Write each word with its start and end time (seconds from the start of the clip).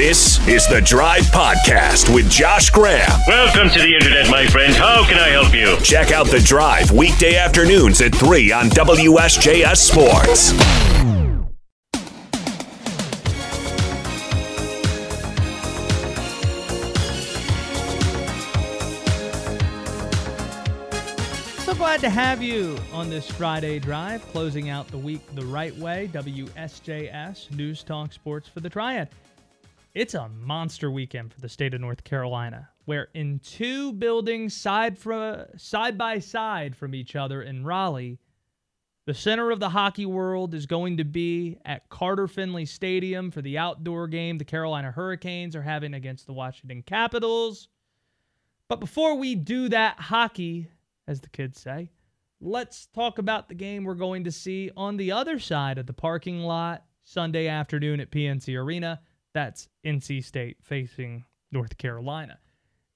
This 0.00 0.48
is 0.48 0.66
the 0.66 0.80
Drive 0.80 1.24
Podcast 1.24 2.14
with 2.14 2.30
Josh 2.30 2.70
Graham. 2.70 3.20
Welcome 3.28 3.68
to 3.68 3.78
the 3.78 3.92
internet, 3.94 4.30
my 4.30 4.46
friend. 4.46 4.74
How 4.74 5.04
can 5.06 5.18
I 5.18 5.28
help 5.28 5.52
you? 5.52 5.76
Check 5.84 6.10
out 6.10 6.26
the 6.28 6.40
Drive 6.40 6.90
weekday 6.90 7.36
afternoons 7.36 8.00
at 8.00 8.14
3 8.14 8.50
on 8.50 8.70
WSJS 8.70 9.76
Sports. 9.76 10.52
So 21.66 21.74
glad 21.74 22.00
to 22.00 22.08
have 22.08 22.42
you 22.42 22.78
on 22.94 23.10
this 23.10 23.30
Friday 23.30 23.78
drive, 23.78 24.26
closing 24.28 24.70
out 24.70 24.88
the 24.88 24.96
week 24.96 25.20
the 25.34 25.44
right 25.44 25.76
way. 25.76 26.08
WSJS 26.10 27.54
News 27.54 27.82
Talk 27.82 28.14
Sports 28.14 28.48
for 28.48 28.60
the 28.60 28.70
Triad. 28.70 29.10
It's 29.92 30.14
a 30.14 30.28
monster 30.28 30.88
weekend 30.88 31.32
for 31.32 31.40
the 31.40 31.48
state 31.48 31.74
of 31.74 31.80
North 31.80 32.04
Carolina, 32.04 32.68
where 32.84 33.08
in 33.12 33.40
two 33.40 33.92
buildings 33.92 34.56
side 34.56 34.96
from 34.96 35.46
side 35.56 35.98
by 35.98 36.20
side 36.20 36.76
from 36.76 36.94
each 36.94 37.16
other 37.16 37.42
in 37.42 37.64
Raleigh, 37.64 38.20
the 39.06 39.14
center 39.14 39.50
of 39.50 39.58
the 39.58 39.70
hockey 39.70 40.06
world 40.06 40.54
is 40.54 40.66
going 40.66 40.98
to 40.98 41.04
be 41.04 41.58
at 41.64 41.88
Carter 41.88 42.28
Finley 42.28 42.66
Stadium 42.66 43.32
for 43.32 43.42
the 43.42 43.58
outdoor 43.58 44.06
game 44.06 44.38
the 44.38 44.44
Carolina 44.44 44.92
Hurricanes 44.92 45.56
are 45.56 45.62
having 45.62 45.94
against 45.94 46.26
the 46.26 46.32
Washington 46.32 46.82
Capitals. 46.82 47.66
But 48.68 48.78
before 48.78 49.16
we 49.16 49.34
do 49.34 49.68
that 49.70 49.98
hockey, 49.98 50.68
as 51.08 51.20
the 51.20 51.30
kids 51.30 51.60
say, 51.60 51.90
let's 52.40 52.86
talk 52.94 53.18
about 53.18 53.48
the 53.48 53.56
game 53.56 53.82
we're 53.82 53.94
going 53.94 54.22
to 54.22 54.30
see 54.30 54.70
on 54.76 54.96
the 54.96 55.10
other 55.10 55.40
side 55.40 55.78
of 55.78 55.86
the 55.86 55.92
parking 55.92 56.42
lot 56.42 56.84
Sunday 57.02 57.48
afternoon 57.48 57.98
at 57.98 58.12
PNC 58.12 58.56
Arena. 58.56 59.00
That's 59.34 59.68
NC 59.84 60.24
State 60.24 60.56
facing 60.62 61.24
North 61.52 61.76
Carolina. 61.78 62.38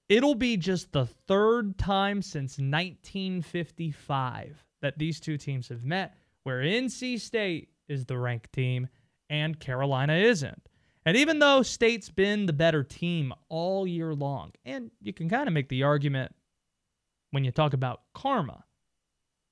It'll 0.07 0.35
be 0.35 0.57
just 0.57 0.91
the 0.91 1.07
third 1.27 1.77
time 1.77 2.21
since 2.21 2.59
1955 2.59 4.63
that 4.81 4.99
these 4.99 5.19
two 5.19 5.37
teams 5.37 5.69
have 5.69 5.83
met, 5.83 6.15
where 6.43 6.61
NC 6.61 7.19
State 7.19 7.69
is 7.87 8.05
the 8.05 8.17
ranked 8.17 8.53
team 8.53 8.87
and 9.29 9.59
Carolina 9.59 10.13
isn't. 10.13 10.69
And 11.05 11.17
even 11.17 11.39
though 11.39 11.63
State's 11.63 12.09
been 12.09 12.45
the 12.45 12.53
better 12.53 12.83
team 12.83 13.33
all 13.49 13.87
year 13.87 14.13
long, 14.13 14.51
and 14.63 14.91
you 15.01 15.13
can 15.13 15.29
kind 15.29 15.47
of 15.47 15.53
make 15.53 15.69
the 15.69 15.83
argument 15.83 16.33
when 17.31 17.43
you 17.43 17.51
talk 17.51 17.73
about 17.73 18.01
karma. 18.13 18.63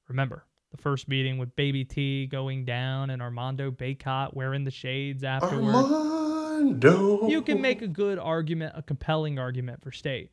Remember, 0.08 0.46
the 0.72 0.78
first 0.78 1.08
meeting 1.08 1.38
with 1.38 1.56
Baby 1.56 1.86
T 1.86 2.28
going 2.28 2.66
down 2.66 3.10
and 3.10 3.22
Armando 3.22 3.72
Bacot 3.72 4.34
wearing 4.34 4.64
the 4.64 4.72
shades 4.72 5.24
afterward. 5.24 5.76
Armando. 5.76 6.13
You 7.30 7.42
can 7.42 7.62
make 7.62 7.82
a 7.82 7.88
good 7.88 8.20
argument, 8.20 8.74
a 8.76 8.82
compelling 8.82 9.40
argument 9.40 9.82
for 9.82 9.92
State. 9.92 10.32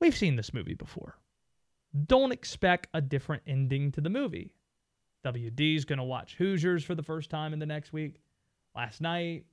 We've 0.00 0.16
seen 0.16 0.36
this 0.36 0.54
movie 0.54 0.74
before. 0.74 1.18
Don't 2.06 2.32
expect 2.32 2.88
a 2.94 3.00
different 3.00 3.42
ending 3.46 3.92
to 3.92 4.00
the 4.00 4.10
movie. 4.10 4.52
WD's 5.24 5.84
going 5.84 5.98
to 5.98 6.04
watch 6.04 6.36
Hoosiers 6.36 6.84
for 6.84 6.94
the 6.94 7.02
first 7.02 7.30
time 7.30 7.52
in 7.52 7.58
the 7.58 7.66
next 7.66 7.92
week. 7.92 8.20
Last 8.76 9.00
night, 9.00 9.44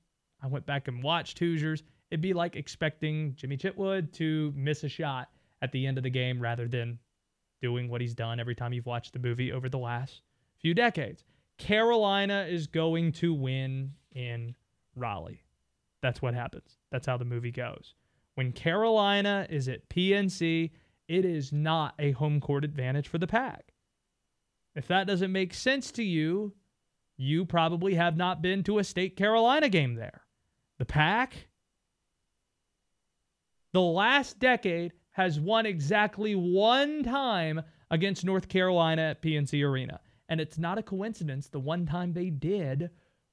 I 0.42 0.46
went 0.46 0.66
back 0.66 0.88
and 0.88 1.02
watched 1.02 1.38
Hoosiers. 1.38 1.82
It'd 2.10 2.20
be 2.20 2.34
like 2.34 2.54
expecting 2.54 3.34
Jimmy 3.34 3.56
Chitwood 3.56 4.12
to 4.14 4.52
miss 4.54 4.84
a 4.84 4.88
shot 4.88 5.28
at 5.62 5.72
the 5.72 5.86
end 5.86 5.98
of 5.98 6.04
the 6.04 6.10
game 6.10 6.40
rather 6.40 6.68
than 6.68 6.98
doing 7.60 7.88
what 7.88 8.00
he's 8.00 8.14
done 8.14 8.38
every 8.38 8.54
time 8.54 8.72
you've 8.72 8.86
watched 8.86 9.12
the 9.12 9.18
movie 9.18 9.50
over 9.50 9.68
the 9.68 9.78
last 9.78 10.20
few 10.60 10.74
decades. 10.74 11.24
Carolina 11.58 12.46
is 12.48 12.66
going 12.66 13.12
to 13.12 13.32
win 13.34 13.92
in 14.12 14.54
Raleigh. 14.94 15.42
That's 16.06 16.22
what 16.22 16.34
happens. 16.34 16.78
That's 16.92 17.08
how 17.08 17.16
the 17.16 17.24
movie 17.24 17.50
goes. 17.50 17.94
When 18.36 18.52
Carolina 18.52 19.44
is 19.50 19.68
at 19.68 19.88
PNC, 19.88 20.70
it 21.08 21.24
is 21.24 21.52
not 21.52 21.94
a 21.98 22.12
home 22.12 22.38
court 22.38 22.64
advantage 22.64 23.08
for 23.08 23.18
the 23.18 23.26
Pack. 23.26 23.72
If 24.76 24.86
that 24.86 25.08
doesn't 25.08 25.32
make 25.32 25.52
sense 25.52 25.90
to 25.90 26.04
you, 26.04 26.54
you 27.16 27.44
probably 27.44 27.94
have 27.94 28.16
not 28.16 28.40
been 28.40 28.62
to 28.62 28.78
a 28.78 28.84
State 28.84 29.16
Carolina 29.16 29.68
game 29.68 29.96
there. 29.96 30.22
The 30.78 30.84
Pack, 30.84 31.48
the 33.72 33.80
last 33.80 34.38
decade, 34.38 34.92
has 35.10 35.40
won 35.40 35.66
exactly 35.66 36.36
one 36.36 37.02
time 37.02 37.62
against 37.90 38.24
North 38.24 38.46
Carolina 38.46 39.02
at 39.02 39.22
PNC 39.22 39.68
Arena. 39.68 39.98
And 40.28 40.40
it's 40.40 40.56
not 40.56 40.78
a 40.78 40.84
coincidence. 40.84 41.48
The 41.48 41.58
one 41.58 41.84
time 41.84 42.12
they 42.12 42.30
did 42.30 42.90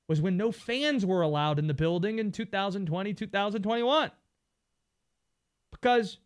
was 0.08 0.22
when 0.22 0.38
no 0.38 0.52
fans 0.52 1.06
were 1.06 1.22
allowed 1.22 1.60
in 1.60 1.68
the 1.68 1.74
building 1.74 2.20
in 2.20 2.32
2020, 2.32 3.14
2021. 3.14 4.12
Because 5.72 6.20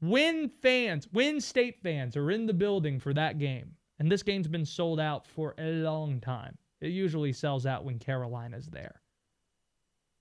when 0.00 0.48
fans, 0.48 1.08
when 1.12 1.40
state 1.40 1.80
fans 1.82 2.16
are 2.16 2.30
in 2.30 2.46
the 2.46 2.54
building 2.54 2.98
for 2.98 3.14
that 3.14 3.38
game, 3.38 3.72
and 3.98 4.10
this 4.10 4.22
game's 4.22 4.48
been 4.48 4.66
sold 4.66 5.00
out 5.00 5.26
for 5.26 5.54
a 5.58 5.72
long 5.72 6.20
time, 6.20 6.56
it 6.80 6.88
usually 6.88 7.32
sells 7.32 7.66
out 7.66 7.84
when 7.84 7.98
Carolina's 7.98 8.66
there. 8.66 9.00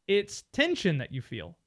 It's 0.08 0.44
tension 0.54 0.98
that 1.00 1.12
you 1.12 1.22
feel. 1.22 1.58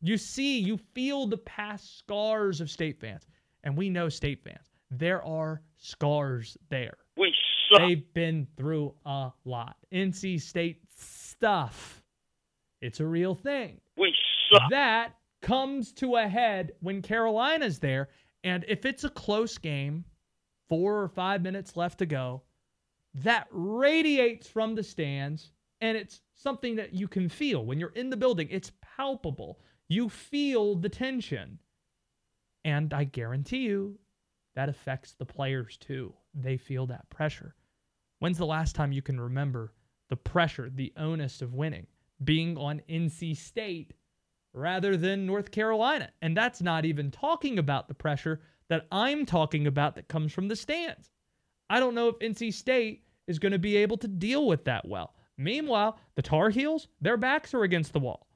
You 0.00 0.18
see, 0.18 0.58
you 0.58 0.78
feel 0.94 1.26
the 1.26 1.38
past 1.38 1.98
scars 1.98 2.60
of 2.60 2.70
state 2.70 3.00
fans. 3.00 3.26
And 3.64 3.76
we 3.76 3.88
know 3.88 4.08
state 4.08 4.42
fans. 4.42 4.72
There 4.90 5.24
are 5.24 5.62
scars 5.76 6.56
there. 6.68 6.96
They've 7.78 8.12
been 8.14 8.46
through 8.56 8.94
a 9.04 9.32
lot. 9.44 9.76
NC 9.92 10.40
State 10.40 10.80
stuff. 10.96 12.02
It's 12.80 13.00
a 13.00 13.06
real 13.06 13.34
thing. 13.34 13.80
We 13.96 14.14
suck. 14.50 14.70
That 14.70 15.14
comes 15.40 15.92
to 15.94 16.16
a 16.16 16.28
head 16.28 16.72
when 16.80 17.02
Carolina's 17.02 17.78
there. 17.78 18.08
And 18.44 18.64
if 18.68 18.84
it's 18.84 19.04
a 19.04 19.08
close 19.08 19.58
game, 19.58 20.04
four 20.68 21.00
or 21.00 21.08
five 21.08 21.42
minutes 21.42 21.76
left 21.76 21.98
to 21.98 22.06
go, 22.06 22.42
that 23.14 23.46
radiates 23.50 24.48
from 24.48 24.74
the 24.74 24.82
stands. 24.82 25.52
And 25.80 25.96
it's 25.96 26.20
something 26.34 26.76
that 26.76 26.94
you 26.94 27.08
can 27.08 27.28
feel 27.28 27.64
when 27.64 27.78
you're 27.78 27.90
in 27.90 28.10
the 28.10 28.16
building. 28.16 28.48
It's 28.50 28.72
palpable. 28.80 29.60
You 29.88 30.08
feel 30.08 30.76
the 30.76 30.88
tension. 30.88 31.58
And 32.64 32.94
I 32.94 33.04
guarantee 33.04 33.58
you 33.58 33.98
that 34.54 34.68
affects 34.68 35.12
the 35.12 35.26
players 35.26 35.76
too. 35.76 36.14
They 36.34 36.56
feel 36.56 36.86
that 36.86 37.08
pressure. 37.10 37.54
When's 38.22 38.38
the 38.38 38.46
last 38.46 38.76
time 38.76 38.92
you 38.92 39.02
can 39.02 39.20
remember 39.20 39.72
the 40.08 40.14
pressure, 40.14 40.70
the 40.72 40.92
onus 40.96 41.42
of 41.42 41.54
winning, 41.54 41.88
being 42.22 42.56
on 42.56 42.80
NC 42.88 43.36
State 43.36 43.94
rather 44.54 44.96
than 44.96 45.26
North 45.26 45.50
Carolina? 45.50 46.08
And 46.22 46.36
that's 46.36 46.62
not 46.62 46.84
even 46.84 47.10
talking 47.10 47.58
about 47.58 47.88
the 47.88 47.94
pressure 47.94 48.40
that 48.68 48.86
I'm 48.92 49.26
talking 49.26 49.66
about 49.66 49.96
that 49.96 50.06
comes 50.06 50.32
from 50.32 50.46
the 50.46 50.54
stands. 50.54 51.10
I 51.68 51.80
don't 51.80 51.96
know 51.96 52.06
if 52.06 52.18
NC 52.20 52.54
State 52.54 53.02
is 53.26 53.40
going 53.40 53.50
to 53.50 53.58
be 53.58 53.76
able 53.78 53.96
to 53.96 54.06
deal 54.06 54.46
with 54.46 54.66
that 54.66 54.86
well. 54.86 55.16
Meanwhile, 55.36 55.98
the 56.14 56.22
Tar 56.22 56.50
Heels, 56.50 56.86
their 57.00 57.16
backs 57.16 57.52
are 57.54 57.64
against 57.64 57.92
the 57.92 57.98
wall. 57.98 58.28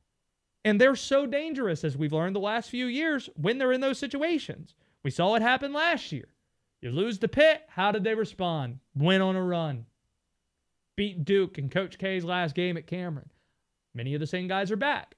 And 0.64 0.80
they're 0.80 0.97
so 0.97 1.26
dangerous, 1.26 1.84
as 1.84 1.97
we've 1.97 2.12
learned 2.12 2.34
the 2.34 2.41
last 2.41 2.70
few 2.70 2.86
years, 2.86 3.30
when 3.36 3.58
they're 3.58 3.70
in 3.70 3.82
those 3.82 4.00
situations. 4.00 4.74
We 5.04 5.12
saw 5.12 5.36
it 5.36 5.42
happen 5.42 5.72
last 5.72 6.10
year. 6.10 6.26
You 6.86 6.92
lose 6.92 7.19
the 7.19 7.26
Pitt, 7.26 7.62
how 7.66 7.91
did 7.91 8.04
they 8.04 8.14
respond? 8.14 8.78
Went 8.94 9.20
on 9.20 9.34
a 9.34 9.42
run. 9.42 9.86
Beat 10.94 11.24
Duke 11.24 11.58
in 11.58 11.69
Coach 11.69 11.98
K's 11.98 12.24
last 12.24 12.54
game 12.54 12.76
at 12.76 12.86
Cameron. 12.86 13.28
Many 13.92 14.14
of 14.14 14.20
the 14.20 14.26
same 14.28 14.47
guys 14.47 14.70
are 14.70 14.76
back. 14.76 15.16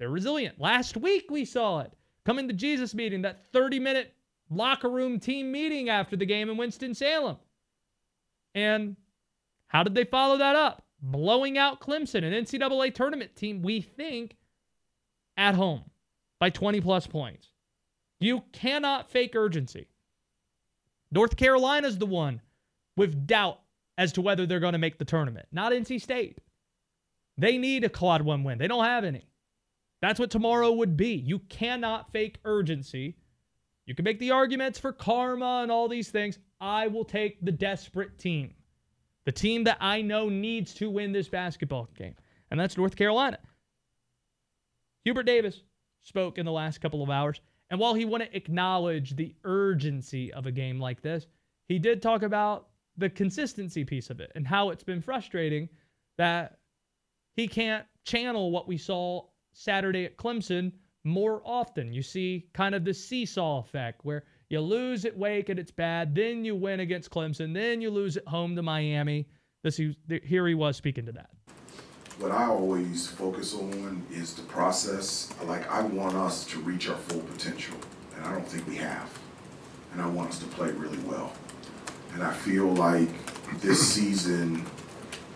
They're 0.00 0.08
resilient. 0.08 0.60
Last 0.60 0.96
week 0.96 1.30
we 1.30 1.44
saw 1.44 1.78
it. 1.78 1.92
Coming 2.24 2.48
to 2.48 2.54
Jesus 2.54 2.92
meeting, 2.92 3.22
that 3.22 3.52
30 3.52 3.78
minute 3.78 4.14
locker 4.50 4.90
room 4.90 5.20
team 5.20 5.52
meeting 5.52 5.88
after 5.88 6.16
the 6.16 6.26
game 6.26 6.50
in 6.50 6.56
Winston-Salem. 6.56 7.36
And 8.56 8.96
how 9.68 9.84
did 9.84 9.94
they 9.94 10.02
follow 10.02 10.38
that 10.38 10.56
up? 10.56 10.86
Blowing 11.00 11.56
out 11.56 11.78
Clemson, 11.78 12.24
an 12.24 12.32
NCAA 12.32 12.92
tournament 12.92 13.36
team, 13.36 13.62
we 13.62 13.80
think, 13.80 14.36
at 15.36 15.54
home 15.54 15.84
by 16.40 16.50
20 16.50 16.80
plus 16.80 17.06
points. 17.06 17.52
You 18.18 18.42
cannot 18.50 19.08
fake 19.08 19.36
urgency. 19.36 19.86
North 21.10 21.36
Carolina's 21.36 21.98
the 21.98 22.06
one 22.06 22.40
with 22.96 23.26
doubt 23.26 23.60
as 23.98 24.12
to 24.12 24.20
whether 24.20 24.46
they're 24.46 24.60
going 24.60 24.72
to 24.72 24.78
make 24.78 24.98
the 24.98 25.04
tournament, 25.04 25.46
not 25.52 25.72
NC 25.72 26.00
State. 26.00 26.38
They 27.38 27.58
need 27.58 27.84
a 27.84 27.88
quad 27.88 28.22
one 28.22 28.44
win. 28.44 28.58
They 28.58 28.68
don't 28.68 28.84
have 28.84 29.04
any. 29.04 29.28
That's 30.02 30.20
what 30.20 30.30
tomorrow 30.30 30.72
would 30.72 30.96
be. 30.96 31.14
You 31.14 31.38
cannot 31.38 32.12
fake 32.12 32.38
urgency. 32.44 33.16
You 33.86 33.94
can 33.94 34.04
make 34.04 34.18
the 34.18 34.32
arguments 34.32 34.78
for 34.78 34.92
karma 34.92 35.60
and 35.62 35.70
all 35.70 35.88
these 35.88 36.10
things. 36.10 36.38
I 36.60 36.88
will 36.88 37.04
take 37.04 37.44
the 37.44 37.52
desperate 37.52 38.18
team, 38.18 38.54
the 39.24 39.32
team 39.32 39.64
that 39.64 39.78
I 39.80 40.02
know 40.02 40.28
needs 40.28 40.74
to 40.74 40.90
win 40.90 41.12
this 41.12 41.28
basketball 41.28 41.88
game, 41.96 42.14
and 42.50 42.58
that's 42.58 42.76
North 42.76 42.96
Carolina. 42.96 43.38
Hubert 45.04 45.24
Davis 45.24 45.62
spoke 46.02 46.38
in 46.38 46.46
the 46.46 46.52
last 46.52 46.80
couple 46.80 47.02
of 47.02 47.10
hours. 47.10 47.40
And 47.70 47.80
while 47.80 47.94
he 47.94 48.04
wouldn't 48.04 48.34
acknowledge 48.34 49.16
the 49.16 49.34
urgency 49.44 50.32
of 50.32 50.46
a 50.46 50.52
game 50.52 50.80
like 50.80 51.02
this, 51.02 51.26
he 51.68 51.78
did 51.78 52.00
talk 52.00 52.22
about 52.22 52.68
the 52.96 53.10
consistency 53.10 53.84
piece 53.84 54.10
of 54.10 54.20
it 54.20 54.32
and 54.34 54.46
how 54.46 54.70
it's 54.70 54.84
been 54.84 55.02
frustrating 55.02 55.68
that 56.16 56.58
he 57.34 57.46
can't 57.48 57.84
channel 58.04 58.50
what 58.50 58.68
we 58.68 58.78
saw 58.78 59.22
Saturday 59.52 60.04
at 60.04 60.16
Clemson 60.16 60.72
more 61.04 61.42
often. 61.44 61.92
You 61.92 62.02
see 62.02 62.48
kind 62.54 62.74
of 62.74 62.84
the 62.84 62.94
seesaw 62.94 63.60
effect 63.60 64.04
where 64.04 64.24
you 64.48 64.60
lose 64.60 65.04
at 65.04 65.16
Wake 65.16 65.48
and 65.48 65.58
it's 65.58 65.72
bad, 65.72 66.14
then 66.14 66.44
you 66.44 66.54
win 66.54 66.80
against 66.80 67.10
Clemson, 67.10 67.52
then 67.52 67.80
you 67.80 67.90
lose 67.90 68.16
at 68.16 68.26
home 68.26 68.54
to 68.56 68.62
Miami. 68.62 69.28
This 69.62 69.80
here 70.24 70.46
he 70.46 70.54
was 70.54 70.76
speaking 70.76 71.06
to 71.06 71.12
that. 71.12 71.30
What 72.18 72.32
I 72.32 72.46
always 72.46 73.06
focus 73.06 73.54
on 73.54 74.02
is 74.10 74.32
the 74.32 74.42
process. 74.44 75.28
Like 75.44 75.70
I 75.70 75.82
want 75.82 76.16
us 76.16 76.46
to 76.46 76.58
reach 76.60 76.88
our 76.88 76.96
full 76.96 77.20
potential, 77.20 77.76
and 78.14 78.24
I 78.24 78.32
don't 78.32 78.48
think 78.48 78.66
we 78.66 78.76
have. 78.76 79.10
And 79.92 80.00
I 80.00 80.06
want 80.06 80.30
us 80.30 80.38
to 80.38 80.46
play 80.46 80.70
really 80.70 80.98
well. 81.00 81.34
And 82.14 82.22
I 82.22 82.32
feel 82.32 82.68
like 82.68 83.10
this 83.60 83.86
season 83.86 84.64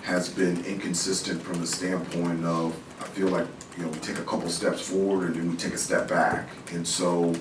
has 0.03 0.31
been 0.31 0.65
inconsistent 0.65 1.43
from 1.43 1.61
the 1.61 1.67
standpoint 1.67 2.45
of 2.47 2.75
I 2.99 3.05
feel 3.05 3.29
like 3.29 3.47
you 3.77 3.85
know 3.85 3.91
we 3.91 3.99
take 3.99 4.19
a 4.19 4.25
couple 4.25 4.49
steps 4.49 4.81
forward 4.81 5.27
and 5.29 5.37
then 5.37 5.51
we 5.51 5.57
take 5.59 5.75
a 5.75 5.79
step 5.79 6.09
back, 6.09 6.49
and 6.73 6.87
so 6.89 7.35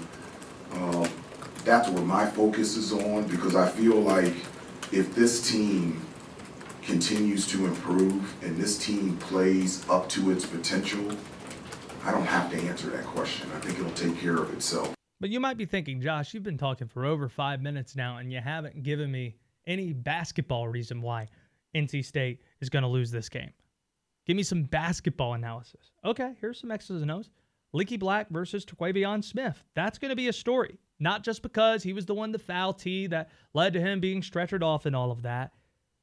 uh, 0.73 1.07
that's 1.63 1.87
where 1.87 2.03
my 2.03 2.25
focus 2.25 2.75
is 2.75 2.91
on 2.91 3.25
because 3.27 3.55
I 3.55 3.69
feel 3.69 3.95
like 4.01 4.33
if 4.91 5.15
this 5.15 5.49
team 5.49 6.05
continues 6.89 7.45
to 7.45 7.67
improve 7.67 8.33
and 8.43 8.57
this 8.57 8.75
team 8.83 9.15
plays 9.17 9.87
up 9.91 10.09
to 10.09 10.31
its 10.31 10.43
potential, 10.43 11.05
I 12.03 12.11
don't 12.11 12.25
have 12.25 12.49
to 12.51 12.57
answer 12.57 12.89
that 12.89 13.05
question. 13.05 13.47
I 13.55 13.59
think 13.59 13.77
it'll 13.77 13.91
take 13.91 14.19
care 14.19 14.37
of 14.37 14.51
itself. 14.53 14.95
But 15.19 15.29
you 15.29 15.39
might 15.39 15.57
be 15.57 15.65
thinking, 15.65 16.01
Josh, 16.01 16.33
you've 16.33 16.41
been 16.41 16.57
talking 16.57 16.87
for 16.87 17.05
over 17.05 17.29
five 17.29 17.61
minutes 17.61 17.95
now, 17.95 18.17
and 18.17 18.33
you 18.33 18.39
haven't 18.39 18.81
given 18.81 19.11
me 19.11 19.35
any 19.67 19.93
basketball 19.93 20.67
reason 20.67 20.99
why 21.03 21.27
NC 21.75 22.03
State 22.03 22.41
is 22.59 22.69
going 22.69 22.81
to 22.81 22.89
lose 22.89 23.11
this 23.11 23.29
game. 23.29 23.51
Give 24.25 24.35
me 24.35 24.41
some 24.41 24.63
basketball 24.63 25.35
analysis. 25.35 25.91
Okay, 26.03 26.33
here's 26.41 26.59
some 26.59 26.71
X's 26.71 27.03
and 27.03 27.11
O's. 27.11 27.29
Leaky 27.71 27.97
Black 27.97 28.31
versus 28.31 28.65
Terquavion 28.65 29.23
Smith. 29.23 29.63
That's 29.75 29.99
going 29.99 30.09
to 30.09 30.15
be 30.15 30.27
a 30.27 30.33
story. 30.33 30.79
Not 30.99 31.23
just 31.23 31.43
because 31.43 31.83
he 31.83 31.93
was 31.93 32.07
the 32.07 32.15
one 32.15 32.33
to 32.33 32.39
foul 32.39 32.73
T 32.73 33.05
that 33.07 33.29
led 33.53 33.73
to 33.73 33.79
him 33.79 33.99
being 33.99 34.21
stretchered 34.21 34.63
off 34.63 34.87
and 34.87 34.95
all 34.95 35.11
of 35.11 35.21
that. 35.21 35.51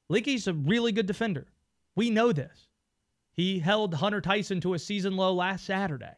Leaky's 0.08 0.47
a 0.47 0.53
really 0.53 0.93
good 0.93 1.06
defender. 1.06 1.47
We 1.94 2.11
know 2.11 2.32
this. 2.32 2.69
He 3.32 3.58
held 3.58 3.94
Hunter 3.94 4.20
Tyson 4.20 4.61
to 4.62 4.75
a 4.75 4.79
season 4.79 5.17
low 5.17 5.32
last 5.32 5.64
Saturday. 5.67 6.14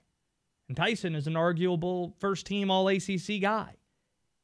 And 0.68 0.76
Tyson 0.76 1.14
is 1.14 1.26
an 1.26 1.36
arguable 1.36 2.14
first 2.18 2.46
team 2.46 2.70
All 2.70 2.88
ACC 2.88 3.40
guy. 3.40 3.74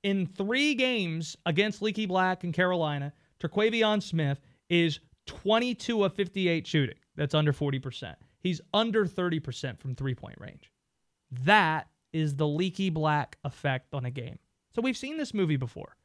In 0.03 0.27
three 0.27 0.75
games 0.75 1.37
against 1.47 1.83
Leaky 1.83 2.07
Black 2.07 2.45
and 2.45 2.53
Carolina, 2.53 3.13
Terquavion 3.41 4.03
Smith 4.03 4.41
is 4.69 5.01
22 5.27 6.05
of 6.05 6.15
58 6.15 6.67
shooting. 6.67 6.97
That's 7.17 7.35
under 7.35 7.53
40%. 7.53 8.15
He's 8.41 8.61
under 8.73 9.07
30% 9.07 9.79
from 9.79 9.95
three 9.95 10.15
point 10.15 10.39
range. 10.39 10.71
That 11.31 11.89
is 12.13 12.37
the 12.37 12.47
Leaky 12.47 12.91
Black 12.91 13.39
effect 13.45 13.95
on 13.95 14.05
a 14.05 14.11
game. 14.11 14.39
So 14.75 14.83
we've 14.83 14.97
seen 14.97 15.17
this 15.17 15.33
movie 15.35 15.57
before. 15.57 15.97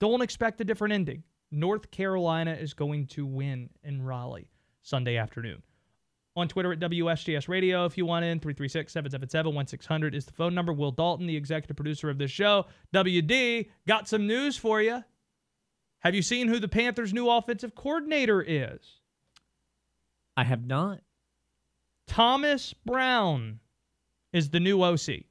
Don't 0.00 0.22
expect 0.22 0.60
a 0.60 0.64
different 0.64 0.94
ending. 0.94 1.22
North 1.52 1.90
Carolina 1.90 2.52
is 2.52 2.72
going 2.72 3.06
to 3.08 3.26
win 3.26 3.68
in 3.84 4.02
Raleigh 4.02 4.50
Sunday 4.80 5.18
afternoon 5.18 5.62
on 6.34 6.48
Twitter 6.48 6.72
at 6.72 6.80
WSJS 6.80 7.46
Radio. 7.48 7.84
If 7.84 7.98
you 7.98 8.06
want 8.06 8.24
in, 8.24 8.40
336 8.40 8.92
777 8.92 9.54
1600 9.54 10.14
is 10.14 10.24
the 10.24 10.32
phone 10.32 10.54
number. 10.54 10.72
Will 10.72 10.90
Dalton, 10.90 11.26
the 11.26 11.36
executive 11.36 11.76
producer 11.76 12.08
of 12.08 12.18
this 12.18 12.30
show. 12.30 12.64
WD, 12.94 13.68
got 13.86 14.08
some 14.08 14.26
news 14.26 14.56
for 14.56 14.80
you. 14.80 15.04
Have 16.00 16.14
you 16.14 16.22
seen 16.22 16.48
who 16.48 16.58
the 16.58 16.68
Panthers' 16.68 17.12
new 17.12 17.28
offensive 17.28 17.74
coordinator 17.74 18.42
is? 18.42 19.00
I 20.36 20.44
have 20.44 20.66
not. 20.66 21.00
Thomas 22.06 22.72
Brown 22.72 23.60
is 24.32 24.48
the 24.48 24.58
new 24.58 24.82
OC, 24.82 25.24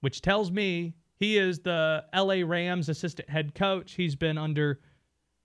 which 0.00 0.22
tells 0.22 0.50
me 0.50 0.94
he 1.16 1.36
is 1.36 1.58
the 1.58 2.04
LA 2.14 2.46
Rams 2.46 2.88
assistant 2.88 3.28
head 3.28 3.54
coach. 3.54 3.92
He's 3.92 4.14
been 4.14 4.38
under 4.38 4.80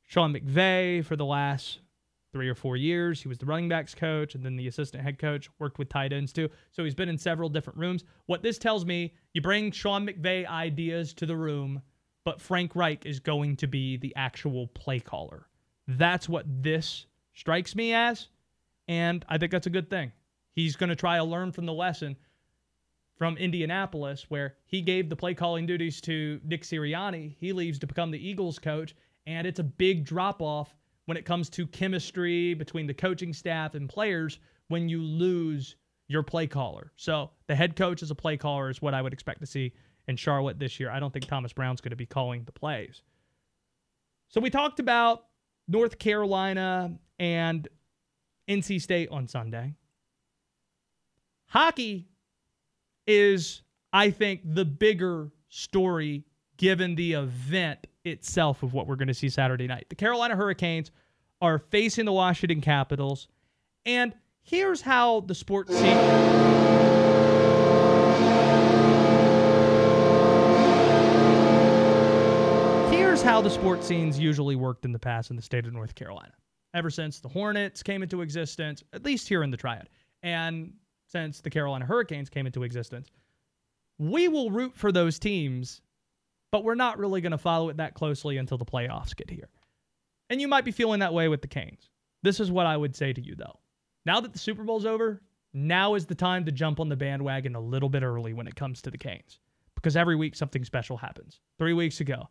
Sean 0.10 0.34
McVay 0.34 1.06
for 1.06 1.16
the 1.16 1.24
last 1.24 1.82
three 2.32 2.50
or 2.50 2.56
four 2.56 2.76
years. 2.76 3.22
He 3.22 3.28
was 3.28 3.38
the 3.38 3.46
running 3.46 3.70
backs 3.70 3.94
coach 3.94 4.34
and 4.34 4.44
then 4.44 4.56
the 4.56 4.68
assistant 4.68 5.04
head 5.04 5.20
coach, 5.20 5.48
worked 5.60 5.78
with 5.78 5.88
tight 5.88 6.12
ends 6.12 6.34
too. 6.34 6.50
So 6.72 6.84
he's 6.84 6.96
been 6.96 7.10
in 7.10 7.18
several 7.20 7.48
different 7.48 7.78
rooms. 7.78 8.04
What 8.26 8.42
this 8.42 8.58
tells 8.58 8.86
me, 8.86 9.14
you 9.34 9.42
bring 9.42 9.72
Sean 9.72 10.08
McVay 10.08 10.48
ideas 10.48 11.14
to 11.14 11.28
the 11.28 11.36
room, 11.36 11.84
but 12.26 12.42
Frank 12.42 12.76
Reich 12.76 13.06
is 13.06 13.20
going 13.20 13.56
to 13.58 13.68
be 13.68 13.98
the 13.98 14.12
actual 14.16 14.66
play 14.70 15.00
caller. 15.00 15.46
That's 15.88 16.28
what 16.28 16.46
this 16.48 17.06
strikes 17.34 17.76
me 17.76 17.94
as. 17.94 18.30
And 18.88 19.24
I 19.30 19.38
think 19.38 19.52
that's 19.52 19.68
a 19.68 19.72
good 19.72 19.92
thing. 19.92 20.12
He's 20.54 20.76
going 20.76 20.90
to 20.90 20.96
try 20.96 21.18
to 21.18 21.24
learn 21.24 21.52
from 21.52 21.68
the 21.68 21.74
lesson 21.74 22.18
from 23.16 23.38
Indianapolis, 23.38 24.26
where 24.30 24.56
he 24.66 24.82
gave 24.82 25.08
the 25.08 25.16
play 25.16 25.36
calling 25.36 25.68
duties 25.68 26.02
to 26.02 26.40
Nick 26.44 26.64
Sirianni. 26.64 27.36
He 27.38 27.54
leaves 27.54 27.78
to 27.80 27.88
become 27.88 28.10
the 28.10 28.28
Eagles 28.28 28.58
coach, 28.58 28.96
and 29.26 29.46
it's 29.46 29.60
a 29.60 29.64
big 29.64 30.06
drop 30.06 30.42
off 30.42 30.76
when 31.06 31.18
it 31.18 31.26
comes 31.26 31.50
to 31.50 31.66
chemistry 31.68 32.54
between 32.54 32.88
the 32.88 32.94
coaching 32.94 33.34
staff 33.34 33.76
and 33.76 33.90
players 33.90 34.40
when 34.68 34.88
you 34.88 35.02
lose 35.02 35.76
your 36.08 36.24
play 36.24 36.48
caller. 36.48 36.92
So 36.96 37.32
the 37.48 37.56
head 37.56 37.76
coach 37.76 38.04
as 38.04 38.12
a 38.12 38.16
play 38.16 38.38
caller 38.38 38.70
is 38.70 38.82
what 38.82 38.94
I 38.94 39.02
would 39.02 39.14
expect 39.14 39.40
to 39.42 39.46
see 39.46 39.74
in 40.08 40.16
Charlotte 40.16 40.60
this 40.60 40.80
year. 40.80 40.90
I 40.90 41.00
don't 41.00 41.14
think 41.14 41.28
Thomas 41.28 41.54
Brown's 41.54 41.82
going 41.82 41.92
to 41.92 41.96
be 41.96 42.06
calling 42.06 42.44
the 42.44 42.52
plays. 42.52 43.04
So 44.28 44.42
we 44.42 44.50
talked 44.50 44.80
about 44.80 45.26
North 45.68 46.00
Carolina 46.00 46.98
and 47.20 47.68
NC 48.48 48.82
State 48.82 49.10
on 49.10 49.28
Sunday. 49.28 49.76
Hockey 51.48 52.08
is, 53.08 53.62
I 53.92 54.12
think, 54.12 54.42
the 54.44 54.66
bigger 54.66 55.32
story 55.50 56.24
given 56.58 56.96
the 56.96 57.14
event 57.14 57.88
itself 58.06 58.64
of 58.64 58.74
what 58.74 58.88
we're 58.88 58.96
going 58.96 59.08
to 59.08 59.14
see 59.14 59.30
Saturday 59.30 59.68
night. 59.68 59.86
The 59.90 59.96
Carolina 59.96 60.36
Hurricanes 60.36 60.92
are 61.42 61.58
facing 61.58 62.06
the 62.06 62.14
Washington 62.14 62.62
Capitals. 62.62 63.28
And 63.86 64.14
here's 64.42 64.82
how 64.82 65.22
the 65.22 65.36
sports 65.36 65.74
scene. 65.74 65.98
Here's 72.92 73.22
how 73.22 73.42
the 73.42 73.50
sports 73.50 73.88
scenes 73.88 74.20
usually 74.20 74.56
worked 74.56 74.86
in 74.86 74.92
the 74.92 75.00
past 75.00 75.30
in 75.30 75.36
the 75.36 75.42
state 75.42 75.66
of 75.66 75.74
North 75.74 75.96
Carolina. 75.96 76.34
Ever 76.74 76.90
since 76.90 77.20
the 77.20 77.30
Hornets 77.30 77.82
came 77.82 78.04
into 78.04 78.22
existence, 78.22 78.84
at 78.94 79.04
least 79.04 79.28
here 79.28 79.44
in 79.44 79.50
the 79.50 79.58
Triad, 79.58 79.90
and 80.22 80.74
since 81.08 81.42
the 81.42 81.50
Carolina 81.50 81.86
Hurricanes 81.86 82.30
came 82.30 82.46
into 82.46 82.64
existence, 82.64 83.10
we 83.98 84.28
will 84.28 84.52
root 84.52 84.78
for 84.78 84.92
those 84.92 85.18
teams 85.18 85.82
but 86.52 86.64
we're 86.64 86.76
not 86.76 86.98
really 86.98 87.22
going 87.22 87.32
to 87.32 87.38
follow 87.38 87.70
it 87.70 87.78
that 87.78 87.94
closely 87.94 88.38
until 88.38 88.58
the 88.58 88.66
playoffs 88.66 89.16
get 89.16 89.30
here. 89.30 89.50
And 90.30 90.40
you 90.40 90.48
might 90.48 90.66
be 90.66 90.72
feeling 90.72 91.00
that 91.00 91.14
way 91.14 91.28
with 91.28 91.42
the 91.42 91.48
Canes. 91.48 91.90
This 92.22 92.40
is 92.40 92.52
what 92.52 92.66
I 92.66 92.78
would 92.78 92.96
say 92.96 93.14
to 93.14 93.22
you, 93.22 93.36
though. 93.36 93.60
Now 94.06 94.20
that 94.22 94.34
the 94.34 94.40
Super 94.40 94.64
Bowl's 94.64 94.86
over, 94.86 95.22
now 95.54 95.96
is 95.96 96.06
the 96.06 96.16
time 96.16 96.46
to 96.46 96.52
jump 96.52 96.80
on 96.80 96.90
the 96.90 96.96
bandwagon 96.96 97.56
a 97.56 97.60
little 97.60 97.90
bit 97.90 98.04
early 98.04 98.34
when 98.34 98.48
it 98.48 98.56
comes 98.56 98.82
to 98.82 98.92
the 98.92 98.98
Canes. 98.98 99.40
Because 99.76 99.96
every 99.96 100.16
week 100.16 100.36
something 100.36 100.64
special 100.64 100.98
happens. 100.98 101.40
Three 101.58 101.74
weeks 101.74 102.02
ago, 102.02 102.28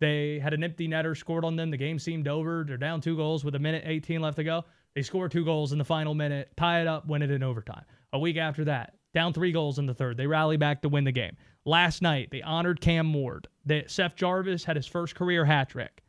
they 0.00 0.38
had 0.38 0.54
an 0.54 0.64
empty 0.64 0.88
netter 0.88 1.16
scored 1.16 1.44
on 1.44 1.56
them. 1.56 1.70
The 1.70 1.76
game 1.76 1.98
seemed 1.98 2.28
over. 2.28 2.64
They're 2.66 2.76
down 2.76 3.00
two 3.00 3.16
goals 3.16 3.44
with 3.44 3.54
a 3.54 3.58
minute 3.58 3.84
18 3.86 4.20
left 4.20 4.36
to 4.36 4.44
go. 4.44 4.64
They 4.94 5.02
score 5.02 5.28
two 5.28 5.44
goals 5.44 5.72
in 5.72 5.78
the 5.78 5.84
final 5.84 6.14
minute, 6.14 6.50
tie 6.56 6.80
it 6.80 6.86
up, 6.86 7.06
win 7.06 7.22
it 7.22 7.30
in 7.30 7.42
overtime. 7.42 7.84
A 8.12 8.18
week 8.18 8.36
after 8.36 8.64
that, 8.66 8.94
down 9.12 9.32
three 9.32 9.50
goals 9.50 9.78
in 9.78 9.86
the 9.86 9.94
third. 9.94 10.16
They 10.16 10.26
rally 10.26 10.56
back 10.56 10.82
to 10.82 10.88
win 10.88 11.04
the 11.04 11.12
game. 11.12 11.36
Last 11.66 12.02
night, 12.02 12.28
they 12.30 12.42
honored 12.42 12.80
Cam 12.80 13.12
Ward. 13.14 13.48
That 13.66 13.90
Seth 13.90 14.16
Jarvis 14.16 14.64
had 14.64 14.76
his 14.76 14.86
first 14.86 15.14
career 15.14 15.44
hat 15.46 15.70
trick. 15.70 16.02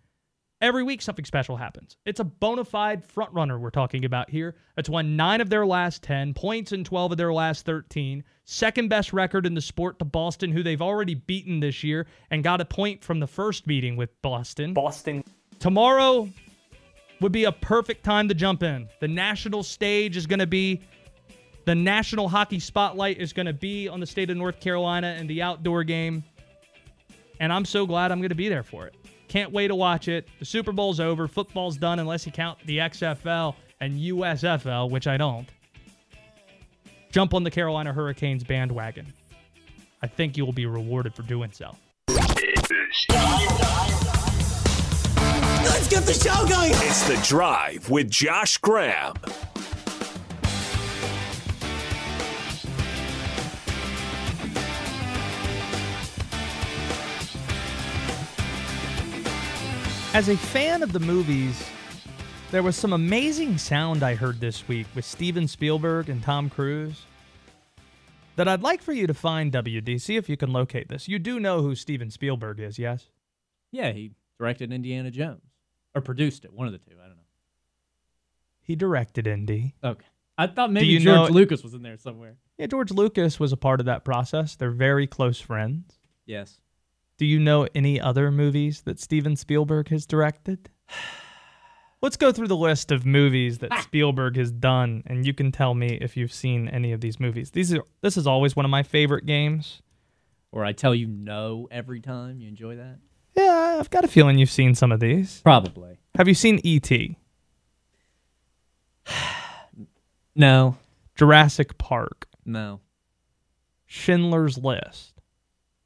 Every 0.62 0.84
week, 0.84 1.02
something 1.02 1.26
special 1.26 1.58
happens. 1.58 1.98
It's 2.06 2.20
a 2.20 2.26
bona 2.26 2.66
fide 2.66 3.06
front 3.06 3.32
runner 3.34 3.60
we're 3.60 3.70
talking 3.70 4.04
about 4.04 4.30
here. 4.30 4.56
That's 4.76 4.90
won 4.90 5.16
nine 5.16 5.40
of 5.42 5.50
their 5.50 5.66
last 5.66 6.02
10, 6.04 6.34
points 6.34 6.72
in 6.72 6.84
12 6.84 7.12
of 7.14 7.18
their 7.18 7.34
last 7.34 7.66
13. 7.66 8.24
Second 8.46 8.90
best 8.90 9.14
record 9.14 9.46
in 9.46 9.54
the 9.54 9.62
sport 9.62 10.00
to 10.00 10.06
Boston, 10.06 10.52
who 10.52 10.64
they've 10.64 10.82
already 10.82 11.16
beaten 11.16 11.60
this 11.60 11.84
year 11.84 12.08
and 12.32 12.44
got 12.44 12.62
a 12.62 12.66
point 12.66 13.04
from 13.04 13.20
the 13.20 13.28
first 13.28 13.68
meeting 13.68 13.96
with 13.96 14.22
Boston. 14.22 14.74
Boston. 14.74 15.24
Tomorrow 15.60 16.30
would 17.22 17.32
be 17.32 17.46
a 17.46 17.52
perfect 17.52 18.04
time 18.04 18.28
to 18.28 18.34
jump 18.34 18.64
in. 18.64 18.90
The 19.00 19.08
national 19.08 19.64
stage 19.64 20.18
is 20.18 20.26
going 20.26 20.40
to 20.40 20.48
be 20.48 20.82
the 21.66 21.76
national 21.76 22.30
hockey 22.30 22.60
spotlight 22.60 23.20
is 23.20 23.34
going 23.34 23.48
to 23.48 23.54
be 23.54 23.88
on 23.88 24.00
the 24.00 24.06
state 24.06 24.30
of 24.30 24.38
North 24.38 24.60
Carolina 24.60 25.16
and 25.18 25.30
the 25.30 25.42
outdoor 25.42 25.84
game. 25.84 26.24
And 27.40 27.52
I'm 27.52 27.66
so 27.66 27.86
glad 27.86 28.12
I'm 28.12 28.20
going 28.20 28.30
to 28.30 28.36
be 28.36 28.50
there 28.50 28.64
for 28.64 28.86
it. 28.86 28.96
Can't 29.28 29.52
wait 29.52 29.68
to 29.70 29.76
watch 29.76 30.08
it. 30.08 30.28
The 30.40 30.46
Super 30.46 30.72
Bowl's 30.72 31.00
over. 31.00 31.28
Football's 31.28 31.78
done 31.78 32.00
unless 32.00 32.26
you 32.26 32.32
count 32.32 32.60
the 32.66 32.78
XFL 32.78 33.56
and 33.82 34.00
USFL, 34.00 34.90
which 34.90 35.08
I 35.08 35.18
don't. 35.18 35.50
Jump 37.12 37.34
on 37.34 37.44
the 37.44 37.52
Carolina 37.52 37.92
Hurricanes 37.92 38.44
bandwagon. 38.44 39.12
I 40.02 40.08
think 40.08 40.38
you 40.38 40.46
will 40.46 40.54
be 40.54 40.66
rewarded 40.66 41.16
for 41.16 41.24
doing 41.24 41.52
so. 41.52 41.76
Let's 45.64 45.88
get 45.90 46.04
the 46.04 46.14
show 46.14 46.48
going. 46.48 46.72
It's 46.72 47.08
The 47.08 47.20
Drive 47.28 47.90
with 47.90 48.10
Josh 48.10 48.58
Graham. 48.60 49.16
As 60.16 60.30
a 60.30 60.38
fan 60.38 60.82
of 60.82 60.94
the 60.94 61.00
movies, 61.02 61.62
there 62.50 62.64
was 62.64 62.78
some 62.78 62.94
amazing 62.94 63.58
sound 63.58 64.02
I 64.02 64.16
heard 64.16 64.40
this 64.40 64.66
week 64.66 64.88
with 64.96 65.04
Steven 65.04 65.46
Spielberg 65.46 66.08
and 66.08 66.24
Tom 66.24 66.50
Cruise 66.50 67.02
that 68.38 68.48
I'd 68.48 68.62
like 68.62 68.82
for 68.82 68.94
you 68.94 69.08
to 69.08 69.14
find, 69.14 69.52
WD. 69.52 70.00
See 70.00 70.16
if 70.16 70.30
you 70.30 70.38
can 70.38 70.54
locate 70.54 70.88
this. 70.88 71.10
You 71.10 71.20
do 71.20 71.38
know 71.38 71.62
who 71.62 71.76
Steven 71.76 72.10
Spielberg 72.10 72.62
is, 72.62 72.80
yes? 72.80 73.10
Yeah, 73.74 73.92
he 73.92 74.14
directed 74.40 74.72
Indiana 74.72 75.12
Jones 75.12 75.42
or 75.94 76.00
produced 76.00 76.46
it. 76.46 76.54
One 76.54 76.68
of 76.68 76.72
the 76.72 76.80
two. 76.80 76.96
I 76.98 77.08
don't 77.08 77.18
know. 77.18 77.24
He 78.62 78.78
directed 78.78 79.28
Indy. 79.28 79.76
Okay. 79.84 80.06
I 80.38 80.48
thought 80.48 80.72
maybe 80.72 80.98
George 80.98 81.30
know- 81.30 81.34
Lucas 81.36 81.62
was 81.62 81.74
in 81.74 81.82
there 81.82 81.98
somewhere. 81.98 82.38
Yeah, 82.58 82.68
George 82.68 82.92
Lucas 82.92 83.38
was 83.38 83.52
a 83.52 83.58
part 83.58 83.82
of 83.82 83.86
that 83.88 84.06
process. 84.06 84.56
They're 84.56 84.72
very 84.72 85.08
close 85.08 85.42
friends. 85.42 86.00
Yes. 86.26 86.62
Do 87.18 87.26
you 87.26 87.40
know 87.40 87.68
any 87.74 88.00
other 88.00 88.32
movies 88.32 88.82
that 88.82 89.00
Steven 89.00 89.36
Spielberg 89.36 89.90
has 89.90 90.06
directed? 90.06 90.70
Let's 92.02 92.18
go 92.18 92.32
through 92.32 92.50
the 92.50 92.58
list 92.58 92.92
of 92.92 93.06
movies 93.06 93.60
that 93.60 93.72
ah! 93.72 93.82
Spielberg 93.82 94.36
has 94.36 94.52
done, 94.52 95.02
and 95.08 95.26
you 95.26 95.34
can 95.34 95.52
tell 95.52 95.74
me 95.74 95.98
if 96.02 96.16
you've 96.18 96.34
seen 96.34 96.68
any 96.68 96.92
of 96.92 97.02
these 97.02 97.20
movies. 97.20 97.52
These 97.52 97.74
are 97.74 97.84
this 98.02 98.18
is 98.18 98.28
always 98.28 98.56
one 98.56 98.66
of 98.66 98.70
my 98.72 98.84
favorite 98.84 99.26
games. 99.26 99.82
Or 100.52 100.64
I 100.64 100.72
tell 100.74 100.94
you 100.94 101.08
no 101.08 101.68
every 101.72 102.00
time. 102.02 102.40
You 102.42 102.48
enjoy 102.48 102.76
that? 102.76 103.00
Yeah, 103.36 103.78
I've 103.80 103.90
got 103.90 104.06
a 104.06 104.08
feeling 104.08 104.38
you've 104.38 104.50
seen 104.52 104.76
some 104.76 104.92
of 104.92 105.00
these. 105.00 105.42
Probably. 105.42 105.98
Have 106.16 106.28
you 106.30 106.34
seen 106.34 106.60
E.T., 106.64 107.18
No. 110.36 110.78
Jurassic 111.16 111.78
Park, 111.78 112.28
No. 112.46 112.82
Schindler's 113.86 114.58
List? 114.58 115.15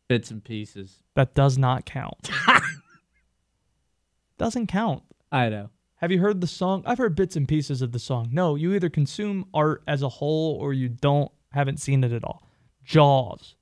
Bits 0.10 0.32
and 0.32 0.44
pieces. 0.44 1.04
That 1.16 1.36
does 1.36 1.58
not 1.58 1.86
count. 1.86 2.32
Doesn't 4.40 4.68
count. 4.68 5.04
I 5.32 5.50
know. 5.50 5.70
Have 5.98 6.12
you 6.12 6.20
heard 6.20 6.42
the 6.42 6.48
song? 6.48 6.82
I've 6.86 6.98
heard 6.98 7.16
bits 7.16 7.36
and 7.36 7.48
pieces 7.48 7.82
of 7.84 7.92
the 7.92 8.00
song. 8.00 8.30
No, 8.32 8.56
you 8.56 8.74
either 8.74 8.90
consume 8.90 9.46
art 9.54 9.84
as 9.88 10.02
a 10.02 10.10
whole 10.10 10.56
or 10.56 10.74
you 10.74 10.90
don't, 10.90 11.32
haven't 11.52 11.78
seen 11.80 12.04
it 12.04 12.12
at 12.12 12.24
all. 12.24 12.42
Jaws. 12.84 13.56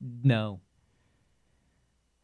No. 0.00 0.60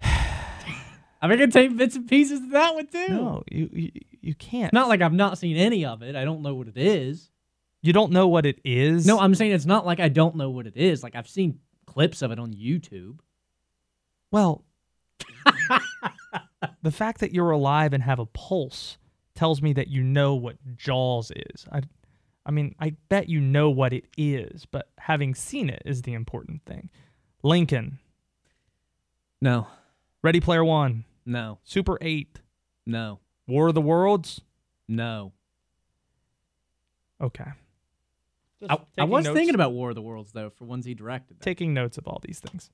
I'm 0.02 1.30
gonna 1.30 1.46
take 1.46 1.76
bits 1.76 1.94
and 1.94 2.08
pieces 2.08 2.40
of 2.40 2.50
that 2.50 2.74
one 2.74 2.86
too. 2.88 3.08
No, 3.08 3.44
you, 3.50 3.70
you 3.72 3.90
you 4.20 4.34
can't. 4.34 4.72
Not 4.72 4.88
like 4.88 5.00
I've 5.00 5.12
not 5.12 5.38
seen 5.38 5.56
any 5.56 5.84
of 5.84 6.02
it. 6.02 6.16
I 6.16 6.24
don't 6.24 6.42
know 6.42 6.54
what 6.54 6.66
it 6.68 6.76
is. 6.76 7.30
you 7.82 7.92
don't 7.92 8.10
know 8.12 8.26
what 8.26 8.46
it 8.46 8.58
is. 8.64 9.06
No, 9.06 9.20
I'm 9.20 9.34
saying 9.34 9.52
it's 9.52 9.64
not 9.66 9.86
like 9.86 10.00
I 10.00 10.08
don't 10.08 10.34
know 10.36 10.50
what 10.50 10.66
it 10.66 10.76
is. 10.76 11.02
Like 11.02 11.14
I've 11.14 11.28
seen 11.28 11.60
clips 11.86 12.22
of 12.22 12.32
it 12.32 12.38
on 12.38 12.52
YouTube. 12.52 13.18
Well, 14.34 14.64
the 16.82 16.90
fact 16.90 17.20
that 17.20 17.32
you're 17.32 17.52
alive 17.52 17.92
and 17.92 18.02
have 18.02 18.18
a 18.18 18.26
pulse 18.26 18.98
tells 19.36 19.62
me 19.62 19.72
that 19.74 19.86
you 19.86 20.02
know 20.02 20.34
what 20.34 20.56
Jaws 20.76 21.30
is. 21.30 21.66
I, 21.70 21.82
I 22.44 22.50
mean, 22.50 22.74
I 22.80 22.96
bet 23.08 23.28
you 23.28 23.40
know 23.40 23.70
what 23.70 23.92
it 23.92 24.06
is, 24.18 24.66
but 24.66 24.88
having 24.98 25.36
seen 25.36 25.70
it 25.70 25.82
is 25.86 26.02
the 26.02 26.14
important 26.14 26.64
thing. 26.66 26.90
Lincoln, 27.44 28.00
No. 29.40 29.68
Ready 30.22 30.40
Player 30.40 30.64
One, 30.64 31.04
No. 31.24 31.58
Super 31.62 31.96
Eight, 32.00 32.40
No. 32.86 33.20
War 33.46 33.68
of 33.68 33.74
the 33.74 33.80
Worlds. 33.80 34.40
No. 34.88 35.32
Okay. 37.20 37.52
I, 38.68 38.78
I 38.98 39.04
was 39.04 39.26
notes. 39.26 39.36
thinking 39.36 39.54
about 39.54 39.72
War 39.74 39.90
of 39.90 39.94
the 39.94 40.02
Worlds 40.02 40.32
though, 40.32 40.50
for 40.50 40.64
ones 40.64 40.84
he 40.86 40.94
directed. 40.94 41.38
though. 41.38 41.44
taking 41.44 41.72
notes 41.72 41.98
of 41.98 42.08
all 42.08 42.20
these 42.26 42.40
things. 42.40 42.70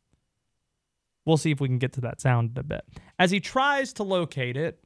We'll 1.26 1.36
see 1.36 1.50
if 1.50 1.60
we 1.60 1.68
can 1.68 1.78
get 1.78 1.92
to 1.94 2.00
that 2.02 2.20
sound 2.20 2.52
in 2.56 2.60
a 2.60 2.62
bit. 2.62 2.82
As 3.18 3.30
he 3.30 3.40
tries 3.40 3.92
to 3.94 4.02
locate 4.02 4.56
it, 4.56 4.82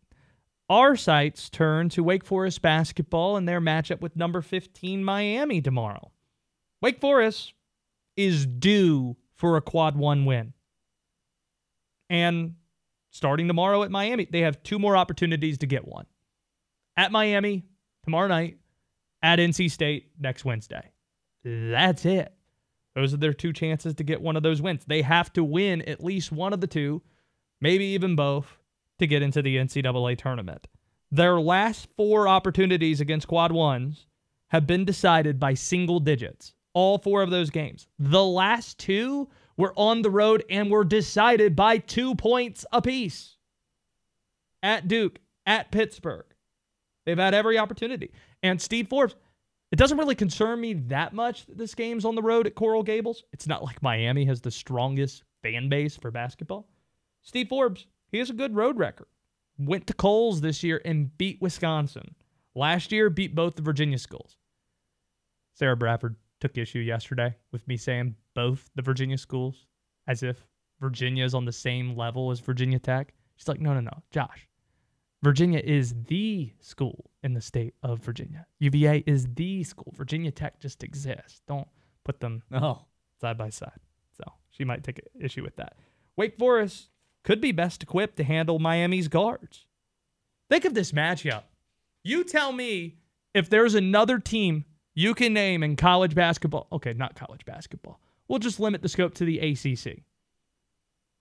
our 0.68 0.96
sights 0.96 1.48
turn 1.50 1.88
to 1.90 2.02
Wake 2.02 2.24
Forest 2.24 2.62
basketball 2.62 3.36
and 3.36 3.48
their 3.48 3.60
matchup 3.60 4.00
with 4.00 4.16
number 4.16 4.42
15 4.42 5.04
Miami 5.04 5.60
tomorrow. 5.60 6.10
Wake 6.80 7.00
Forest 7.00 7.54
is 8.16 8.46
due 8.46 9.16
for 9.36 9.56
a 9.56 9.60
quad 9.60 9.96
one 9.96 10.24
win. 10.24 10.52
And 12.10 12.54
starting 13.10 13.48
tomorrow 13.48 13.82
at 13.82 13.90
Miami, 13.90 14.26
they 14.30 14.40
have 14.40 14.62
two 14.62 14.78
more 14.78 14.96
opportunities 14.96 15.58
to 15.58 15.66
get 15.66 15.86
one. 15.86 16.06
At 16.96 17.12
Miami 17.12 17.64
tomorrow 18.04 18.28
night, 18.28 18.58
at 19.22 19.38
NC 19.38 19.70
State 19.70 20.10
next 20.18 20.44
Wednesday. 20.44 20.92
That's 21.44 22.04
it. 22.04 22.33
Those 22.94 23.12
are 23.12 23.18
their 23.18 23.32
two 23.32 23.52
chances 23.52 23.94
to 23.94 24.04
get 24.04 24.22
one 24.22 24.36
of 24.36 24.42
those 24.42 24.62
wins. 24.62 24.84
They 24.86 25.02
have 25.02 25.32
to 25.32 25.42
win 25.42 25.82
at 25.82 26.02
least 26.02 26.30
one 26.30 26.52
of 26.52 26.60
the 26.60 26.66
two, 26.66 27.02
maybe 27.60 27.84
even 27.86 28.14
both, 28.14 28.58
to 28.98 29.06
get 29.06 29.22
into 29.22 29.42
the 29.42 29.56
NCAA 29.56 30.16
tournament. 30.16 30.68
Their 31.10 31.40
last 31.40 31.88
four 31.96 32.28
opportunities 32.28 33.00
against 33.00 33.28
quad 33.28 33.52
ones 33.52 34.06
have 34.48 34.66
been 34.66 34.84
decided 34.84 35.40
by 35.40 35.54
single 35.54 36.00
digits. 36.00 36.54
All 36.72 36.98
four 36.98 37.22
of 37.22 37.30
those 37.30 37.50
games. 37.50 37.88
The 37.98 38.24
last 38.24 38.78
two 38.78 39.28
were 39.56 39.72
on 39.76 40.02
the 40.02 40.10
road 40.10 40.44
and 40.50 40.70
were 40.70 40.84
decided 40.84 41.54
by 41.54 41.78
two 41.78 42.14
points 42.14 42.64
apiece. 42.72 43.36
At 44.62 44.88
Duke, 44.88 45.20
at 45.46 45.70
Pittsburgh. 45.70 46.26
They've 47.04 47.18
had 47.18 47.34
every 47.34 47.58
opportunity. 47.58 48.12
And 48.42 48.60
Steve 48.60 48.88
Forbes, 48.88 49.14
it 49.74 49.76
doesn't 49.76 49.98
really 49.98 50.14
concern 50.14 50.60
me 50.60 50.74
that 50.74 51.12
much 51.12 51.46
that 51.46 51.58
this 51.58 51.74
game's 51.74 52.04
on 52.04 52.14
the 52.14 52.22
road 52.22 52.46
at 52.46 52.54
Coral 52.54 52.84
Gables. 52.84 53.24
It's 53.32 53.48
not 53.48 53.64
like 53.64 53.82
Miami 53.82 54.24
has 54.26 54.40
the 54.40 54.52
strongest 54.52 55.24
fan 55.42 55.68
base 55.68 55.96
for 55.96 56.12
basketball. 56.12 56.68
Steve 57.22 57.48
Forbes, 57.48 57.88
he 58.12 58.18
has 58.18 58.30
a 58.30 58.34
good 58.34 58.54
road 58.54 58.78
record. 58.78 59.08
Went 59.58 59.88
to 59.88 59.92
Coles 59.92 60.40
this 60.40 60.62
year 60.62 60.80
and 60.84 61.18
beat 61.18 61.42
Wisconsin. 61.42 62.14
Last 62.54 62.92
year, 62.92 63.10
beat 63.10 63.34
both 63.34 63.56
the 63.56 63.62
Virginia 63.62 63.98
schools. 63.98 64.36
Sarah 65.54 65.76
Bradford 65.76 66.14
took 66.38 66.56
issue 66.56 66.78
yesterday 66.78 67.34
with 67.50 67.66
me 67.66 67.76
saying 67.76 68.14
both 68.34 68.70
the 68.76 68.82
Virginia 68.82 69.18
schools 69.18 69.66
as 70.06 70.22
if 70.22 70.46
Virginia 70.78 71.24
is 71.24 71.34
on 71.34 71.46
the 71.46 71.52
same 71.52 71.96
level 71.96 72.30
as 72.30 72.38
Virginia 72.38 72.78
Tech. 72.78 73.12
She's 73.34 73.48
like, 73.48 73.60
no, 73.60 73.74
no, 73.74 73.80
no, 73.80 74.02
Josh. 74.12 74.46
Virginia 75.24 75.60
is 75.64 75.96
the 76.06 76.52
school 76.60 77.10
in 77.24 77.34
the 77.34 77.40
state 77.40 77.74
of 77.82 77.98
Virginia. 78.00 78.46
UVA 78.60 79.02
is 79.06 79.26
the 79.34 79.64
school. 79.64 79.92
Virginia 79.96 80.30
Tech 80.30 80.60
just 80.60 80.84
exists. 80.84 81.40
Don't 81.48 81.66
put 82.04 82.20
them 82.20 82.42
Oh. 82.52 82.82
side 83.20 83.36
by 83.38 83.48
side. 83.50 83.80
So 84.16 84.24
she 84.50 84.64
might 84.64 84.84
take 84.84 85.00
issue 85.18 85.42
with 85.42 85.56
that. 85.56 85.74
Wake 86.16 86.38
Forest 86.38 86.90
could 87.24 87.40
be 87.40 87.50
best 87.50 87.82
equipped 87.82 88.16
to 88.18 88.24
handle 88.24 88.58
Miami's 88.58 89.08
guards. 89.08 89.66
Think 90.50 90.64
of 90.64 90.74
this 90.74 90.92
matchup. 90.92 91.44
You 92.04 92.22
tell 92.22 92.52
me 92.52 92.98
if 93.32 93.48
there's 93.50 93.74
another 93.74 94.18
team 94.18 94.66
you 94.94 95.14
can 95.14 95.32
name 95.32 95.62
in 95.64 95.74
college 95.74 96.14
basketball. 96.14 96.68
Okay, 96.70 96.92
not 96.92 97.16
college 97.16 97.44
basketball. 97.44 97.98
We'll 98.28 98.38
just 98.38 98.60
limit 98.60 98.82
the 98.82 98.88
scope 98.88 99.14
to 99.14 99.24
the 99.24 99.38
ACC. 99.40 100.02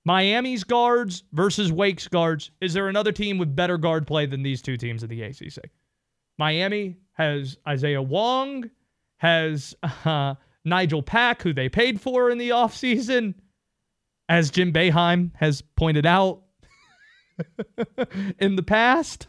Miami's 0.05 0.63
guards 0.65 1.23
versus 1.31 1.71
Wake's 1.71 2.07
guards. 2.07 2.51
Is 2.59 2.73
there 2.73 2.89
another 2.89 3.11
team 3.13 3.37
with 3.37 3.55
better 3.55 3.77
guard 3.77 4.05
play 4.05 4.25
than 4.25 4.43
these 4.43 4.61
two 4.61 4.75
teams 4.77 5.01
in 5.03 5.09
the 5.09 5.21
ACC? 5.23 5.69
Miami 6.37 6.97
has 7.13 7.57
Isaiah 7.67 8.01
Wong, 8.01 8.69
has 9.17 9.75
uh, 9.83 10.35
Nigel 10.65 11.03
Pack, 11.03 11.41
who 11.41 11.53
they 11.53 11.69
paid 11.69 12.01
for 12.01 12.29
in 12.29 12.37
the 12.37 12.49
offseason, 12.49 13.35
as 14.29 14.51
Jim 14.51 14.73
Boeheim 14.73 15.31
has 15.35 15.61
pointed 15.61 16.05
out 16.05 16.43
in 18.39 18.55
the 18.55 18.63
past. 18.63 19.27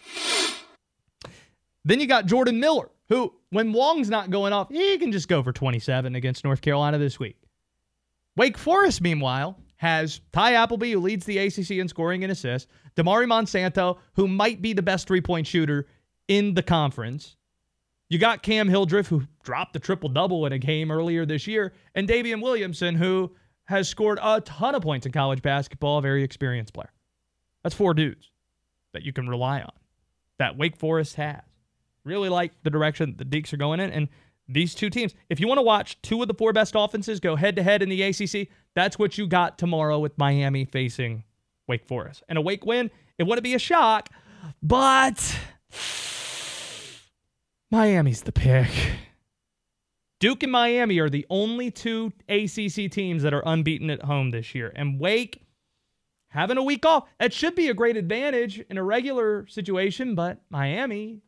Then 1.84 2.00
you 2.00 2.06
got 2.06 2.26
Jordan 2.26 2.60
Miller, 2.60 2.90
who, 3.08 3.34
when 3.50 3.72
Wong's 3.72 4.08
not 4.08 4.30
going 4.30 4.52
off, 4.52 4.70
he 4.70 4.96
can 4.98 5.12
just 5.12 5.28
go 5.28 5.42
for 5.42 5.52
27 5.52 6.14
against 6.14 6.44
North 6.44 6.62
Carolina 6.62 6.98
this 6.98 7.18
week. 7.18 7.36
Wake 8.36 8.56
Forest, 8.56 9.00
meanwhile, 9.00 9.58
has 9.76 10.20
Ty 10.32 10.54
Appleby, 10.54 10.92
who 10.92 11.00
leads 11.00 11.26
the 11.26 11.38
ACC 11.38 11.72
in 11.72 11.88
scoring 11.88 12.24
and 12.24 12.32
assists, 12.32 12.70
Damari 12.96 13.26
Monsanto, 13.26 13.98
who 14.14 14.26
might 14.26 14.62
be 14.62 14.72
the 14.72 14.82
best 14.82 15.06
three 15.06 15.20
point 15.20 15.46
shooter 15.46 15.86
in 16.28 16.54
the 16.54 16.62
conference. 16.62 17.36
You 18.08 18.18
got 18.18 18.42
Cam 18.42 18.68
Hildreth, 18.68 19.08
who 19.08 19.24
dropped 19.42 19.72
the 19.72 19.78
triple 19.78 20.08
double 20.08 20.46
in 20.46 20.52
a 20.52 20.58
game 20.58 20.90
earlier 20.90 21.24
this 21.26 21.46
year, 21.46 21.72
and 21.94 22.08
Daivien 22.08 22.42
Williamson, 22.42 22.94
who 22.94 23.32
has 23.64 23.88
scored 23.88 24.18
a 24.22 24.40
ton 24.42 24.74
of 24.74 24.82
points 24.82 25.06
in 25.06 25.12
college 25.12 25.42
basketball, 25.42 25.98
a 25.98 26.02
very 26.02 26.22
experienced 26.22 26.74
player. 26.74 26.92
That's 27.62 27.74
four 27.74 27.94
dudes 27.94 28.30
that 28.92 29.02
you 29.02 29.12
can 29.12 29.28
rely 29.28 29.62
on, 29.62 29.72
that 30.38 30.56
Wake 30.56 30.76
Forest 30.76 31.16
has. 31.16 31.40
Really 32.04 32.28
like 32.28 32.52
the 32.62 32.70
direction 32.70 33.14
the 33.16 33.24
Deacs 33.24 33.52
are 33.54 33.56
going 33.56 33.80
in. 33.80 33.90
And 33.90 34.08
these 34.46 34.74
two 34.74 34.90
teams, 34.90 35.14
if 35.30 35.40
you 35.40 35.48
want 35.48 35.58
to 35.58 35.62
watch 35.62 36.00
two 36.02 36.20
of 36.20 36.28
the 36.28 36.34
four 36.34 36.52
best 36.52 36.74
offenses 36.76 37.18
go 37.20 37.34
head 37.36 37.56
to 37.56 37.62
head 37.62 37.82
in 37.82 37.88
the 37.88 38.02
ACC, 38.02 38.48
that's 38.74 38.98
what 38.98 39.16
you 39.16 39.26
got 39.26 39.56
tomorrow 39.56 39.98
with 39.98 40.18
Miami 40.18 40.66
facing 40.66 41.24
Wake 41.66 41.86
Forest. 41.86 42.22
And 42.28 42.36
a 42.36 42.42
Wake 42.42 42.66
win, 42.66 42.90
it 43.18 43.22
wouldn't 43.22 43.44
be 43.44 43.54
a 43.54 43.58
shock, 43.58 44.10
but 44.62 45.38
Miami's 47.74 48.22
the 48.22 48.30
pick. 48.30 48.70
Duke 50.20 50.44
and 50.44 50.52
Miami 50.52 51.00
are 51.00 51.10
the 51.10 51.26
only 51.28 51.72
two 51.72 52.12
ACC 52.28 52.88
teams 52.88 53.24
that 53.24 53.34
are 53.34 53.42
unbeaten 53.44 53.90
at 53.90 54.00
home 54.00 54.30
this 54.30 54.54
year. 54.54 54.72
And 54.76 55.00
Wake 55.00 55.42
having 56.28 56.56
a 56.56 56.62
week 56.62 56.86
off. 56.86 57.08
It 57.18 57.32
should 57.32 57.56
be 57.56 57.70
a 57.70 57.74
great 57.74 57.96
advantage 57.96 58.60
in 58.60 58.78
a 58.78 58.84
regular 58.84 59.48
situation, 59.48 60.14
but 60.14 60.40
Miami 60.50 61.22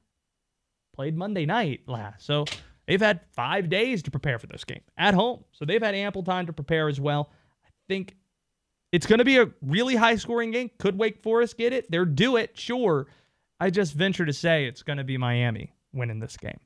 played 0.95 1.17
Monday 1.17 1.47
night 1.47 1.81
last. 1.89 2.25
So 2.25 2.45
they've 2.87 3.03
had 3.03 3.23
five 3.33 3.69
days 3.69 4.05
to 4.05 4.13
prepare 4.13 4.39
for 4.39 4.47
this 4.47 4.63
game 4.63 4.83
at 4.97 5.15
home. 5.15 5.43
So 5.51 5.65
they've 5.65 5.83
had 5.83 5.97
ample 5.97 6.23
time 6.23 6.47
to 6.47 6.53
prepare 6.53 6.89
as 6.89 7.01
well. 7.01 7.33
I 7.65 7.71
think 7.89 8.15
it's 8.93 9.07
going 9.07 9.19
to 9.19 9.25
be 9.25 9.39
a 9.39 9.51
really 9.63 9.97
high 9.97 10.15
scoring 10.15 10.53
game. 10.53 10.71
Could 10.79 10.97
Wake 10.97 11.25
Forest 11.25 11.59
get 11.59 11.73
it? 11.73 11.91
They're 11.91 12.05
due 12.05 12.37
it, 12.37 12.57
sure. 12.57 13.09
I 13.59 13.71
just 13.71 13.95
venture 13.95 14.27
to 14.27 14.33
say 14.33 14.67
it's 14.67 14.85
going 14.85 14.99
to 14.99 15.05
be 15.05 15.19
Miami 15.19 15.73
winning 15.97 16.21
this 16.21 16.37
game. 16.37 16.59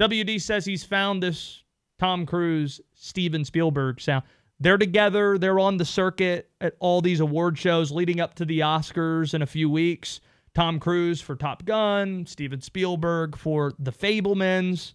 WD 0.00 0.40
says 0.40 0.64
he's 0.64 0.84
found 0.84 1.22
this 1.22 1.64
Tom 1.98 2.26
Cruise, 2.26 2.80
Steven 2.94 3.44
Spielberg 3.44 4.00
sound. 4.00 4.24
They're 4.60 4.78
together. 4.78 5.38
They're 5.38 5.58
on 5.58 5.76
the 5.76 5.84
circuit 5.84 6.50
at 6.60 6.74
all 6.78 7.00
these 7.02 7.20
award 7.20 7.58
shows 7.58 7.90
leading 7.90 8.20
up 8.20 8.34
to 8.36 8.44
the 8.44 8.60
Oscars 8.60 9.34
in 9.34 9.42
a 9.42 9.46
few 9.46 9.68
weeks. 9.68 10.20
Tom 10.54 10.80
Cruise 10.80 11.20
for 11.20 11.36
Top 11.36 11.66
Gun, 11.66 12.24
Steven 12.24 12.62
Spielberg 12.62 13.36
for 13.36 13.74
The 13.78 13.92
Fabelmans. 13.92 14.94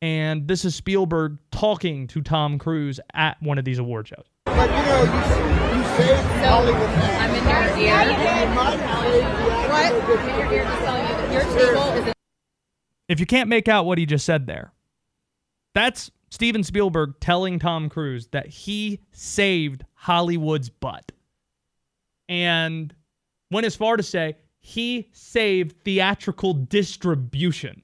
And 0.00 0.46
this 0.46 0.64
is 0.64 0.74
Spielberg 0.76 1.38
talking 1.50 2.06
to 2.06 2.22
Tom 2.22 2.58
Cruise 2.58 3.00
at 3.12 3.42
one 3.42 3.58
of 3.58 3.64
these 3.64 3.78
award 3.78 4.08
shows. 4.08 4.24
But 4.46 4.70
you 4.70 4.76
know, 4.76 5.02
you, 5.02 5.76
you 5.76 5.84
saved 5.96 6.22
Hollywood. 6.44 6.80
I'm 6.80 7.34
in 7.34 7.44
your 7.44 7.90
ear. 7.90 7.96
What? 8.54 8.78
I'm 9.92 10.28
in 10.28 10.38
your 10.38 10.52
ear 10.52 10.64
just 10.64 10.82
telling 10.82 11.02
you 11.02 11.14
that 11.16 11.32
your 11.32 11.42
table 11.42 12.08
is. 12.08 12.14
If 13.10 13.18
you 13.18 13.26
can't 13.26 13.48
make 13.48 13.66
out 13.66 13.86
what 13.86 13.98
he 13.98 14.06
just 14.06 14.24
said 14.24 14.46
there, 14.46 14.72
that's 15.74 16.12
Steven 16.30 16.62
Spielberg 16.62 17.14
telling 17.20 17.58
Tom 17.58 17.88
Cruise 17.88 18.28
that 18.28 18.46
he 18.46 19.00
saved 19.10 19.84
Hollywood's 19.94 20.70
butt. 20.70 21.10
And 22.28 22.94
went 23.50 23.66
as 23.66 23.74
far 23.74 23.96
to 23.96 24.04
say 24.04 24.36
he 24.60 25.08
saved 25.12 25.82
theatrical 25.84 26.54
distribution. 26.54 27.82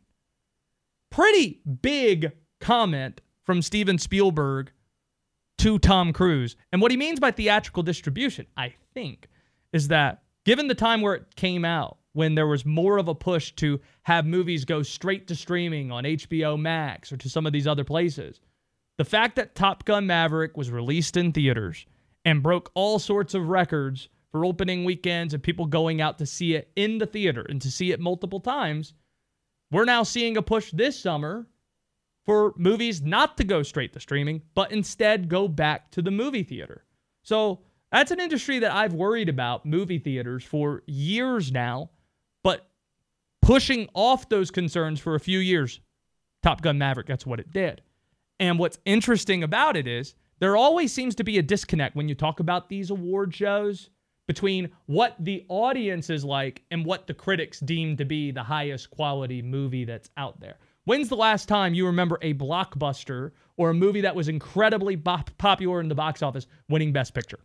Pretty 1.11 1.61
big 1.83 2.31
comment 2.61 3.21
from 3.43 3.63
Steven 3.63 3.99
Spielberg 3.99 4.71
to 5.59 5.81
Tom 5.81 6.13
Cruise. 6.13 6.55
And 6.71 6.81
what 6.81 6.93
he 6.93 6.97
means 6.97 7.19
by 7.19 7.33
theatrical 7.33 7.83
distribution, 7.83 8.47
I 8.57 8.75
think, 8.95 9.27
is 9.73 9.89
that 9.89 10.23
given 10.45 10.69
the 10.69 10.75
time 10.77 11.01
where 11.01 11.15
it 11.15 11.35
came 11.35 11.65
out, 11.65 11.99
when 12.17 12.35
there 12.35 12.47
was 12.47 12.65
more 12.65 12.97
of 12.97 13.09
a 13.09 13.15
push 13.15 13.53
to 13.53 13.79
have 14.05 14.25
movies 14.25 14.65
go 14.65 14.83
straight 14.83 15.29
to 15.29 15.35
streaming 15.35 15.93
on 15.93 16.05
HBO 16.05 16.59
Max 16.59 17.13
or 17.13 17.19
to 17.19 17.29
some 17.29 17.45
of 17.45 17.53
these 17.53 17.67
other 17.67 17.85
places, 17.85 18.41
the 18.97 19.05
fact 19.05 19.37
that 19.37 19.55
Top 19.55 19.85
Gun 19.85 20.07
Maverick 20.07 20.57
was 20.57 20.71
released 20.71 21.19
in 21.19 21.31
theaters 21.31 21.85
and 22.25 22.43
broke 22.43 22.71
all 22.73 22.99
sorts 22.99 23.35
of 23.35 23.49
records 23.49 24.09
for 24.33 24.47
opening 24.47 24.83
weekends 24.83 25.35
and 25.35 25.43
people 25.43 25.67
going 25.67 26.01
out 26.01 26.17
to 26.17 26.25
see 26.25 26.55
it 26.55 26.71
in 26.75 26.97
the 26.97 27.05
theater 27.07 27.43
and 27.51 27.61
to 27.61 27.71
see 27.71 27.93
it 27.93 28.01
multiple 28.01 28.41
times, 28.41 28.95
we're 29.71 29.85
now 29.85 30.03
seeing 30.03 30.39
a 30.39 30.43
push 30.43 30.71
this 30.71 30.99
summer 30.99 31.47
for 32.25 32.55
movies 32.57 33.03
not 33.03 33.37
to 33.37 33.45
go 33.45 33.63
straight 33.63 33.93
to 33.93 34.01
streaming, 34.01 34.41
but 34.55 34.73
instead 34.73 35.29
go 35.29 35.49
back 35.49 35.91
to 35.91 36.01
the 36.01 36.11
movie 36.11 36.43
theater. 36.45 36.87
So 37.23 37.61
that's 37.93 38.11
an 38.11 38.21
industry 38.21 38.59
that 38.61 38.73
I've 38.73 38.95
worried 38.95 39.29
about, 39.29 39.67
movie 39.67 39.99
theaters, 39.99 40.45
for 40.45 40.83
years 40.87 41.53
now, 41.53 41.91
pushing 43.47 43.89
off 43.95 44.29
those 44.29 44.51
concerns 44.51 44.99
for 44.99 45.15
a 45.15 45.21
few 45.21 45.39
years. 45.39 45.79
Top 46.43 46.63
Gun 46.63 46.79
Maverick, 46.79 47.07
that's 47.07 47.25
what 47.25 47.39
it 47.39 47.53
did. 47.53 47.81
And 48.41 48.59
what's 48.59 48.79
interesting 48.85 49.45
about 49.45 49.77
it 49.77 49.87
is 49.87 50.15
there 50.41 50.57
always 50.57 50.93
seems 50.93 51.15
to 51.15 51.25
be 51.25 51.39
a 51.39 51.43
disconnect 51.43 51.95
when 51.95 52.09
you 52.09 52.17
talk 52.17 52.41
about 52.41 52.69
these 52.69 52.91
award 52.91 53.33
shows 53.33 53.91
between 54.27 54.69
what 54.87 55.15
the 55.21 55.47
audience 55.49 56.11
is 56.11 56.25
like 56.25 56.65
and 56.73 56.85
what 56.85 57.07
the 57.07 57.15
critics 57.15 57.61
deem 57.61 57.97
to 57.97 58.05
be 58.05 58.33
the 58.33 58.43
highest 58.43 58.91
quality 58.91 59.41
movie 59.41 59.85
that's 59.85 60.11
out 60.17 60.41
there. 60.41 60.57
When's 60.85 61.09
the 61.09 61.17
last 61.17 61.49
time 61.49 61.73
you 61.73 61.87
remember 61.87 62.19
a 62.23 62.35
blockbuster 62.35 63.31
or 63.57 63.71
a 63.71 63.75
movie 63.75 64.01
that 64.01 64.17
was 64.17 64.29
incredibly 64.29 64.97
bop- 64.97 65.31
popular 65.39 65.81
in 65.81 65.89
the 65.89 65.95
box 65.95 66.21
office 66.21 66.49
winning 66.69 66.93
Best 66.93 67.15
Picture? 67.15 67.39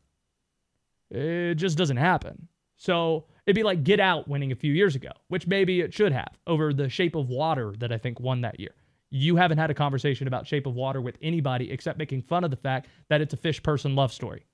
It 1.11 1.55
just 1.55 1.77
doesn't 1.77 1.97
happen. 1.97 2.47
So 2.77 3.25
it'd 3.45 3.55
be 3.55 3.63
like 3.63 3.83
Get 3.83 3.99
Out 3.99 4.27
winning 4.27 4.51
a 4.51 4.55
few 4.55 4.73
years 4.73 4.95
ago, 4.95 5.11
which 5.27 5.47
maybe 5.47 5.81
it 5.81 5.93
should 5.93 6.11
have 6.11 6.37
over 6.47 6.73
The 6.73 6.89
Shape 6.89 7.15
of 7.15 7.29
Water 7.29 7.73
that 7.79 7.91
I 7.91 7.97
think 7.97 8.19
won 8.19 8.41
that 8.41 8.59
year. 8.59 8.75
You 9.09 9.35
haven't 9.35 9.57
had 9.57 9.69
a 9.69 9.73
conversation 9.73 10.27
about 10.27 10.47
Shape 10.47 10.67
of 10.67 10.75
Water 10.75 11.01
with 11.01 11.17
anybody 11.21 11.71
except 11.71 11.99
making 11.99 12.21
fun 12.21 12.43
of 12.43 12.51
the 12.51 12.57
fact 12.57 12.87
that 13.09 13.21
it's 13.21 13.33
a 13.33 13.37
fish 13.37 13.61
person 13.61 13.95
love 13.95 14.13
story. 14.13 14.45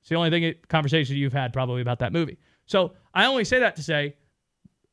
It's 0.00 0.08
the 0.08 0.16
only 0.16 0.30
thing 0.30 0.54
conversation 0.68 1.16
you've 1.16 1.32
had 1.32 1.52
probably 1.52 1.82
about 1.82 1.98
that 2.00 2.12
movie. 2.12 2.38
So 2.66 2.92
I 3.14 3.26
only 3.26 3.44
say 3.44 3.58
that 3.60 3.76
to 3.76 3.82
say, 3.82 4.16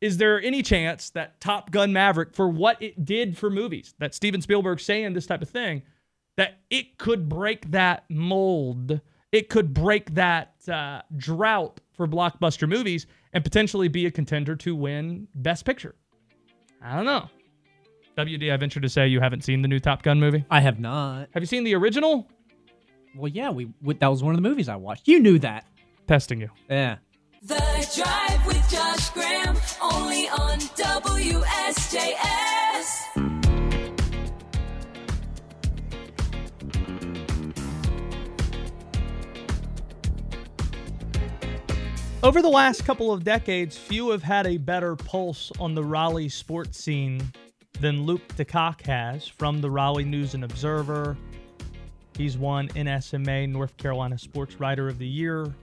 is 0.01 0.17
there 0.17 0.41
any 0.41 0.61
chance 0.61 1.09
that 1.11 1.39
Top 1.41 1.71
Gun 1.71 1.91
Maverick, 1.91 2.33
for 2.33 2.47
what 2.47 2.81
it 2.81 3.05
did 3.05 3.37
for 3.37 3.49
movies, 3.49 3.93
that 3.99 4.15
Steven 4.15 4.41
Spielberg 4.41 4.79
saying 4.79 5.13
this 5.13 5.25
type 5.25 5.41
of 5.41 5.49
thing, 5.49 5.81
that 6.37 6.59
it 6.69 6.97
could 6.97 7.27
break 7.27 7.69
that 7.71 8.05
mold? 8.09 9.01
It 9.31 9.49
could 9.49 9.73
break 9.73 10.13
that 10.15 10.53
uh, 10.71 11.01
drought 11.17 11.81
for 11.91 12.07
blockbuster 12.07 12.67
movies 12.67 13.07
and 13.33 13.43
potentially 13.43 13.87
be 13.87 14.05
a 14.05 14.11
contender 14.11 14.55
to 14.57 14.75
win 14.75 15.27
Best 15.35 15.65
Picture. 15.65 15.95
I 16.81 16.95
don't 16.95 17.05
know. 17.05 17.29
WD, 18.17 18.51
I 18.51 18.57
venture 18.57 18.79
to 18.79 18.89
say 18.89 19.07
you 19.07 19.19
haven't 19.19 19.43
seen 19.43 19.61
the 19.61 19.67
new 19.67 19.79
Top 19.79 20.03
Gun 20.03 20.19
movie. 20.19 20.43
I 20.49 20.59
have 20.59 20.79
not. 20.79 21.29
Have 21.33 21.41
you 21.41 21.47
seen 21.47 21.63
the 21.63 21.75
original? 21.75 22.27
Well, 23.15 23.29
yeah, 23.29 23.49
we, 23.49 23.69
we 23.81 23.93
that 23.95 24.07
was 24.07 24.23
one 24.23 24.35
of 24.35 24.41
the 24.41 24.47
movies 24.47 24.69
I 24.69 24.75
watched. 24.75 25.07
You 25.07 25.19
knew 25.19 25.39
that. 25.39 25.65
Testing 26.07 26.41
you. 26.41 26.49
Yeah. 26.69 26.97
The 27.41 27.55
Drive 27.95 28.45
with 28.45 28.69
Josh 28.69 29.09
Graham, 29.11 29.55
only 29.81 30.27
on 30.27 30.59
WSJS. 30.59 32.38
Over 42.21 42.41
the 42.41 42.49
last 42.49 42.83
couple 42.83 43.13
of 43.13 43.23
decades, 43.23 43.77
few 43.77 44.09
have 44.09 44.23
had 44.23 44.45
a 44.45 44.57
better 44.57 44.97
pulse 44.97 45.53
on 45.57 45.73
the 45.73 45.85
Raleigh 45.85 46.27
sports 46.27 46.77
scene 46.77 47.21
than 47.79 48.03
Luke 48.03 48.27
DeCock 48.35 48.81
has 48.81 49.25
from 49.25 49.61
the 49.61 49.71
Raleigh 49.71 50.03
News 50.03 50.33
and 50.33 50.43
Observer. 50.43 51.15
He's 52.17 52.37
won 52.37 52.67
NSMA 52.69 53.47
North 53.47 53.77
Carolina 53.77 54.17
Sports 54.17 54.59
Writer 54.59 54.89
of 54.89 54.99
the 54.99 55.07
Year 55.07 55.53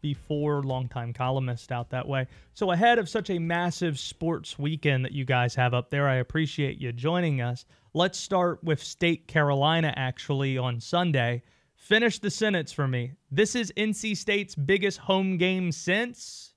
before, 0.00 0.64
longtime 0.64 1.12
columnist 1.12 1.70
out 1.70 1.90
that 1.90 2.08
way. 2.08 2.26
So, 2.54 2.72
ahead 2.72 2.98
of 2.98 3.08
such 3.08 3.30
a 3.30 3.38
massive 3.38 4.00
sports 4.00 4.58
weekend 4.58 5.04
that 5.04 5.12
you 5.12 5.24
guys 5.24 5.54
have 5.54 5.74
up 5.74 5.90
there, 5.90 6.08
I 6.08 6.16
appreciate 6.16 6.78
you 6.78 6.92
joining 6.92 7.40
us. 7.40 7.66
Let's 7.94 8.18
start 8.18 8.64
with 8.64 8.82
State 8.82 9.28
Carolina 9.28 9.94
actually 9.96 10.58
on 10.58 10.80
Sunday. 10.80 11.44
Finish 11.78 12.18
the 12.18 12.30
sentence 12.30 12.72
for 12.72 12.86
me. 12.86 13.12
This 13.30 13.54
is 13.54 13.72
NC 13.76 14.16
State's 14.16 14.54
biggest 14.54 14.98
home 14.98 15.38
game 15.38 15.72
since 15.72 16.52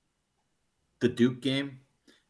the 1.00 1.08
Duke 1.08 1.40
game. 1.40 1.78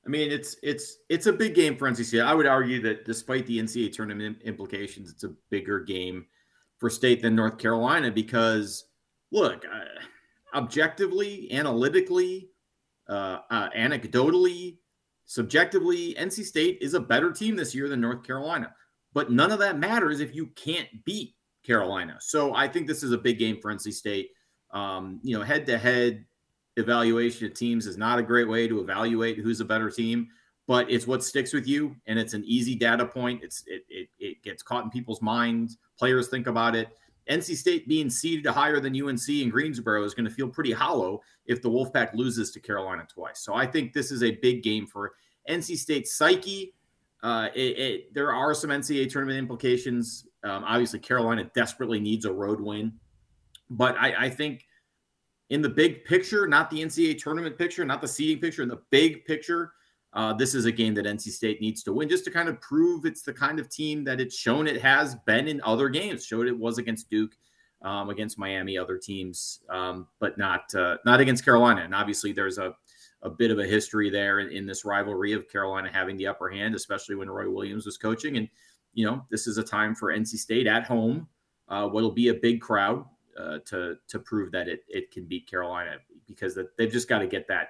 I 0.06 0.08
mean, 0.08 0.30
it's 0.30 0.56
it's 0.62 0.98
it's 1.08 1.26
a 1.26 1.32
big 1.32 1.54
game 1.54 1.76
for 1.76 1.90
NC 1.90 2.04
State. 2.04 2.20
I 2.20 2.34
would 2.34 2.46
argue 2.46 2.80
that 2.82 3.04
despite 3.04 3.46
the 3.46 3.58
NCAA 3.58 3.92
tournament 3.92 4.38
implications, 4.44 5.10
it's 5.10 5.24
a 5.24 5.34
bigger 5.50 5.80
game 5.80 6.26
for 6.78 6.90
State 6.90 7.22
than 7.22 7.34
North 7.34 7.58
Carolina 7.58 8.10
because 8.10 8.84
look, 9.32 9.64
uh, 9.64 10.56
objectively, 10.56 11.50
analytically, 11.50 12.50
uh, 13.08 13.38
uh, 13.50 13.70
anecdotally, 13.70 14.76
subjectively, 15.24 16.14
NC 16.14 16.44
State 16.44 16.78
is 16.82 16.94
a 16.94 17.00
better 17.00 17.32
team 17.32 17.56
this 17.56 17.74
year 17.74 17.88
than 17.88 18.02
North 18.02 18.22
Carolina. 18.22 18.74
But 19.14 19.32
none 19.32 19.50
of 19.50 19.58
that 19.60 19.78
matters 19.78 20.20
if 20.20 20.34
you 20.34 20.48
can't 20.48 20.88
beat 21.04 21.34
Carolina. 21.62 22.16
So 22.20 22.54
I 22.54 22.68
think 22.68 22.86
this 22.86 23.02
is 23.02 23.12
a 23.12 23.18
big 23.18 23.38
game 23.38 23.58
for 23.60 23.72
NC 23.72 23.92
State. 23.92 24.30
Um, 24.70 25.20
you 25.22 25.38
know, 25.38 25.44
head 25.44 25.66
to 25.66 25.78
head 25.78 26.24
evaluation 26.76 27.46
of 27.46 27.54
teams 27.54 27.86
is 27.86 27.98
not 27.98 28.18
a 28.18 28.22
great 28.22 28.48
way 28.48 28.66
to 28.66 28.80
evaluate 28.80 29.38
who's 29.38 29.60
a 29.60 29.64
better 29.64 29.90
team, 29.90 30.28
but 30.66 30.90
it's 30.90 31.06
what 31.06 31.22
sticks 31.22 31.52
with 31.52 31.66
you, 31.66 31.94
and 32.06 32.18
it's 32.18 32.34
an 32.34 32.42
easy 32.46 32.74
data 32.74 33.04
point. 33.04 33.42
It's 33.42 33.64
it 33.66 33.84
it, 33.88 34.08
it 34.18 34.42
gets 34.42 34.62
caught 34.62 34.84
in 34.84 34.90
people's 34.90 35.22
minds. 35.22 35.78
Players 35.98 36.28
think 36.28 36.46
about 36.46 36.74
it. 36.74 36.88
NC 37.30 37.56
State 37.56 37.86
being 37.86 38.10
seeded 38.10 38.46
higher 38.46 38.80
than 38.80 39.00
UNC 39.00 39.28
and 39.28 39.52
Greensboro 39.52 40.02
is 40.04 40.14
going 40.14 40.24
to 40.24 40.34
feel 40.34 40.48
pretty 40.48 40.72
hollow 40.72 41.20
if 41.46 41.62
the 41.62 41.70
Wolfpack 41.70 42.14
loses 42.14 42.50
to 42.52 42.60
Carolina 42.60 43.06
twice. 43.12 43.40
So 43.40 43.54
I 43.54 43.66
think 43.66 43.92
this 43.92 44.10
is 44.10 44.24
a 44.24 44.32
big 44.32 44.62
game 44.62 44.86
for 44.86 45.12
NC 45.48 45.76
State's 45.76 46.16
psyche. 46.16 46.74
Uh, 47.22 47.48
it, 47.54 47.78
it, 47.78 48.14
there 48.14 48.32
are 48.32 48.52
some 48.54 48.70
NCAA 48.70 49.10
tournament 49.10 49.38
implications. 49.38 50.26
Um, 50.42 50.64
obviously, 50.64 50.98
Carolina 50.98 51.50
desperately 51.54 52.00
needs 52.00 52.24
a 52.24 52.32
road 52.32 52.60
win, 52.60 52.92
but 53.70 53.96
I, 53.96 54.26
I 54.26 54.30
think 54.30 54.64
in 55.50 55.62
the 55.62 55.68
big 55.68 56.04
picture, 56.04 56.46
not 56.46 56.70
the 56.70 56.82
NCAA 56.82 57.22
tournament 57.22 57.56
picture, 57.58 57.84
not 57.84 58.00
the 58.00 58.08
seeding 58.08 58.40
picture, 58.40 58.62
in 58.62 58.68
the 58.68 58.80
big 58.90 59.24
picture, 59.24 59.72
uh, 60.14 60.32
this 60.32 60.54
is 60.54 60.66
a 60.66 60.72
game 60.72 60.94
that 60.94 61.06
NC 61.06 61.30
State 61.30 61.60
needs 61.60 61.82
to 61.84 61.92
win 61.92 62.08
just 62.08 62.24
to 62.24 62.30
kind 62.30 62.48
of 62.48 62.60
prove 62.60 63.06
it's 63.06 63.22
the 63.22 63.32
kind 63.32 63.58
of 63.58 63.68
team 63.68 64.04
that 64.04 64.20
it's 64.20 64.36
shown 64.36 64.66
it 64.66 64.80
has 64.80 65.14
been 65.26 65.48
in 65.48 65.60
other 65.62 65.88
games. 65.88 66.26
Showed 66.26 66.46
it 66.46 66.58
was 66.58 66.78
against 66.78 67.08
Duke, 67.08 67.32
um, 67.82 68.10
against 68.10 68.38
Miami, 68.38 68.76
other 68.76 68.98
teams, 68.98 69.60
um, 69.70 70.06
but 70.20 70.36
not 70.36 70.74
uh, 70.74 70.96
not 71.06 71.20
against 71.20 71.44
Carolina. 71.44 71.82
And 71.82 71.94
obviously, 71.94 72.32
there's 72.32 72.58
a 72.58 72.74
a 73.22 73.30
bit 73.30 73.50
of 73.50 73.58
a 73.58 73.64
history 73.64 74.10
there 74.10 74.40
in, 74.40 74.50
in, 74.50 74.66
this 74.66 74.84
rivalry 74.84 75.32
of 75.32 75.48
Carolina 75.48 75.88
having 75.92 76.16
the 76.16 76.26
upper 76.26 76.48
hand, 76.48 76.74
especially 76.74 77.14
when 77.14 77.30
Roy 77.30 77.48
Williams 77.48 77.86
was 77.86 77.96
coaching. 77.96 78.36
And 78.36 78.48
you 78.94 79.06
know, 79.06 79.24
this 79.30 79.46
is 79.46 79.58
a 79.58 79.62
time 79.62 79.94
for 79.94 80.12
NC 80.12 80.36
State 80.38 80.66
at 80.66 80.86
home, 80.86 81.28
uh, 81.68 81.86
what'll 81.88 82.12
be 82.12 82.28
a 82.28 82.34
big 82.34 82.60
crowd 82.60 83.04
uh, 83.38 83.58
to 83.66 83.96
to 84.08 84.18
prove 84.18 84.52
that 84.52 84.68
it 84.68 84.80
it 84.88 85.10
can 85.10 85.24
beat 85.26 85.48
Carolina 85.48 85.96
because 86.26 86.54
that 86.54 86.76
they've 86.76 86.92
just 86.92 87.08
got 87.08 87.20
to 87.20 87.26
get 87.26 87.48
that 87.48 87.68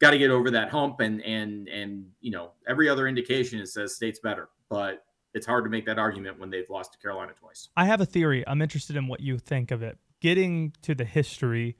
got 0.00 0.10
to 0.10 0.18
get 0.18 0.30
over 0.30 0.50
that 0.50 0.70
hump 0.70 1.00
and 1.00 1.22
and 1.22 1.68
and 1.68 2.06
you 2.20 2.30
know 2.30 2.52
every 2.68 2.88
other 2.88 3.06
indication 3.06 3.60
it 3.60 3.68
says 3.68 3.94
State's 3.94 4.20
better, 4.20 4.48
but 4.68 5.04
it's 5.32 5.46
hard 5.46 5.64
to 5.64 5.70
make 5.70 5.86
that 5.86 5.98
argument 5.98 6.38
when 6.38 6.50
they've 6.50 6.68
lost 6.68 6.92
to 6.92 6.98
Carolina 6.98 7.32
twice. 7.38 7.68
I 7.76 7.84
have 7.84 8.00
a 8.00 8.06
theory. 8.06 8.44
I'm 8.46 8.60
interested 8.60 8.96
in 8.96 9.06
what 9.06 9.20
you 9.20 9.38
think 9.38 9.70
of 9.70 9.82
it. 9.82 9.98
Getting 10.20 10.72
to 10.82 10.94
the 10.94 11.04
history, 11.04 11.76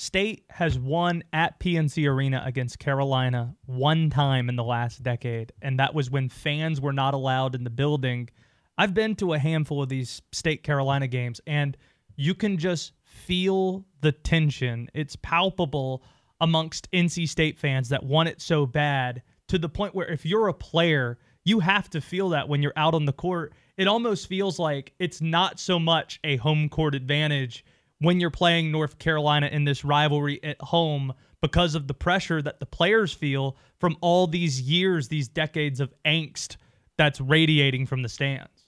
State 0.00 0.46
has 0.48 0.78
won 0.78 1.22
at 1.30 1.60
PNC 1.60 2.08
Arena 2.08 2.42
against 2.46 2.78
Carolina 2.78 3.54
one 3.66 4.08
time 4.08 4.48
in 4.48 4.56
the 4.56 4.64
last 4.64 5.02
decade, 5.02 5.52
and 5.60 5.78
that 5.78 5.94
was 5.94 6.10
when 6.10 6.30
fans 6.30 6.80
were 6.80 6.94
not 6.94 7.12
allowed 7.12 7.54
in 7.54 7.64
the 7.64 7.68
building. 7.70 8.30
I've 8.78 8.94
been 8.94 9.14
to 9.16 9.34
a 9.34 9.38
handful 9.38 9.82
of 9.82 9.90
these 9.90 10.22
State 10.32 10.62
Carolina 10.62 11.06
games, 11.06 11.42
and 11.46 11.76
you 12.16 12.34
can 12.34 12.56
just 12.56 12.94
feel 13.04 13.84
the 14.00 14.10
tension. 14.10 14.88
It's 14.94 15.16
palpable 15.16 16.02
amongst 16.40 16.90
NC 16.92 17.28
State 17.28 17.58
fans 17.58 17.90
that 17.90 18.02
want 18.02 18.30
it 18.30 18.40
so 18.40 18.64
bad 18.64 19.20
to 19.48 19.58
the 19.58 19.68
point 19.68 19.94
where 19.94 20.10
if 20.10 20.24
you're 20.24 20.48
a 20.48 20.54
player, 20.54 21.18
you 21.44 21.60
have 21.60 21.90
to 21.90 22.00
feel 22.00 22.30
that 22.30 22.48
when 22.48 22.62
you're 22.62 22.72
out 22.74 22.94
on 22.94 23.04
the 23.04 23.12
court. 23.12 23.52
It 23.76 23.86
almost 23.86 24.28
feels 24.28 24.58
like 24.58 24.94
it's 24.98 25.20
not 25.20 25.60
so 25.60 25.78
much 25.78 26.20
a 26.24 26.36
home 26.36 26.70
court 26.70 26.94
advantage 26.94 27.66
when 28.00 28.18
you're 28.18 28.30
playing 28.30 28.72
North 28.72 28.98
Carolina 28.98 29.46
in 29.46 29.64
this 29.64 29.84
rivalry 29.84 30.42
at 30.42 30.60
home 30.60 31.12
because 31.40 31.74
of 31.74 31.86
the 31.86 31.94
pressure 31.94 32.42
that 32.42 32.60
the 32.60 32.66
players 32.66 33.12
feel 33.12 33.56
from 33.78 33.96
all 34.00 34.26
these 34.26 34.60
years, 34.60 35.08
these 35.08 35.28
decades 35.28 35.80
of 35.80 35.92
angst 36.04 36.56
that's 36.98 37.20
radiating 37.20 37.86
from 37.86 38.02
the 38.02 38.08
stands. 38.08 38.66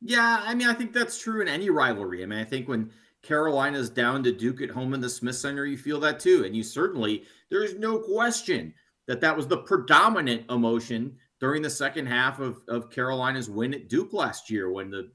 Yeah, 0.00 0.42
I 0.44 0.54
mean, 0.54 0.68
I 0.68 0.74
think 0.74 0.92
that's 0.92 1.20
true 1.20 1.42
in 1.42 1.48
any 1.48 1.70
rivalry. 1.70 2.22
I 2.22 2.26
mean, 2.26 2.38
I 2.38 2.44
think 2.44 2.68
when 2.68 2.90
Carolina's 3.22 3.90
down 3.90 4.22
to 4.24 4.32
Duke 4.32 4.62
at 4.62 4.70
home 4.70 4.94
in 4.94 5.00
the 5.00 5.10
Smith 5.10 5.36
Center, 5.36 5.66
you 5.66 5.76
feel 5.76 6.00
that 6.00 6.20
too. 6.20 6.44
And 6.44 6.56
you 6.56 6.62
certainly, 6.62 7.24
there's 7.50 7.74
no 7.74 7.98
question 7.98 8.72
that 9.06 9.20
that 9.20 9.36
was 9.36 9.46
the 9.46 9.58
predominant 9.58 10.50
emotion 10.50 11.16
during 11.38 11.62
the 11.62 11.70
second 11.70 12.06
half 12.06 12.38
of, 12.40 12.62
of 12.68 12.90
Carolina's 12.90 13.50
win 13.50 13.74
at 13.74 13.88
Duke 13.88 14.12
last 14.12 14.50
year 14.50 14.70
when 14.70 14.90
the 14.90 15.10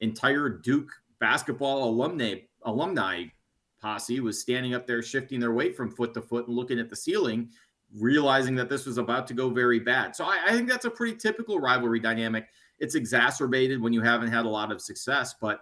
entire 0.00 0.48
Duke 0.48 0.90
basketball 1.18 1.84
alumni 1.84 2.36
alumni 2.64 3.24
posse 3.80 4.20
was 4.20 4.40
standing 4.40 4.74
up 4.74 4.86
there 4.86 5.02
shifting 5.02 5.40
their 5.40 5.52
weight 5.52 5.76
from 5.76 5.90
foot 5.90 6.14
to 6.14 6.22
foot 6.22 6.46
and 6.46 6.56
looking 6.56 6.78
at 6.78 6.90
the 6.90 6.96
ceiling, 6.96 7.48
realizing 7.98 8.54
that 8.54 8.68
this 8.68 8.86
was 8.86 8.98
about 8.98 9.26
to 9.26 9.34
go 9.34 9.48
very 9.48 9.80
bad. 9.80 10.14
So 10.14 10.24
I, 10.24 10.38
I 10.46 10.52
think 10.52 10.68
that's 10.68 10.84
a 10.84 10.90
pretty 10.90 11.16
typical 11.16 11.58
rivalry 11.58 12.00
dynamic. 12.00 12.48
It's 12.78 12.94
exacerbated 12.94 13.80
when 13.80 13.92
you 13.92 14.02
haven't 14.02 14.30
had 14.30 14.44
a 14.44 14.48
lot 14.48 14.70
of 14.70 14.80
success, 14.80 15.34
but 15.40 15.60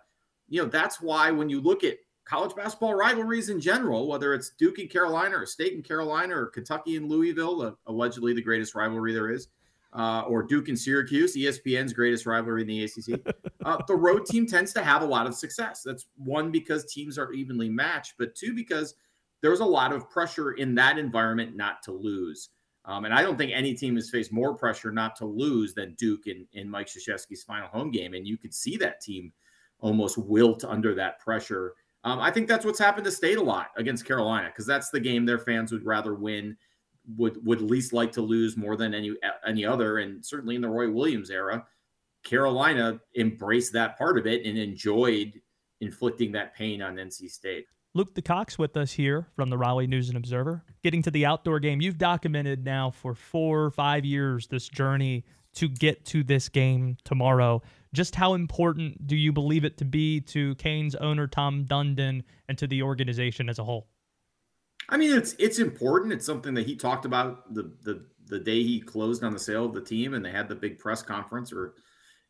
you 0.49 0.63
know 0.63 0.69
that's 0.69 1.01
why 1.01 1.31
when 1.31 1.49
you 1.49 1.61
look 1.61 1.85
at 1.85 1.99
college 2.25 2.55
basketball 2.55 2.95
rivalries 2.95 3.49
in 3.49 3.61
general, 3.61 4.07
whether 4.07 4.35
it's 4.35 4.51
Duke 4.51 4.79
and 4.79 4.91
Carolina 4.91 5.39
or 5.39 5.47
State 5.47 5.75
and 5.75 5.85
Carolina 5.85 6.37
or 6.37 6.47
Kentucky 6.47 6.97
and 6.97 7.09
Louisville, 7.09 7.79
allegedly 7.87 8.35
the 8.35 8.43
greatest 8.43 8.75
rivalry 8.75 9.15
there 9.15 9.31
is, 9.31 9.49
uh, 9.93 10.23
or 10.29 10.43
Duke 10.43 10.69
and 10.69 10.79
Syracuse, 10.79 11.37
ESPN's 11.37 11.93
greatest 11.93 12.27
rivalry 12.27 12.63
in 12.63 12.69
the 12.69 12.85
ACC, 12.85 13.35
uh, 13.65 13.79
the 13.87 13.97
road 13.97 14.27
team 14.27 14.47
tends 14.47 14.73
to 14.75 14.83
have 14.83 15.03
a 15.03 15.07
lot 15.07 15.27
of 15.27 15.35
success. 15.35 15.83
That's 15.85 16.07
one 16.17 16.51
because 16.51 16.93
teams 16.93 17.19
are 17.19 17.33
evenly 17.33 17.69
matched, 17.69 18.15
but 18.19 18.35
two 18.35 18.55
because 18.55 18.95
there's 19.41 19.61
a 19.61 19.65
lot 19.65 19.93
of 19.93 20.11
pressure 20.11 20.53
in 20.53 20.75
that 20.75 20.99
environment 20.99 21.57
not 21.57 21.83
to 21.85 21.93
lose. 21.93 22.51
Um, 22.85 23.05
and 23.05 23.13
I 23.13 23.23
don't 23.23 23.37
think 23.37 23.53
any 23.55 23.75
team 23.75 23.97
has 23.97 24.11
faced 24.11 24.33
more 24.33 24.55
pressure 24.55 24.91
not 24.91 25.15
to 25.17 25.27
lose 25.27 25.75
than 25.75 25.95
Duke 25.95 26.27
in, 26.27 26.47
in 26.55 26.71
Mike 26.71 26.87
Krzyzewski's 26.87 27.43
final 27.43 27.69
home 27.69 27.91
game. 27.91 28.15
And 28.15 28.27
you 28.27 28.39
could 28.39 28.55
see 28.55 28.77
that 28.79 29.01
team 29.01 29.33
almost 29.79 30.17
wilt 30.17 30.65
under 30.65 30.95
that 30.95 31.19
pressure. 31.19 31.75
Um, 32.05 32.19
I 32.19 32.31
think 32.31 32.49
that's 32.49 32.65
what's 32.65 32.79
happened 32.79 33.05
to 33.05 33.11
State 33.11 33.37
a 33.37 33.43
lot 33.43 33.69
against 33.77 34.07
Carolina 34.07 34.49
because 34.49 34.67
that's 34.67 34.91
the 34.91 35.01
game 35.01 35.27
their 35.27 35.39
fans 35.39 35.71
would 35.71 35.85
rather 35.85 36.15
win 36.15 36.57
would 37.17 37.45
would 37.45 37.61
least 37.61 37.93
like 37.93 38.13
to 38.13 38.23
lose 38.23 38.57
more 38.57 38.77
than 38.77 38.95
any 38.95 39.15
any 39.47 39.65
other, 39.65 39.99
and 39.99 40.25
certainly 40.25 40.57
in 40.57 40.63
the 40.63 40.69
Roy 40.69 40.91
Williams 40.91 41.31
era, 41.31 41.67
Carolina 42.25 43.01
embraced 43.17 43.73
that 43.73 43.97
part 43.97 44.19
of 44.19 44.27
it 44.27 44.45
and 44.45 44.59
enjoyed 44.59 45.41
inflicting 45.81 46.33
that 46.33 46.55
pain 46.55 46.83
on 46.83 46.97
NC 46.97 47.31
State. 47.31 47.67
Luke 47.95 48.15
DeCock 48.15 48.59
with 48.59 48.77
us 48.77 48.93
here 48.93 49.27
from 49.35 49.49
the 49.49 49.57
Raleigh 49.57 49.87
News 49.87 50.09
and 50.09 50.17
Observer. 50.17 50.63
Getting 50.83 51.03
to 51.03 51.11
the 51.11 51.25
outdoor 51.25 51.59
game, 51.59 51.81
you've 51.81 51.99
documented 51.99 52.65
now 52.65 52.91
for 52.91 53.15
four 53.15 53.65
or 53.65 53.71
five 53.71 54.05
years 54.05 54.47
this 54.47 54.69
journey 54.69 55.25
to 55.55 55.69
get 55.69 56.05
to 56.05 56.23
this 56.23 56.49
game 56.49 56.97
tomorrow. 57.05 57.63
Just 57.95 58.15
how 58.15 58.35
important 58.35 59.07
do 59.07 59.17
you 59.17 59.33
believe 59.33 59.65
it 59.65 59.79
to 59.79 59.85
be 59.85 60.21
to 60.21 60.55
Canes' 60.57 60.95
owner 60.97 61.27
Tom 61.27 61.65
Dundon 61.65 62.23
and 62.49 62.59
to 62.59 62.67
the 62.67 62.83
organization 62.83 63.49
as 63.49 63.59
a 63.59 63.65
whole? 63.65 63.89
I 64.89 64.97
mean, 64.97 65.17
it's 65.17 65.35
it's 65.39 65.59
important. 65.59 66.13
It's 66.13 66.27
something 66.27 66.55
that 66.55 66.67
he 66.67 66.77
talked 66.77 67.05
about 67.05 67.53
the 67.55 67.73
the 67.83 68.07
the 68.27 68.39
day 68.39 68.63
he 68.63 68.81
closed 68.81 69.25
on 69.25 69.33
the 69.33 69.39
sale 69.39 69.65
of 69.65 69.75
the 69.75 69.81
team, 69.81 70.15
and 70.15 70.25
they 70.25 70.31
had 70.31 70.49
the 70.49 70.55
big 70.55 70.79
press 70.79 71.03
conference, 71.03 71.53
or 71.53 71.75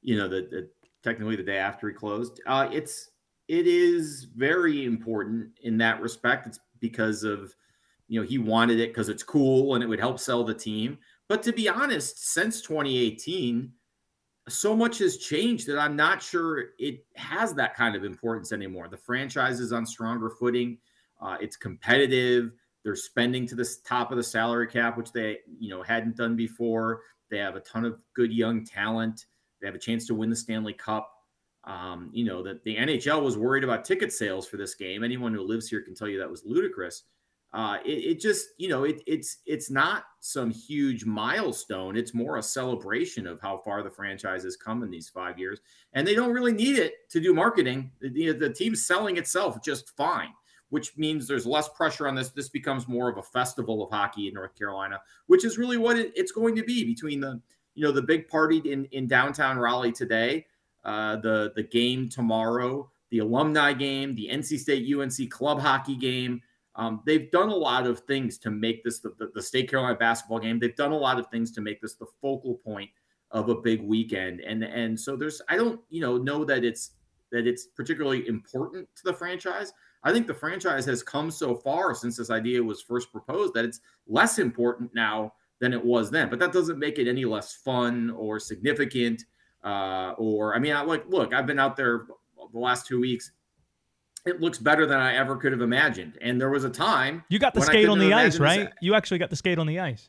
you 0.02 0.16
know, 0.16 0.28
the, 0.28 0.48
the 0.50 0.68
technically 1.02 1.36
the 1.36 1.42
day 1.42 1.58
after 1.58 1.88
he 1.88 1.94
closed. 1.94 2.40
Uh, 2.46 2.68
it's 2.72 3.10
it 3.48 3.66
is 3.66 4.24
very 4.36 4.84
important 4.84 5.50
in 5.62 5.78
that 5.78 6.00
respect. 6.00 6.46
It's 6.46 6.60
because 6.80 7.24
of 7.24 7.54
you 8.08 8.20
know 8.20 8.26
he 8.26 8.38
wanted 8.38 8.80
it 8.80 8.90
because 8.90 9.08
it's 9.08 9.22
cool 9.22 9.74
and 9.74 9.84
it 9.84 9.86
would 9.86 10.00
help 10.00 10.18
sell 10.18 10.44
the 10.44 10.54
team. 10.54 10.98
But 11.28 11.42
to 11.44 11.52
be 11.52 11.68
honest, 11.68 12.32
since 12.32 12.62
2018, 12.62 13.70
so 14.48 14.74
much 14.74 14.98
has 14.98 15.18
changed 15.18 15.66
that 15.66 15.78
I'm 15.78 15.94
not 15.94 16.22
sure 16.22 16.70
it 16.78 17.04
has 17.16 17.54
that 17.54 17.74
kind 17.74 17.94
of 17.94 18.04
importance 18.04 18.50
anymore. 18.50 18.88
The 18.88 18.96
franchise 18.96 19.60
is 19.60 19.72
on 19.72 19.84
stronger 19.84 20.30
footing. 20.30 20.78
Uh, 21.20 21.36
it's 21.40 21.56
competitive. 21.56 22.52
They're 22.84 22.96
spending 22.96 23.46
to 23.48 23.54
the 23.54 23.68
top 23.84 24.10
of 24.10 24.16
the 24.16 24.22
salary 24.22 24.66
cap, 24.66 24.96
which 24.96 25.12
they 25.12 25.38
you 25.58 25.68
know 25.68 25.82
hadn't 25.82 26.16
done 26.16 26.36
before. 26.36 27.02
They 27.30 27.38
have 27.38 27.56
a 27.56 27.60
ton 27.60 27.84
of 27.84 27.98
good 28.14 28.32
young 28.32 28.64
talent. 28.64 29.26
They 29.60 29.66
have 29.66 29.74
a 29.74 29.80
chance 29.80 30.06
to 30.06 30.14
win 30.14 30.30
the 30.30 30.36
Stanley 30.36 30.72
Cup. 30.72 31.12
Um, 31.64 32.10
you 32.12 32.24
know 32.24 32.42
that 32.44 32.62
the 32.64 32.76
NHL 32.76 33.22
was 33.22 33.36
worried 33.36 33.64
about 33.64 33.84
ticket 33.84 34.12
sales 34.12 34.46
for 34.46 34.56
this 34.56 34.74
game. 34.74 35.02
Anyone 35.02 35.34
who 35.34 35.42
lives 35.42 35.68
here 35.68 35.82
can 35.82 35.94
tell 35.94 36.08
you 36.08 36.18
that 36.18 36.30
was 36.30 36.44
ludicrous. 36.44 37.04
Uh, 37.52 37.78
it, 37.84 37.90
it, 37.90 38.20
just 38.20 38.48
you 38.58 38.68
know 38.68 38.84
it, 38.84 39.02
it's 39.06 39.38
it's 39.44 39.70
not 39.70 40.04
some 40.20 40.50
huge 40.50 41.04
milestone. 41.04 41.96
It's 41.96 42.14
more 42.14 42.36
a 42.36 42.42
celebration 42.42 43.26
of 43.26 43.40
how 43.40 43.58
far 43.58 43.82
the 43.82 43.90
franchise 43.90 44.44
has 44.44 44.56
come 44.56 44.82
in 44.82 44.90
these 44.90 45.08
five 45.08 45.38
years, 45.38 45.60
and 45.94 46.06
they 46.06 46.14
don't 46.14 46.32
really 46.32 46.52
need 46.52 46.78
it 46.78 47.08
to 47.10 47.20
do 47.20 47.34
marketing. 47.34 47.90
The, 48.00 48.32
the 48.32 48.52
team's 48.52 48.86
selling 48.86 49.16
itself 49.16 49.62
just 49.62 49.96
fine 49.96 50.28
which 50.70 50.96
means 50.96 51.26
there's 51.26 51.46
less 51.46 51.68
pressure 51.68 52.06
on 52.06 52.14
this. 52.14 52.30
This 52.30 52.48
becomes 52.48 52.88
more 52.88 53.08
of 53.08 53.18
a 53.18 53.22
festival 53.22 53.82
of 53.82 53.90
hockey 53.90 54.28
in 54.28 54.34
North 54.34 54.56
Carolina, 54.56 55.00
which 55.26 55.44
is 55.44 55.58
really 55.58 55.78
what 55.78 55.98
it, 55.98 56.12
it's 56.14 56.32
going 56.32 56.54
to 56.56 56.62
be 56.62 56.84
between 56.84 57.20
the 57.20 57.40
you 57.74 57.84
know 57.84 57.92
the 57.92 58.02
big 58.02 58.28
party 58.28 58.58
in 58.58 58.84
in 58.86 59.06
downtown 59.06 59.58
Raleigh 59.58 59.92
today, 59.92 60.46
uh, 60.84 61.16
the 61.16 61.52
the 61.56 61.62
game 61.62 62.08
tomorrow, 62.08 62.90
the 63.10 63.20
alumni 63.20 63.72
game, 63.72 64.14
the 64.14 64.28
NC 64.30 64.58
State 64.58 64.92
UNC 64.92 65.30
club 65.30 65.60
hockey 65.60 65.96
game. 65.96 66.42
Um, 66.74 67.02
they've 67.06 67.30
done 67.32 67.48
a 67.48 67.56
lot 67.56 67.86
of 67.86 68.00
things 68.00 68.38
to 68.38 68.50
make 68.50 68.84
this 68.84 69.00
the, 69.00 69.12
the, 69.18 69.30
the 69.34 69.42
State 69.42 69.68
Carolina 69.68 69.96
basketball 69.96 70.38
game. 70.38 70.60
They've 70.60 70.76
done 70.76 70.92
a 70.92 70.96
lot 70.96 71.18
of 71.18 71.26
things 71.28 71.50
to 71.52 71.60
make 71.60 71.80
this 71.80 71.94
the 71.94 72.06
focal 72.20 72.54
point 72.54 72.90
of 73.30 73.48
a 73.48 73.54
big 73.54 73.82
weekend, 73.82 74.40
and 74.40 74.62
and 74.62 74.98
so 74.98 75.16
there's 75.16 75.40
I 75.48 75.56
don't 75.56 75.80
you 75.88 76.00
know 76.00 76.18
know 76.18 76.44
that 76.44 76.64
it's 76.64 76.92
that 77.30 77.46
it's 77.46 77.66
particularly 77.66 78.26
important 78.26 78.88
to 78.96 79.02
the 79.04 79.12
franchise. 79.12 79.72
I 80.04 80.12
think 80.12 80.26
the 80.26 80.34
franchise 80.34 80.84
has 80.86 81.02
come 81.02 81.30
so 81.30 81.54
far 81.54 81.94
since 81.94 82.16
this 82.16 82.30
idea 82.30 82.62
was 82.62 82.82
first 82.82 83.10
proposed 83.10 83.54
that 83.54 83.64
it's 83.64 83.80
less 84.06 84.38
important 84.38 84.94
now 84.94 85.32
than 85.60 85.72
it 85.72 85.84
was 85.84 86.10
then. 86.10 86.30
But 86.30 86.38
that 86.38 86.52
doesn't 86.52 86.78
make 86.78 86.98
it 86.98 87.08
any 87.08 87.24
less 87.24 87.54
fun 87.54 88.10
or 88.10 88.38
significant. 88.38 89.24
Uh, 89.64 90.14
or 90.16 90.54
I 90.54 90.58
mean, 90.58 90.72
I 90.72 90.82
like 90.82 91.04
look, 91.08 91.34
I've 91.34 91.46
been 91.46 91.58
out 91.58 91.76
there 91.76 92.06
the 92.52 92.58
last 92.58 92.86
two 92.86 93.00
weeks. 93.00 93.32
It 94.24 94.40
looks 94.40 94.58
better 94.58 94.86
than 94.86 94.98
I 94.98 95.14
ever 95.16 95.36
could 95.36 95.52
have 95.52 95.62
imagined. 95.62 96.18
And 96.20 96.40
there 96.40 96.50
was 96.50 96.64
a 96.64 96.70
time 96.70 97.24
you 97.28 97.38
got 97.38 97.54
the 97.54 97.62
skate 97.62 97.88
on 97.88 97.98
the 97.98 98.12
ice, 98.12 98.38
right? 98.38 98.66
This. 98.66 98.74
You 98.80 98.94
actually 98.94 99.18
got 99.18 99.30
the 99.30 99.36
skate 99.36 99.58
on 99.58 99.66
the 99.66 99.80
ice. 99.80 100.08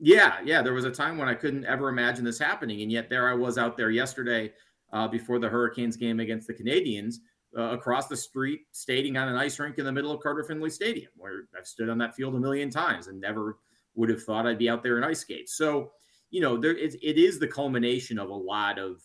Yeah, 0.00 0.38
yeah. 0.44 0.62
There 0.62 0.74
was 0.74 0.84
a 0.84 0.90
time 0.90 1.18
when 1.18 1.28
I 1.28 1.34
couldn't 1.34 1.64
ever 1.64 1.88
imagine 1.88 2.24
this 2.24 2.38
happening, 2.38 2.82
and 2.82 2.90
yet 2.90 3.10
there 3.10 3.28
I 3.28 3.34
was 3.34 3.58
out 3.58 3.76
there 3.76 3.90
yesterday 3.90 4.52
uh, 4.92 5.08
before 5.08 5.38
the 5.38 5.48
Hurricanes 5.48 5.96
game 5.96 6.20
against 6.20 6.46
the 6.46 6.54
Canadiens 6.54 7.16
uh, 7.56 7.70
across 7.70 8.08
the 8.08 8.16
street, 8.16 8.60
skating 8.72 9.16
on 9.16 9.28
an 9.28 9.36
ice 9.36 9.58
rink 9.58 9.78
in 9.78 9.84
the 9.84 9.92
middle 9.92 10.12
of 10.12 10.20
Carter 10.20 10.44
Finley 10.44 10.70
Stadium, 10.70 11.10
where 11.16 11.48
I've 11.56 11.66
stood 11.66 11.88
on 11.88 11.98
that 11.98 12.14
field 12.14 12.34
a 12.34 12.38
million 12.38 12.70
times 12.70 13.06
and 13.06 13.20
never 13.20 13.58
would 13.94 14.10
have 14.10 14.22
thought 14.22 14.46
I'd 14.46 14.58
be 14.58 14.68
out 14.68 14.82
there 14.82 14.98
in 14.98 15.04
ice 15.04 15.20
skates. 15.20 15.56
So, 15.56 15.90
you 16.30 16.40
know, 16.40 16.56
there 16.56 16.76
it, 16.76 16.94
it 17.02 17.18
is 17.18 17.38
the 17.38 17.48
culmination 17.48 18.18
of 18.18 18.28
a 18.28 18.34
lot 18.34 18.78
of 18.78 19.00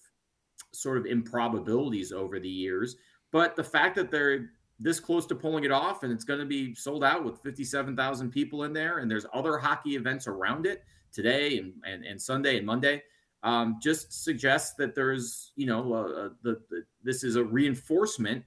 sort 0.71 0.97
of 0.97 1.05
improbabilities 1.05 2.11
over 2.11 2.39
the 2.39 2.49
years. 2.49 2.97
But 3.31 3.55
the 3.55 3.63
fact 3.63 3.95
that 3.95 4.11
they're 4.11 4.49
this 4.79 4.99
close 4.99 5.25
to 5.27 5.35
pulling 5.35 5.63
it 5.63 5.71
off 5.71 6.03
and 6.03 6.11
it's 6.11 6.25
going 6.25 6.39
to 6.39 6.45
be 6.45 6.75
sold 6.75 7.03
out 7.03 7.23
with 7.23 7.39
57,000 7.41 8.31
people 8.31 8.63
in 8.63 8.73
there 8.73 8.97
and 8.97 9.09
there's 9.09 9.25
other 9.33 9.57
hockey 9.57 9.95
events 9.95 10.27
around 10.27 10.65
it 10.65 10.83
today 11.11 11.57
and, 11.59 11.73
and, 11.85 12.03
and 12.03 12.21
Sunday 12.21 12.57
and 12.57 12.65
Monday 12.65 13.01
um, 13.43 13.77
just 13.81 14.23
suggests 14.23 14.73
that 14.77 14.95
there's, 14.95 15.51
you 15.55 15.65
know, 15.65 15.93
uh, 15.93 16.29
the, 16.43 16.61
the, 16.69 16.83
this 17.03 17.23
is 17.23 17.35
a 17.35 17.43
reinforcement 17.43 18.43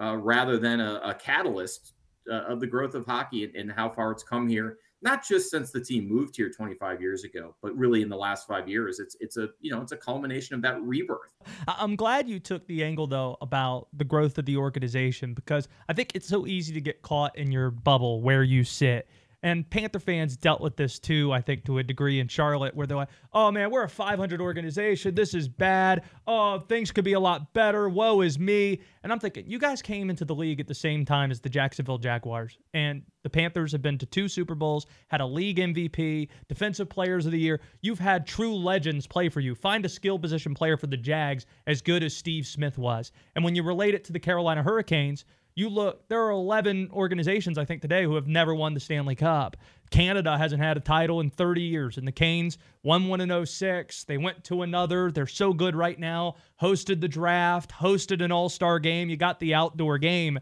uh, 0.00 0.16
rather 0.16 0.58
than 0.58 0.80
a, 0.80 1.00
a 1.04 1.14
catalyst 1.14 1.94
uh, 2.30 2.42
of 2.48 2.60
the 2.60 2.66
growth 2.66 2.94
of 2.94 3.06
hockey 3.06 3.44
and, 3.44 3.54
and, 3.54 3.70
how 3.70 3.88
far 3.88 4.10
it's 4.10 4.22
come 4.22 4.48
here. 4.48 4.78
Not 5.02 5.22
just 5.24 5.50
since 5.50 5.70
the 5.70 5.80
team 5.80 6.08
moved 6.08 6.34
here 6.34 6.50
25 6.50 7.00
years 7.00 7.24
ago, 7.24 7.54
but 7.62 7.76
really 7.76 8.00
in 8.00 8.08
the 8.08 8.16
last 8.16 8.48
five 8.48 8.66
years. 8.66 8.98
It's 8.98 9.14
it's 9.20 9.36
a 9.36 9.50
you 9.60 9.70
know 9.70 9.82
it's 9.82 9.92
a 9.92 9.98
culmination 9.98 10.54
of 10.54 10.62
that 10.62 10.80
rebirth. 10.80 11.34
I'm 11.68 11.94
glad 11.94 12.26
you 12.26 12.40
took 12.40 12.66
the 12.66 12.82
angle 12.82 13.06
though 13.06 13.36
about 13.42 13.88
the 13.92 14.04
growth 14.04 14.38
of 14.38 14.46
the 14.46 14.56
organization 14.56 15.34
because 15.34 15.68
I 15.90 15.92
think 15.92 16.12
it's 16.14 16.26
so 16.26 16.46
easy 16.46 16.72
to 16.72 16.80
get 16.80 17.02
caught 17.02 17.36
in 17.36 17.52
your 17.52 17.70
bubble 17.70 18.22
where 18.22 18.42
you 18.42 18.64
sit 18.64 19.06
and 19.44 19.68
Panther 19.68 19.98
fans 19.98 20.38
dealt 20.38 20.62
with 20.62 20.74
this 20.74 20.98
too, 20.98 21.30
I 21.30 21.42
think, 21.42 21.66
to 21.66 21.76
a 21.76 21.82
degree 21.82 22.18
in 22.18 22.28
Charlotte, 22.28 22.74
where 22.74 22.86
they're 22.86 22.96
like, 22.96 23.10
oh 23.34 23.52
man, 23.52 23.70
we're 23.70 23.82
a 23.82 23.88
500 23.90 24.40
organization. 24.40 25.14
This 25.14 25.34
is 25.34 25.48
bad. 25.48 26.02
Oh, 26.26 26.60
things 26.60 26.90
could 26.90 27.04
be 27.04 27.12
a 27.12 27.20
lot 27.20 27.52
better. 27.52 27.86
Woe 27.90 28.22
is 28.22 28.38
me. 28.38 28.80
And 29.02 29.12
I'm 29.12 29.20
thinking, 29.20 29.44
you 29.46 29.58
guys 29.58 29.82
came 29.82 30.08
into 30.08 30.24
the 30.24 30.34
league 30.34 30.60
at 30.60 30.66
the 30.66 30.74
same 30.74 31.04
time 31.04 31.30
as 31.30 31.40
the 31.40 31.50
Jacksonville 31.50 31.98
Jaguars. 31.98 32.56
And 32.72 33.02
the 33.22 33.28
Panthers 33.28 33.72
have 33.72 33.82
been 33.82 33.98
to 33.98 34.06
two 34.06 34.28
Super 34.28 34.54
Bowls, 34.54 34.86
had 35.08 35.20
a 35.20 35.26
league 35.26 35.58
MVP, 35.58 36.28
defensive 36.48 36.88
players 36.88 37.26
of 37.26 37.32
the 37.32 37.38
year. 37.38 37.60
You've 37.82 37.98
had 37.98 38.26
true 38.26 38.56
legends 38.56 39.06
play 39.06 39.28
for 39.28 39.40
you. 39.40 39.54
Find 39.54 39.84
a 39.84 39.90
skill 39.90 40.18
position 40.18 40.54
player 40.54 40.78
for 40.78 40.86
the 40.86 40.96
Jags 40.96 41.44
as 41.66 41.82
good 41.82 42.02
as 42.02 42.16
Steve 42.16 42.46
Smith 42.46 42.78
was. 42.78 43.12
And 43.36 43.44
when 43.44 43.54
you 43.54 43.62
relate 43.62 43.94
it 43.94 44.04
to 44.04 44.12
the 44.14 44.20
Carolina 44.20 44.62
Hurricanes, 44.62 45.26
you 45.56 45.68
look, 45.68 46.08
there 46.08 46.20
are 46.20 46.30
11 46.30 46.90
organizations, 46.92 47.58
I 47.58 47.64
think, 47.64 47.80
today 47.80 48.02
who 48.02 48.16
have 48.16 48.26
never 48.26 48.54
won 48.54 48.74
the 48.74 48.80
Stanley 48.80 49.14
Cup. 49.14 49.56
Canada 49.90 50.36
hasn't 50.36 50.60
had 50.60 50.76
a 50.76 50.80
title 50.80 51.20
in 51.20 51.30
30 51.30 51.62
years, 51.62 51.96
and 51.96 52.06
the 52.06 52.12
Canes 52.12 52.58
won 52.82 53.06
one 53.06 53.20
in 53.20 53.46
06. 53.46 54.04
They 54.04 54.18
went 54.18 54.42
to 54.44 54.62
another. 54.62 55.12
They're 55.12 55.26
so 55.28 55.52
good 55.52 55.76
right 55.76 55.98
now. 55.98 56.34
Hosted 56.60 57.00
the 57.00 57.08
draft, 57.08 57.70
hosted 57.70 58.22
an 58.22 58.32
all 58.32 58.48
star 58.48 58.80
game. 58.80 59.08
You 59.08 59.16
got 59.16 59.38
the 59.38 59.54
outdoor 59.54 59.98
game. 59.98 60.40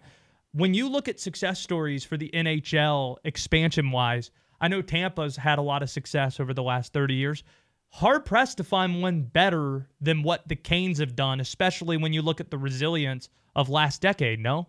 When 0.52 0.72
you 0.72 0.88
look 0.88 1.08
at 1.08 1.20
success 1.20 1.60
stories 1.60 2.04
for 2.04 2.16
the 2.16 2.30
NHL 2.32 3.16
expansion 3.24 3.90
wise, 3.90 4.30
I 4.60 4.68
know 4.68 4.80
Tampa's 4.80 5.36
had 5.36 5.58
a 5.58 5.62
lot 5.62 5.82
of 5.82 5.90
success 5.90 6.40
over 6.40 6.54
the 6.54 6.62
last 6.62 6.94
30 6.94 7.14
years. 7.14 7.42
Hard 7.88 8.24
pressed 8.24 8.56
to 8.56 8.64
find 8.64 9.02
one 9.02 9.22
better 9.22 9.90
than 10.00 10.22
what 10.22 10.48
the 10.48 10.56
Canes 10.56 10.98
have 10.98 11.14
done, 11.14 11.40
especially 11.40 11.98
when 11.98 12.14
you 12.14 12.22
look 12.22 12.40
at 12.40 12.50
the 12.50 12.56
resilience 12.56 13.28
of 13.54 13.68
last 13.68 14.00
decade, 14.00 14.40
no? 14.40 14.68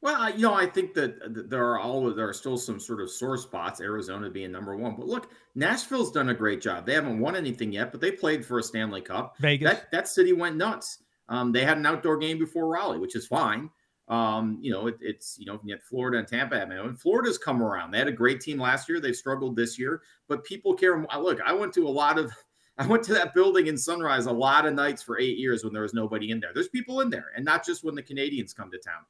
Well, 0.00 0.30
you 0.30 0.42
know, 0.42 0.54
I 0.54 0.66
think 0.66 0.94
that 0.94 1.48
there 1.50 1.64
are 1.64 1.80
all 1.80 2.12
there 2.14 2.28
are 2.28 2.32
still 2.34 2.56
some 2.56 2.78
sort 2.78 3.00
of 3.00 3.10
sore 3.10 3.36
spots. 3.36 3.80
Arizona 3.80 4.30
being 4.30 4.52
number 4.52 4.76
one, 4.76 4.94
but 4.96 5.06
look, 5.06 5.32
Nashville's 5.56 6.12
done 6.12 6.28
a 6.28 6.34
great 6.34 6.60
job. 6.60 6.86
They 6.86 6.94
haven't 6.94 7.18
won 7.18 7.34
anything 7.34 7.72
yet, 7.72 7.90
but 7.90 8.00
they 8.00 8.12
played 8.12 8.44
for 8.44 8.60
a 8.60 8.62
Stanley 8.62 9.00
Cup. 9.00 9.36
Vegas, 9.38 9.68
that, 9.68 9.90
that 9.90 10.08
city 10.08 10.32
went 10.32 10.56
nuts. 10.56 10.98
Um, 11.28 11.50
they 11.50 11.64
had 11.64 11.78
an 11.78 11.86
outdoor 11.86 12.16
game 12.16 12.38
before 12.38 12.68
Raleigh, 12.68 12.98
which 12.98 13.16
is 13.16 13.26
fine. 13.26 13.70
Um, 14.06 14.58
you 14.62 14.70
know, 14.70 14.86
it, 14.86 14.96
it's 15.00 15.36
you 15.38 15.46
know, 15.46 15.60
yet 15.64 15.82
Florida 15.82 16.18
and 16.18 16.28
Tampa 16.28 16.58
have 16.58 16.70
and 16.70 16.98
Florida's 16.98 17.36
come 17.36 17.60
around. 17.60 17.90
They 17.90 17.98
had 17.98 18.08
a 18.08 18.12
great 18.12 18.40
team 18.40 18.58
last 18.58 18.88
year. 18.88 19.00
They've 19.00 19.14
struggled 19.16 19.56
this 19.56 19.78
year, 19.78 20.02
but 20.28 20.44
people 20.44 20.74
care. 20.74 21.04
Look, 21.18 21.40
I 21.44 21.52
went 21.52 21.72
to 21.74 21.86
a 21.86 21.90
lot 21.90 22.18
of. 22.18 22.32
I 22.80 22.86
went 22.86 23.02
to 23.06 23.14
that 23.14 23.34
building 23.34 23.66
in 23.66 23.76
Sunrise 23.76 24.26
a 24.26 24.32
lot 24.32 24.64
of 24.64 24.72
nights 24.72 25.02
for 25.02 25.18
eight 25.18 25.36
years 25.36 25.64
when 25.64 25.72
there 25.72 25.82
was 25.82 25.94
nobody 25.94 26.30
in 26.30 26.38
there. 26.38 26.52
There's 26.54 26.68
people 26.68 27.00
in 27.00 27.10
there, 27.10 27.32
and 27.34 27.44
not 27.44 27.66
just 27.66 27.82
when 27.82 27.96
the 27.96 28.02
Canadiens 28.04 28.54
come 28.54 28.70
to 28.70 28.78
town. 28.78 29.02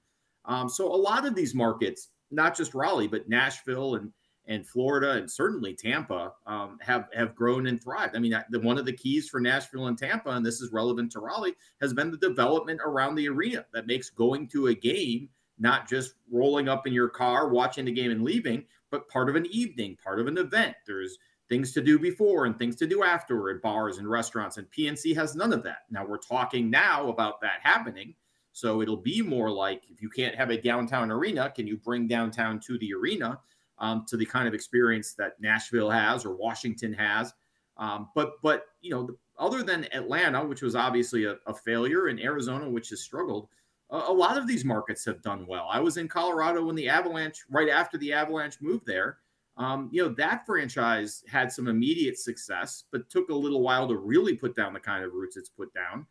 Um, 0.48 0.68
so 0.68 0.92
a 0.92 0.96
lot 0.96 1.26
of 1.26 1.34
these 1.34 1.54
markets, 1.54 2.08
not 2.30 2.56
just 2.56 2.74
Raleigh, 2.74 3.06
but 3.06 3.28
Nashville 3.28 3.94
and 3.94 4.12
and 4.48 4.66
Florida 4.66 5.12
and 5.12 5.30
certainly 5.30 5.74
Tampa 5.74 6.32
um, 6.46 6.78
have 6.80 7.08
have 7.14 7.34
grown 7.34 7.66
and 7.66 7.82
thrived. 7.82 8.16
I 8.16 8.18
mean, 8.18 8.34
the, 8.50 8.60
one 8.60 8.78
of 8.78 8.86
the 8.86 8.94
keys 8.94 9.28
for 9.28 9.40
Nashville 9.40 9.88
and 9.88 9.98
Tampa, 9.98 10.30
and 10.30 10.44
this 10.44 10.60
is 10.60 10.72
relevant 10.72 11.12
to 11.12 11.20
Raleigh, 11.20 11.54
has 11.82 11.92
been 11.92 12.10
the 12.10 12.16
development 12.16 12.80
around 12.82 13.14
the 13.14 13.28
arena 13.28 13.66
that 13.74 13.86
makes 13.86 14.08
going 14.10 14.48
to 14.48 14.68
a 14.68 14.74
game 14.74 15.28
not 15.58 15.88
just 15.88 16.14
rolling 16.30 16.68
up 16.68 16.86
in 16.86 16.92
your 16.92 17.08
car, 17.08 17.48
watching 17.48 17.84
the 17.84 17.92
game 17.92 18.10
and 18.10 18.22
leaving, 18.22 18.64
but 18.90 19.08
part 19.08 19.28
of 19.28 19.36
an 19.36 19.46
evening, 19.46 19.96
part 20.02 20.20
of 20.20 20.26
an 20.26 20.38
event. 20.38 20.74
There's 20.86 21.18
things 21.48 21.72
to 21.72 21.82
do 21.82 21.98
before 21.98 22.46
and 22.46 22.56
things 22.56 22.76
to 22.76 22.86
do 22.86 23.02
after 23.02 23.50
at 23.50 23.60
bars 23.60 23.98
and 23.98 24.08
restaurants, 24.08 24.56
and 24.56 24.66
PNC 24.70 25.14
has 25.16 25.34
none 25.34 25.52
of 25.52 25.62
that. 25.64 25.78
Now 25.90 26.06
we're 26.06 26.18
talking 26.18 26.70
now 26.70 27.08
about 27.08 27.40
that 27.40 27.60
happening 27.62 28.14
so 28.58 28.82
it'll 28.82 28.96
be 28.96 29.22
more 29.22 29.50
like 29.50 29.84
if 29.88 30.02
you 30.02 30.08
can't 30.08 30.34
have 30.34 30.50
a 30.50 30.60
downtown 30.60 31.12
arena, 31.12 31.48
can 31.54 31.68
you 31.68 31.76
bring 31.76 32.08
downtown 32.08 32.58
to 32.58 32.76
the 32.78 32.92
arena 32.92 33.38
um, 33.78 34.04
to 34.08 34.16
the 34.16 34.26
kind 34.26 34.48
of 34.48 34.54
experience 34.54 35.14
that 35.14 35.40
Nashville 35.40 35.90
has 35.90 36.24
or 36.24 36.34
Washington 36.34 36.92
has? 36.92 37.32
Um, 37.76 38.08
but 38.16 38.32
but 38.42 38.64
you 38.80 38.90
know, 38.90 39.10
other 39.38 39.62
than 39.62 39.86
Atlanta, 39.94 40.44
which 40.44 40.60
was 40.60 40.74
obviously 40.74 41.24
a, 41.24 41.36
a 41.46 41.54
failure, 41.54 42.08
and 42.08 42.18
Arizona, 42.18 42.68
which 42.68 42.88
has 42.88 43.00
struggled, 43.00 43.48
a, 43.90 43.96
a, 43.96 44.12
lot 44.12 44.36
of 44.36 44.48
these 44.48 44.64
markets 44.64 45.04
have 45.04 45.22
done 45.22 45.46
well. 45.46 45.68
I 45.70 45.78
was 45.78 45.96
in 45.96 46.08
Colorado 46.08 46.64
when 46.64 46.74
the 46.74 46.88
Avalanche, 46.88 47.44
right 47.48 47.68
after 47.68 47.96
the 47.96 48.12
Avalanche 48.12 48.56
moved 48.60 48.86
there. 48.86 49.18
Um, 49.56 49.88
you 49.92 50.02
know, 50.02 50.12
that 50.14 50.46
franchise 50.46 51.22
had 51.28 51.52
some 51.52 51.68
immediate 51.68 52.18
success, 52.18 52.84
but 52.90 53.08
took 53.08 53.28
a 53.28 53.34
little 53.34 53.62
while 53.62 53.86
to 53.86 53.96
really 53.96 54.34
put 54.34 54.56
down 54.56 54.72
the 54.72 54.80
kind 54.80 55.04
of 55.04 55.12
roots 55.12 55.36
it's 55.36 55.48
put 55.48 55.72
down. 55.74 56.06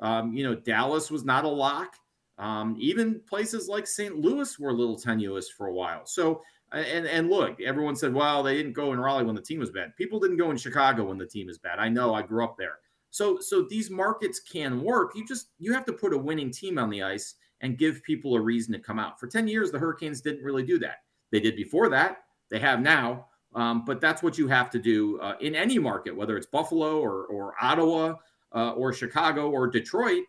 Um, 0.00 0.32
you 0.32 0.44
know, 0.44 0.54
Dallas 0.54 1.10
was 1.10 1.24
not 1.24 1.44
a 1.44 1.48
lock. 1.48 1.94
Um, 2.38 2.74
even 2.78 3.20
places 3.28 3.68
like 3.68 3.86
St. 3.86 4.16
Louis 4.16 4.58
were 4.58 4.70
a 4.70 4.74
little 4.74 4.98
tenuous 4.98 5.50
for 5.50 5.66
a 5.66 5.72
while. 5.72 6.06
So, 6.06 6.42
and 6.72 7.06
and 7.06 7.28
look, 7.28 7.60
everyone 7.60 7.96
said, 7.96 8.14
well, 8.14 8.42
they 8.42 8.56
didn't 8.56 8.72
go 8.72 8.92
in 8.92 9.00
Raleigh 9.00 9.24
when 9.24 9.34
the 9.34 9.42
team 9.42 9.58
was 9.58 9.70
bad. 9.70 9.94
People 9.96 10.18
didn't 10.18 10.38
go 10.38 10.50
in 10.50 10.56
Chicago 10.56 11.04
when 11.04 11.18
the 11.18 11.26
team 11.26 11.48
is 11.48 11.58
bad. 11.58 11.78
I 11.78 11.88
know, 11.88 12.14
I 12.14 12.22
grew 12.22 12.44
up 12.44 12.56
there. 12.56 12.78
So, 13.10 13.40
so 13.40 13.62
these 13.62 13.90
markets 13.90 14.40
can 14.40 14.82
work. 14.82 15.12
You 15.14 15.26
just 15.26 15.48
you 15.58 15.74
have 15.74 15.84
to 15.86 15.92
put 15.92 16.14
a 16.14 16.18
winning 16.18 16.50
team 16.50 16.78
on 16.78 16.88
the 16.88 17.02
ice 17.02 17.34
and 17.60 17.76
give 17.76 18.02
people 18.04 18.36
a 18.36 18.40
reason 18.40 18.72
to 18.72 18.78
come 18.78 18.98
out. 18.98 19.20
For 19.20 19.26
ten 19.26 19.46
years, 19.46 19.70
the 19.70 19.78
Hurricanes 19.78 20.22
didn't 20.22 20.44
really 20.44 20.62
do 20.62 20.78
that. 20.78 20.98
They 21.30 21.40
did 21.40 21.56
before 21.56 21.88
that. 21.90 22.18
They 22.50 22.60
have 22.60 22.80
now. 22.80 23.26
Um, 23.54 23.84
but 23.84 24.00
that's 24.00 24.22
what 24.22 24.38
you 24.38 24.46
have 24.46 24.70
to 24.70 24.78
do 24.78 25.18
uh, 25.20 25.34
in 25.40 25.56
any 25.56 25.78
market, 25.78 26.16
whether 26.16 26.36
it's 26.36 26.46
Buffalo 26.46 27.00
or 27.00 27.26
or 27.26 27.54
Ottawa 27.60 28.14
uh, 28.54 28.72
or 28.72 28.92
Chicago 28.92 29.50
or 29.50 29.66
Detroit, 29.66 30.24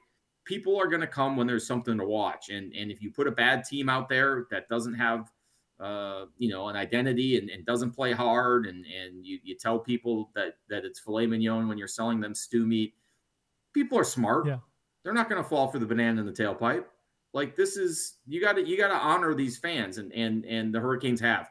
people 0.45 0.79
are 0.79 0.87
going 0.87 1.01
to 1.01 1.07
come 1.07 1.35
when 1.35 1.47
there's 1.47 1.67
something 1.67 1.97
to 1.97 2.05
watch. 2.05 2.49
And 2.49 2.73
and 2.73 2.91
if 2.91 3.01
you 3.01 3.11
put 3.11 3.27
a 3.27 3.31
bad 3.31 3.63
team 3.63 3.89
out 3.89 4.09
there 4.09 4.47
that 4.51 4.67
doesn't 4.69 4.95
have 4.95 5.31
uh, 5.79 6.25
you 6.37 6.49
know 6.49 6.67
an 6.67 6.75
identity 6.75 7.37
and, 7.37 7.49
and, 7.49 7.65
doesn't 7.65 7.91
play 7.91 8.11
hard, 8.11 8.67
and 8.67 8.85
and 8.85 9.25
you, 9.25 9.39
you 9.43 9.55
tell 9.55 9.79
people 9.79 10.29
that 10.35 10.57
that 10.69 10.85
it's 10.85 10.99
filet 10.99 11.25
mignon 11.25 11.67
when 11.67 11.77
you're 11.77 11.87
selling 11.87 12.19
them 12.19 12.35
stew 12.35 12.65
meat, 12.65 12.93
people 13.73 13.97
are 13.97 14.03
smart. 14.03 14.45
Yeah. 14.45 14.57
They're 15.03 15.13
not 15.13 15.29
going 15.29 15.41
to 15.41 15.49
fall 15.49 15.67
for 15.67 15.79
the 15.79 15.85
banana 15.87 16.21
in 16.21 16.27
the 16.27 16.33
tailpipe. 16.33 16.85
Like 17.33 17.55
this 17.55 17.77
is 17.77 18.17
you 18.27 18.39
got 18.39 18.53
to 18.53 18.67
you 18.67 18.77
got 18.77 18.89
to 18.89 18.95
honor 18.95 19.33
these 19.33 19.57
fans, 19.57 19.97
and 19.97 20.11
and 20.13 20.45
and 20.45 20.73
the 20.73 20.79
Hurricanes 20.79 21.21
have. 21.21 21.49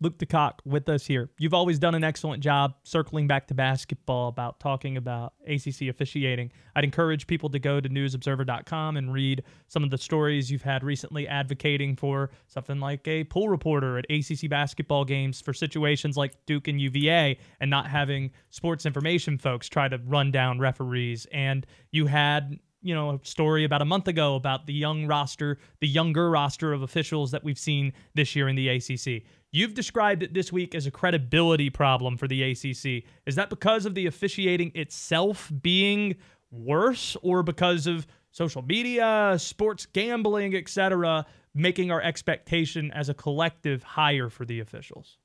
Luke 0.00 0.18
DeCock 0.18 0.58
with 0.66 0.88
us 0.90 1.06
here. 1.06 1.30
You've 1.38 1.54
always 1.54 1.78
done 1.78 1.94
an 1.94 2.04
excellent 2.04 2.42
job 2.42 2.74
circling 2.82 3.26
back 3.26 3.46
to 3.48 3.54
basketball 3.54 4.28
about 4.28 4.60
talking 4.60 4.98
about 4.98 5.32
ACC 5.46 5.88
officiating. 5.88 6.52
I'd 6.74 6.84
encourage 6.84 7.26
people 7.26 7.48
to 7.50 7.58
go 7.58 7.80
to 7.80 7.88
newsobserver.com 7.88 8.98
and 8.98 9.12
read 9.12 9.42
some 9.68 9.82
of 9.82 9.90
the 9.90 9.96
stories 9.96 10.50
you've 10.50 10.62
had 10.62 10.84
recently 10.84 11.26
advocating 11.26 11.96
for 11.96 12.30
something 12.46 12.78
like 12.78 13.08
a 13.08 13.24
pool 13.24 13.48
reporter 13.48 13.96
at 13.98 14.04
ACC 14.10 14.50
basketball 14.50 15.06
games 15.06 15.40
for 15.40 15.54
situations 15.54 16.16
like 16.16 16.34
Duke 16.44 16.68
and 16.68 16.78
UVA 16.78 17.38
and 17.60 17.70
not 17.70 17.86
having 17.86 18.32
sports 18.50 18.84
information 18.84 19.38
folks 19.38 19.66
try 19.66 19.88
to 19.88 19.98
run 20.04 20.30
down 20.30 20.58
referees. 20.58 21.26
And 21.32 21.66
you 21.90 22.06
had 22.06 22.58
you 22.86 22.94
know 22.94 23.10
a 23.10 23.20
story 23.24 23.64
about 23.64 23.82
a 23.82 23.84
month 23.84 24.06
ago 24.06 24.36
about 24.36 24.66
the 24.66 24.72
young 24.72 25.06
roster, 25.06 25.58
the 25.80 25.88
younger 25.88 26.30
roster 26.30 26.72
of 26.72 26.82
officials 26.82 27.32
that 27.32 27.42
we've 27.42 27.58
seen 27.58 27.92
this 28.14 28.36
year 28.36 28.48
in 28.48 28.54
the 28.54 28.68
ACC. 28.68 29.24
You've 29.56 29.72
described 29.72 30.22
it 30.22 30.34
this 30.34 30.52
week 30.52 30.74
as 30.74 30.84
a 30.86 30.90
credibility 30.90 31.70
problem 31.70 32.18
for 32.18 32.28
the 32.28 32.42
ACC. 32.42 33.04
Is 33.24 33.36
that 33.36 33.48
because 33.48 33.86
of 33.86 33.94
the 33.94 34.04
officiating 34.04 34.70
itself 34.74 35.50
being 35.62 36.16
worse 36.50 37.16
or 37.22 37.42
because 37.42 37.86
of 37.86 38.06
social 38.32 38.60
media, 38.60 39.34
sports 39.38 39.86
gambling, 39.86 40.54
etc., 40.54 41.24
making 41.54 41.90
our 41.90 42.02
expectation 42.02 42.92
as 42.92 43.08
a 43.08 43.14
collective 43.14 43.82
higher 43.82 44.28
for 44.28 44.44
the 44.44 44.60
officials? 44.60 45.16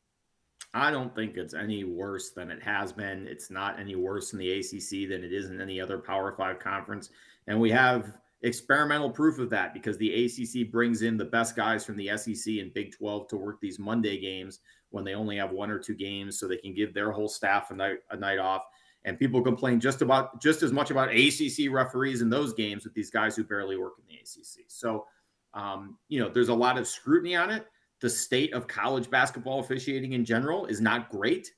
I 0.74 0.92
don't 0.92 1.14
think 1.14 1.36
it's 1.36 1.54
any 1.54 1.84
worse 1.84 2.30
than 2.30 2.52
it 2.52 2.64
has 2.64 2.94
been. 2.94 3.28
It's 3.28 3.52
not 3.52 3.82
any 3.82 3.98
worse 3.98 4.32
in 4.32 4.40
the 4.40 4.50
ACC 4.50 5.10
than 5.10 5.26
it 5.26 5.34
is 5.34 5.50
in 5.50 5.60
any 5.60 5.82
other 5.82 5.98
Power 5.98 6.34
5 6.38 6.58
conference. 6.58 7.10
And 7.48 7.60
we 7.60 7.70
have 7.72 8.18
experimental 8.44 9.10
proof 9.10 9.40
of 9.40 9.50
that 9.52 9.74
because 9.74 9.98
the 9.98 10.26
ACC 10.26 10.72
brings 10.72 11.04
in 11.04 11.18
the 11.18 11.26
best 11.26 11.56
guys 11.56 11.86
from 11.86 11.96
the 11.96 12.10
SEC 12.18 12.56
and 12.56 12.74
Big 12.74 12.92
12 12.92 13.28
to 13.30 13.38
work 13.38 13.60
these 13.62 13.80
Monday 13.80 14.20
games 14.20 14.60
when 14.90 15.04
they 15.04 15.14
only 15.14 15.38
have 15.38 15.52
one 15.52 15.70
or 15.70 15.80
two 15.80 15.96
games 15.96 16.40
so 16.40 16.48
they 16.48 16.58
can 16.58 16.74
give 16.74 16.94
their 16.94 17.12
whole 17.12 17.30
staff 17.30 17.72
a 17.72 17.76
night 17.76 18.00
a 18.10 18.18
night 18.18 18.40
off. 18.40 18.64
And 19.04 19.18
people 19.18 19.42
complain 19.42 19.80
just 19.80 20.02
about 20.02 20.42
just 20.42 20.62
as 20.64 20.72
much 20.72 20.92
about 20.92 21.10
ACC 21.10 21.72
referees 21.72 22.22
in 22.22 22.30
those 22.30 22.54
games 22.54 22.84
with 22.84 22.94
these 22.94 23.10
guys 23.10 23.36
who 23.36 23.44
barely 23.44 23.78
work 23.78 23.94
in 23.98 24.06
the 24.08 24.20
ACC. 24.20 24.66
So, 24.68 25.06
um, 25.54 25.98
you 26.08 26.20
know, 26.20 26.30
there's 26.30 26.50
a 26.50 26.54
lot 26.54 26.78
of 26.78 26.88
scrutiny 26.88 27.36
on 27.36 27.50
it. 27.50 27.66
The 28.00 28.10
state 28.10 28.54
of 28.54 28.68
college 28.68 29.10
basketball 29.10 29.60
officiating 29.60 30.14
in 30.14 30.26
general 30.26 30.66
is 30.66 30.82
not 30.82 31.10
great. 31.10 31.52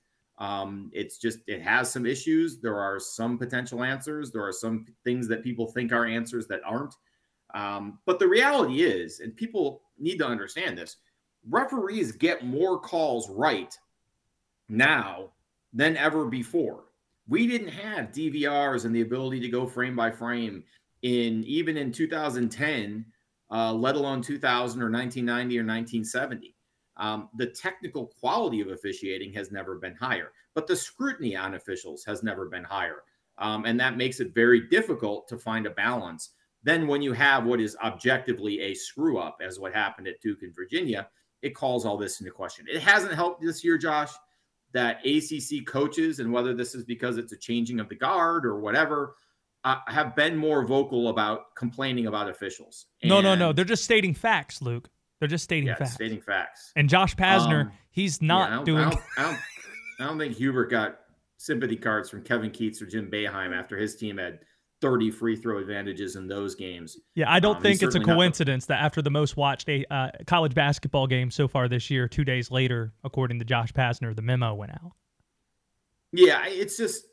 Um, 0.43 0.89
it's 0.91 1.17
just 1.17 1.39
it 1.47 1.61
has 1.61 1.89
some 1.89 2.05
issues. 2.05 2.59
There 2.59 2.77
are 2.77 2.99
some 2.99 3.37
potential 3.37 3.81
answers. 3.81 4.29
There 4.29 4.45
are 4.45 4.51
some 4.51 4.85
things 5.05 5.25
that 5.29 5.41
people 5.41 5.67
think 5.67 5.93
are 5.93 6.05
answers 6.05 6.47
that 6.47 6.59
aren't. 6.65 6.95
Um, 7.53 7.99
but 8.05 8.19
the 8.19 8.27
reality 8.27 8.83
is, 8.83 9.21
and 9.21 9.33
people 9.37 9.83
need 9.97 10.17
to 10.17 10.27
understand 10.27 10.77
this: 10.77 10.97
referees 11.49 12.11
get 12.11 12.45
more 12.45 12.77
calls 12.77 13.29
right 13.29 13.73
now 14.67 15.29
than 15.71 15.95
ever 15.95 16.25
before. 16.25 16.85
We 17.29 17.47
didn't 17.47 17.69
have 17.69 18.11
DVRs 18.11 18.83
and 18.83 18.93
the 18.93 19.01
ability 19.01 19.39
to 19.39 19.47
go 19.47 19.65
frame 19.65 19.95
by 19.95 20.11
frame 20.11 20.65
in 21.03 21.45
even 21.45 21.77
in 21.77 21.89
2010, 21.93 23.05
uh, 23.49 23.71
let 23.71 23.95
alone 23.95 24.21
2000 24.21 24.81
or 24.81 24.91
1990 24.91 25.57
or 25.57 25.63
1970. 25.63 26.52
Um, 26.97 27.29
the 27.37 27.47
technical 27.47 28.07
quality 28.19 28.61
of 28.61 28.67
officiating 28.67 29.33
has 29.33 29.51
never 29.51 29.75
been 29.75 29.95
higher, 29.95 30.31
but 30.53 30.67
the 30.67 30.75
scrutiny 30.75 31.35
on 31.35 31.55
officials 31.55 32.03
has 32.05 32.23
never 32.23 32.47
been 32.47 32.63
higher. 32.63 33.03
Um, 33.39 33.65
and 33.65 33.79
that 33.79 33.97
makes 33.97 34.19
it 34.19 34.35
very 34.35 34.67
difficult 34.67 35.27
to 35.29 35.37
find 35.37 35.65
a 35.65 35.71
balance. 35.71 36.29
Then, 36.61 36.87
when 36.87 37.01
you 37.01 37.13
have 37.13 37.45
what 37.45 37.59
is 37.59 37.75
objectively 37.83 38.61
a 38.61 38.73
screw 38.73 39.17
up, 39.17 39.39
as 39.41 39.59
what 39.59 39.73
happened 39.73 40.07
at 40.07 40.21
Duke 40.21 40.43
and 40.43 40.55
Virginia, 40.55 41.09
it 41.41 41.55
calls 41.55 41.85
all 41.85 41.97
this 41.97 42.21
into 42.21 42.31
question. 42.31 42.65
It 42.71 42.81
hasn't 42.81 43.13
helped 43.13 43.41
this 43.41 43.63
year, 43.63 43.77
Josh, 43.77 44.11
that 44.71 45.05
ACC 45.05 45.65
coaches, 45.65 46.19
and 46.19 46.31
whether 46.31 46.53
this 46.53 46.73
is 46.73 46.85
because 46.85 47.17
it's 47.17 47.33
a 47.33 47.37
changing 47.37 47.79
of 47.79 47.89
the 47.89 47.95
guard 47.95 48.45
or 48.45 48.59
whatever, 48.59 49.15
uh, 49.65 49.77
have 49.87 50.15
been 50.15 50.37
more 50.37 50.65
vocal 50.65 51.09
about 51.09 51.55
complaining 51.55 52.07
about 52.07 52.29
officials. 52.29 52.85
no, 53.03 53.19
no, 53.21 53.35
no. 53.35 53.51
They're 53.51 53.65
just 53.65 53.83
stating 53.83 54.13
facts, 54.13 54.61
Luke. 54.61 54.89
They're 55.19 55.27
just 55.29 55.43
stating 55.45 55.67
yeah, 55.67 55.75
facts. 55.75 55.93
stating 55.93 56.21
facts. 56.21 56.71
and 56.75 56.89
Josh 56.89 57.15
Pastner, 57.15 57.65
Um, 57.67 57.71
he's 57.91 58.21
Yeah, 58.21 58.27
not 58.27 58.49
I 58.51 58.55
don't, 58.55 58.65
doing. 58.65 58.83
I 58.83 58.89
don't, 58.89 59.01
I 59.17 59.21
don't, 59.23 59.39
I 59.99 60.03
don't 60.07 60.17
think 60.19 60.35
Hubert 60.35 60.69
got 60.69 60.99
sympathy 61.37 61.75
cards 61.77 62.09
from 62.09 62.23
Kevin 62.23 62.51
Keatts 62.51 62.81
or 62.81 62.85
Jim 62.85 63.09
Boeheim 63.09 63.57
after 63.57 63.77
his 63.77 63.95
team 63.95 64.17
had 64.17 64.39
30 64.81 65.11
free 65.11 65.35
throw 65.37 65.59
advantages 65.59 66.17
in 66.17 66.27
those 66.27 66.55
games. 66.55 66.97
Yeah, 67.15 67.31
I 67.31 67.39
don't 67.39 67.55
Um, 67.57 67.61
think 67.61 67.75
it's 67.75 67.83
a 67.83 67.85
certainly 67.85 67.99
not 68.07 68.13
the- 68.13 68.17
coincidence 68.17 68.65
that 68.65 68.81
after 68.83 69.01
the 69.01 69.09
most 69.11 69.37
watched 69.37 69.69
a 69.69 69.85
uh, 69.93 70.09
college 70.27 70.53
basketball 70.53 71.07
game 71.07 71.31
so 71.31 71.47
far 71.47 71.69
this 71.69 71.89
year, 71.89 72.07
two 72.09 72.25
days 72.25 72.51
later, 72.51 72.93
according 73.05 73.39
to 73.39 73.45
Josh 73.45 73.71
Pastner, 73.71 74.13
the 74.13 74.21
memo 74.21 74.53
went 74.53 74.71
out. 74.73 74.91
Yeah, 76.11 76.45
it's 76.47 76.75
just 76.75 77.05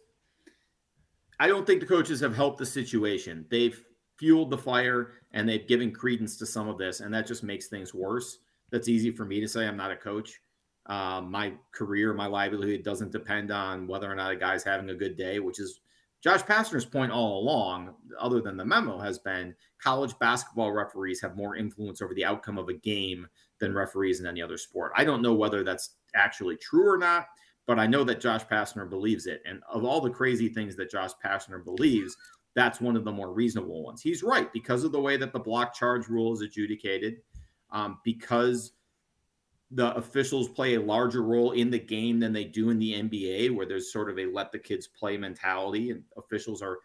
I 1.38 1.46
don't 1.46 1.64
think 1.66 1.80
the 1.80 1.86
coaches 1.86 2.20
have 2.20 2.34
helped 2.34 2.58
the 2.58 2.66
situation. 2.66 3.46
They've 3.50 3.80
fueled 4.20 4.50
the 4.50 4.58
fire 4.58 5.14
and 5.32 5.48
they've 5.48 5.66
given 5.66 5.90
credence 5.90 6.36
to 6.36 6.46
some 6.46 6.68
of 6.68 6.78
this, 6.78 7.00
and 7.00 7.12
that 7.12 7.26
just 7.26 7.42
makes 7.42 7.66
things 7.66 7.94
worse. 7.94 8.38
That's 8.70 8.88
easy 8.88 9.10
for 9.10 9.24
me 9.24 9.40
to 9.40 9.48
say. 9.48 9.66
I'm 9.66 9.76
not 9.76 9.90
a 9.90 9.96
coach. 9.96 10.38
Um, 10.86 11.30
my 11.30 11.54
career, 11.72 12.12
my 12.12 12.26
livelihood 12.26 12.82
doesn't 12.84 13.12
depend 13.12 13.50
on 13.50 13.86
whether 13.86 14.10
or 14.10 14.14
not 14.14 14.32
a 14.32 14.36
guy's 14.36 14.62
having 14.62 14.90
a 14.90 14.94
good 14.94 15.16
day, 15.16 15.40
which 15.40 15.58
is 15.58 15.80
Josh 16.22 16.42
Pastner's 16.42 16.84
point 16.84 17.10
all 17.10 17.40
along, 17.40 17.94
other 18.18 18.40
than 18.40 18.56
the 18.56 18.64
memo, 18.64 18.98
has 18.98 19.18
been 19.18 19.54
college 19.82 20.12
basketball 20.18 20.72
referees 20.72 21.20
have 21.22 21.36
more 21.36 21.56
influence 21.56 22.02
over 22.02 22.14
the 22.14 22.24
outcome 22.24 22.58
of 22.58 22.68
a 22.68 22.74
game 22.74 23.26
than 23.58 23.74
referees 23.74 24.20
in 24.20 24.26
any 24.26 24.42
other 24.42 24.58
sport. 24.58 24.92
I 24.96 25.04
don't 25.04 25.22
know 25.22 25.32
whether 25.32 25.64
that's 25.64 25.96
actually 26.14 26.56
true 26.56 26.90
or 26.90 26.98
not, 26.98 27.28
but 27.66 27.78
I 27.78 27.86
know 27.86 28.04
that 28.04 28.20
Josh 28.20 28.44
Pastner 28.44 28.88
believes 28.88 29.26
it. 29.26 29.42
And 29.46 29.62
of 29.70 29.84
all 29.84 30.00
the 30.00 30.10
crazy 30.10 30.48
things 30.48 30.76
that 30.76 30.90
Josh 30.90 31.12
Pastner 31.24 31.64
believes, 31.64 32.16
that's 32.54 32.80
one 32.80 32.96
of 32.96 33.04
the 33.04 33.12
more 33.12 33.32
reasonable 33.32 33.84
ones. 33.84 34.02
He's 34.02 34.22
right 34.22 34.52
because 34.52 34.84
of 34.84 34.92
the 34.92 35.00
way 35.00 35.16
that 35.16 35.32
the 35.32 35.38
block 35.38 35.74
charge 35.74 36.08
rule 36.08 36.32
is 36.32 36.40
adjudicated, 36.40 37.18
um, 37.70 37.98
because 38.04 38.72
the 39.70 39.94
officials 39.96 40.48
play 40.48 40.74
a 40.74 40.80
larger 40.80 41.22
role 41.22 41.52
in 41.52 41.70
the 41.70 41.78
game 41.78 42.18
than 42.18 42.32
they 42.32 42.44
do 42.44 42.70
in 42.70 42.78
the 42.78 42.94
NBA, 42.94 43.54
where 43.54 43.66
there's 43.66 43.92
sort 43.92 44.10
of 44.10 44.18
a 44.18 44.26
let 44.26 44.50
the 44.50 44.58
kids 44.58 44.88
play 44.88 45.16
mentality, 45.16 45.90
and 45.90 46.02
officials 46.16 46.60
are 46.60 46.78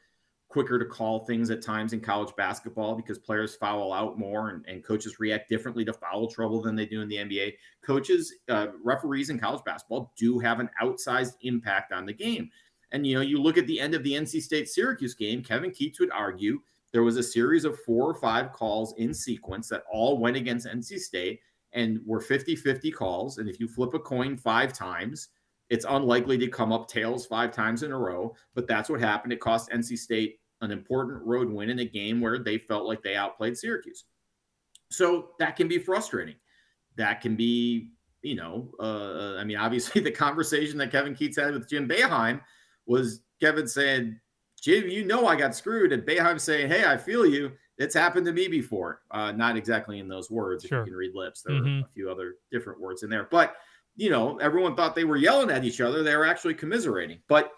quicker 0.56 0.78
to 0.78 0.86
call 0.86 1.25
things 1.25 1.49
at 1.49 1.62
times 1.62 1.91
in 1.91 1.99
college 1.99 2.34
basketball 2.38 2.95
because 2.95 3.17
players 3.17 3.56
foul 3.56 3.91
out 3.91 4.17
more 4.17 4.49
and, 4.51 4.63
and 4.67 4.86
coaches 4.86 5.19
react 5.19 5.49
differently 5.49 5.84
to 5.84 5.91
foul 5.91 6.28
trouble 6.30 6.62
than 6.62 6.75
they 6.75 6.86
do 6.86 7.01
in 7.01 7.10
the 7.10 7.17
NBA. 7.17 7.54
Coaches, 7.84 8.34
uh, 8.47 8.67
referees 8.84 9.30
in 9.30 9.39
college 9.39 9.63
basketball 9.65 10.13
do 10.17 10.39
have 10.39 10.60
an 10.60 10.69
outsized 10.82 11.34
impact 11.41 11.91
on 11.91 12.06
the 12.06 12.13
game. 12.13 12.49
And, 12.91 13.06
you 13.06 13.15
know, 13.15 13.21
you 13.21 13.41
look 13.41 13.58
at 13.58 13.67
the 13.67 13.80
end 13.80 13.93
of 13.93 14.04
the 14.04 14.13
NC 14.13 14.41
State 14.41 14.69
Syracuse 14.69 15.15
game, 15.15 15.43
Kevin 15.43 15.71
Keatts 15.71 16.00
would 16.00 16.12
argue 16.12 16.60
there 16.91 17.04
was 17.04 17.17
a 17.17 17.24
series 17.24 17.65
of 17.65 17.80
four 17.82 18.10
or 18.10 18.13
five 18.13 18.54
calls 18.54 18.93
in 18.98 19.13
sequence 19.13 19.67
that 19.69 19.84
all 19.91 20.17
went 20.17 20.38
against 20.38 20.67
NC 20.67 21.00
State 21.00 21.41
and 21.74 22.00
were 22.06 22.21
50 22.21 22.56
50 22.56 22.91
calls. 22.91 23.38
And 23.38 23.50
if 23.50 23.60
you 23.60 23.67
flip 23.67 23.93
a 23.93 24.00
coin 24.00 24.38
five 24.38 24.71
times, 24.71 25.30
it's 25.69 25.86
unlikely 25.88 26.38
to 26.38 26.48
come 26.48 26.71
up 26.71 26.88
tails 26.88 27.26
five 27.26 27.52
times 27.52 27.84
in 27.84 27.91
a 27.91 27.98
row. 27.98 28.34
But 28.54 28.67
that's 28.67 28.89
what 28.89 29.02
happened. 29.02 29.34
It 29.34 29.41
cost 29.41 29.71
NC 29.71 29.98
State 29.98 30.39
an 30.62 30.71
important 30.71 31.21
road 31.26 31.50
win 31.50 31.69
in 31.69 31.80
a 31.80 31.86
game 31.86 32.21
where 32.21 32.39
they 32.39 32.58
felt 32.58 32.86
like 32.86 33.04
they 33.04 33.15
outplayed 33.15 33.58
Syracuse. 33.58 34.06
So 34.89 35.32
that 35.39 35.56
can 35.56 35.67
be 35.67 35.80
frustrating. 35.80 36.36
That 36.95 37.19
can 37.19 37.36
be, 37.36 37.89
you 38.21 38.36
know, 38.36 38.71
uh, 38.80 39.36
I 39.38 39.43
mean, 39.43 39.58
obviously 39.58 40.02
the 40.04 40.12
conversation 40.12 40.78
that 40.78 40.91
Kevin 40.91 41.13
Keatts 41.15 41.39
had 41.39 41.54
with 41.54 41.69
Jim 41.69 41.88
Boeheim 41.88 42.41
was 42.86 43.21
Kevin 43.39 43.67
saying, 43.67 44.19
Jim, 44.62 44.88
you 44.88 45.06
know 45.06 45.28
I 45.28 45.36
got 45.36 45.56
screwed. 45.56 45.91
And 45.91 46.04
Boeheim 46.04 46.39
saying, 46.39 46.69
hey, 46.69 46.86
I 46.86 46.98
feel 46.98 47.26
you. 47.26 47.52
It's 47.78 47.93
happened 47.93 48.26
to 48.26 48.32
me 48.32 48.48
before. 48.48 49.02
Uh, 49.12 49.32
not 49.34 49.58
exactly 49.58 50.00
in 50.00 50.08
those 50.08 50.32
words, 50.32 50.63
Sure. 50.65 50.80
if 50.82 50.86
you 50.88 50.91
can 50.93 50.98
read 50.98 51.13
lips. 51.13 51.41
There 51.41 51.56
Mhm. 51.56 51.82
were 51.82 51.86
a 51.88 51.89
few 51.93 52.10
other 52.10 52.36
different 52.52 52.80
words 52.80 53.04
in 53.04 53.10
there. 53.10 53.28
But, 53.30 53.58
you 53.98 54.10
know, 54.10 54.38
everyone 54.38 54.76
thought 54.76 54.95
they 54.95 55.04
were 55.04 55.17
yelling 55.17 55.52
at 55.52 55.65
each 55.65 55.82
other. 55.82 56.02
They 56.02 56.15
were 56.15 56.26
actually 56.26 56.54
commiserating. 56.54 57.21
But 57.28 57.52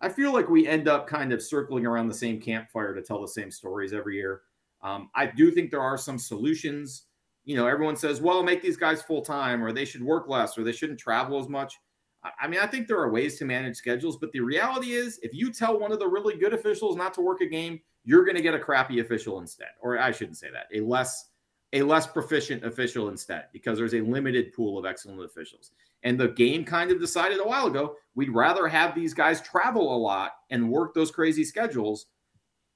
I 0.00 0.08
feel 0.08 0.32
like 0.32 0.48
we 0.50 0.66
end 0.66 0.88
up 0.88 1.06
kind 1.06 1.32
of 1.32 1.40
circling 1.40 1.86
around 1.86 2.08
the 2.08 2.14
same 2.14 2.40
campfire 2.40 2.92
to 2.92 3.02
tell 3.02 3.20
the 3.20 3.28
same 3.28 3.52
stories 3.52 3.92
every 3.92 4.16
year. 4.16 4.42
Um, 4.82 5.10
I 5.14 5.26
do 5.26 5.52
think 5.52 5.70
there 5.70 5.80
are 5.80 5.96
some 5.96 6.18
solutions. 6.18 7.06
You 7.44 7.56
know, 7.56 7.68
everyone 7.68 7.94
says, 7.94 8.20
well, 8.20 8.42
make 8.42 8.62
these 8.62 8.76
guys 8.76 9.00
full 9.00 9.22
time, 9.22 9.62
or 9.62 9.70
they 9.72 9.84
should 9.84 10.02
work 10.02 10.26
less, 10.28 10.58
or 10.58 10.64
they 10.64 10.72
shouldn't 10.72 10.98
travel 10.98 11.38
as 11.38 11.48
much. 11.48 11.78
I- 12.24 12.48
mean, 12.48 12.60
I 12.60 12.66
think 12.66 12.86
there 12.86 12.98
are 12.98 13.10
ways 13.10 13.38
to 13.38 13.44
manage 13.44 13.76
schedules, 13.76 14.16
but 14.16 14.32
the 14.32 14.40
reality 14.40 14.92
is, 14.92 15.18
if 15.22 15.34
you 15.34 15.52
tell 15.52 15.78
one 15.78 15.92
of 15.92 15.98
the 15.98 16.06
really 16.06 16.36
good 16.36 16.52
officials 16.52 16.96
not 16.96 17.12
to 17.14 17.20
work 17.20 17.40
a 17.40 17.46
game, 17.46 17.80
you're 18.04 18.24
going 18.24 18.36
to 18.36 18.42
get 18.42 18.54
a 18.54 18.58
crappy 18.58 19.00
official 19.00 19.38
instead, 19.40 19.70
or 19.80 19.98
I 19.98 20.12
shouldn't 20.12 20.36
say 20.38 20.50
that, 20.50 20.66
a 20.74 20.80
less 20.80 21.28
a 21.74 21.80
less 21.82 22.06
proficient 22.06 22.64
official 22.64 23.08
instead, 23.08 23.46
because 23.50 23.78
there's 23.78 23.94
a 23.94 24.02
limited 24.02 24.52
pool 24.52 24.78
of 24.78 24.84
excellent 24.84 25.24
officials. 25.24 25.70
And 26.02 26.20
the 26.20 26.28
game 26.28 26.66
kind 26.66 26.90
of 26.90 27.00
decided 27.00 27.40
a 27.40 27.48
while 27.48 27.66
ago 27.66 27.96
we'd 28.14 28.28
rather 28.28 28.68
have 28.68 28.94
these 28.94 29.14
guys 29.14 29.40
travel 29.40 29.96
a 29.96 29.96
lot 29.96 30.32
and 30.50 30.70
work 30.70 30.92
those 30.92 31.10
crazy 31.10 31.44
schedules, 31.44 32.06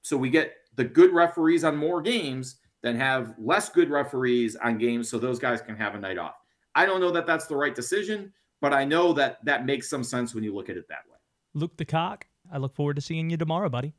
so 0.01 0.17
we 0.17 0.31
get 0.31 0.55
the 0.75 0.83
good 0.83 1.13
referees 1.13 1.63
on 1.63 1.77
more 1.77 2.01
games 2.01 2.55
than 2.81 2.95
have 2.95 3.35
less 3.37 3.69
good 3.69 3.89
referees 3.91 4.55
on 4.55 4.77
games, 4.79 5.09
so 5.09 5.19
those 5.19 5.37
guys 5.39 5.61
can 5.61 5.75
have 5.75 5.93
a 5.93 5.99
night 5.99 6.17
off. 6.17 6.35
I 6.73 6.85
don't 6.85 7.01
know 7.01 7.11
that 7.11 7.27
that's 7.27 7.45
the 7.45 7.55
right 7.55 7.75
decision, 7.75 8.33
but 8.61 8.73
I 8.73 8.85
know 8.85 9.13
that 9.13 9.43
that 9.45 9.65
makes 9.65 9.89
some 9.89 10.03
sense 10.03 10.33
when 10.33 10.43
you 10.43 10.53
look 10.55 10.69
at 10.69 10.77
it 10.77 10.87
that 10.89 11.03
way. 11.09 11.17
Luke 11.53 11.75
DeCock. 11.77 12.23
I 12.51 12.57
look 12.57 12.75
forward 12.75 12.95
to 12.95 13.01
seeing 13.01 13.29
you 13.29 13.37
tomorrow, 13.37 13.69
buddy. 13.69 13.93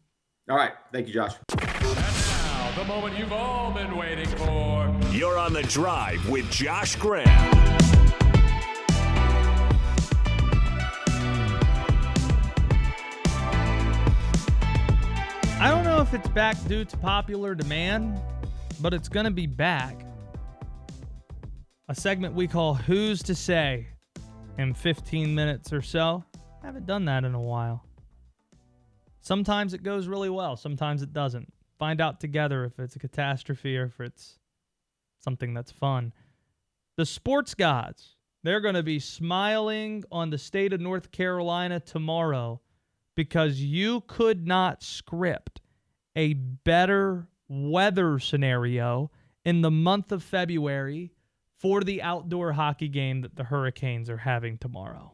All 0.48 0.56
right. 0.56 0.72
Thank 0.92 1.08
you, 1.08 1.14
Josh. 1.14 1.34
Now, 1.56 2.72
the 2.76 2.84
moment 2.84 3.18
you've 3.18 3.32
all 3.32 3.70
been 3.72 3.96
waiting 3.96 4.26
for. 4.26 4.96
You're 5.12 5.38
on 5.38 5.52
the 5.52 5.62
drive 5.64 6.26
with 6.28 6.50
Josh 6.50 6.96
Graham. 6.96 7.26
I 15.60 15.70
don't 15.70 15.84
know 15.84 16.00
if 16.00 16.14
it's 16.14 16.28
back 16.28 16.56
due 16.66 16.84
to 16.84 16.96
popular 16.98 17.54
demand, 17.54 18.20
but 18.80 18.94
it's 18.94 19.08
going 19.08 19.24
to 19.24 19.30
be 19.32 19.46
back. 19.46 20.04
A 21.88 21.94
segment 21.94 22.34
we 22.34 22.46
call 22.46 22.74
Who's 22.74 23.22
to 23.24 23.34
Say 23.34 23.88
in 24.58 24.74
15 24.74 25.34
minutes 25.34 25.72
or 25.72 25.80
so. 25.80 26.24
I 26.62 26.66
haven't 26.66 26.86
done 26.86 27.04
that 27.06 27.24
in 27.24 27.34
a 27.34 27.40
while. 27.40 27.84
Sometimes 29.20 29.72
it 29.72 29.82
goes 29.82 30.08
really 30.08 30.30
well, 30.30 30.56
sometimes 30.56 31.02
it 31.02 31.12
doesn't. 31.12 31.52
Find 31.78 32.00
out 32.00 32.20
together 32.20 32.64
if 32.64 32.78
it's 32.80 32.96
a 32.96 32.98
catastrophe 32.98 33.78
or 33.78 33.84
if 33.84 34.00
it's 34.00 34.38
something 35.20 35.54
that's 35.54 35.70
fun. 35.70 36.12
The 36.96 37.06
sports 37.06 37.54
gods, 37.54 38.16
they're 38.42 38.60
going 38.60 38.74
to 38.74 38.82
be 38.82 38.98
smiling 38.98 40.04
on 40.10 40.30
the 40.30 40.38
state 40.38 40.72
of 40.72 40.80
North 40.80 41.12
Carolina 41.12 41.78
tomorrow 41.78 42.60
because 43.14 43.60
you 43.60 44.00
could 44.02 44.46
not 44.46 44.82
script 44.82 45.60
a 46.16 46.34
better 46.34 47.28
weather 47.48 48.18
scenario 48.18 49.10
in 49.44 49.60
the 49.60 49.70
month 49.70 50.10
of 50.10 50.22
February 50.22 51.12
for 51.58 51.82
the 51.82 52.00
outdoor 52.02 52.52
hockey 52.52 52.88
game 52.88 53.22
that 53.22 53.36
the 53.36 53.44
Hurricanes 53.44 54.08
are 54.08 54.18
having 54.18 54.58
tomorrow. 54.58 55.12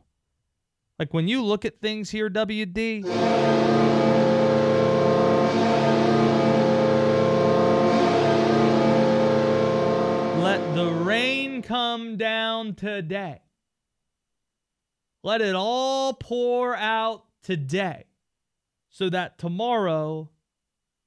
Like 0.98 1.12
when 1.12 1.26
you 1.26 1.42
look 1.42 1.64
at 1.64 1.80
things 1.80 2.10
here, 2.10 2.30
WD. 2.30 3.04
Let 10.42 10.74
the 10.74 10.92
rain 10.92 11.62
come 11.62 12.16
down 12.16 12.74
today. 12.74 13.40
Let 15.22 15.40
it 15.40 15.54
all 15.54 16.12
pour 16.12 16.76
out 16.76 17.24
today 17.42 18.04
so 18.90 19.08
that 19.08 19.38
tomorrow 19.38 20.30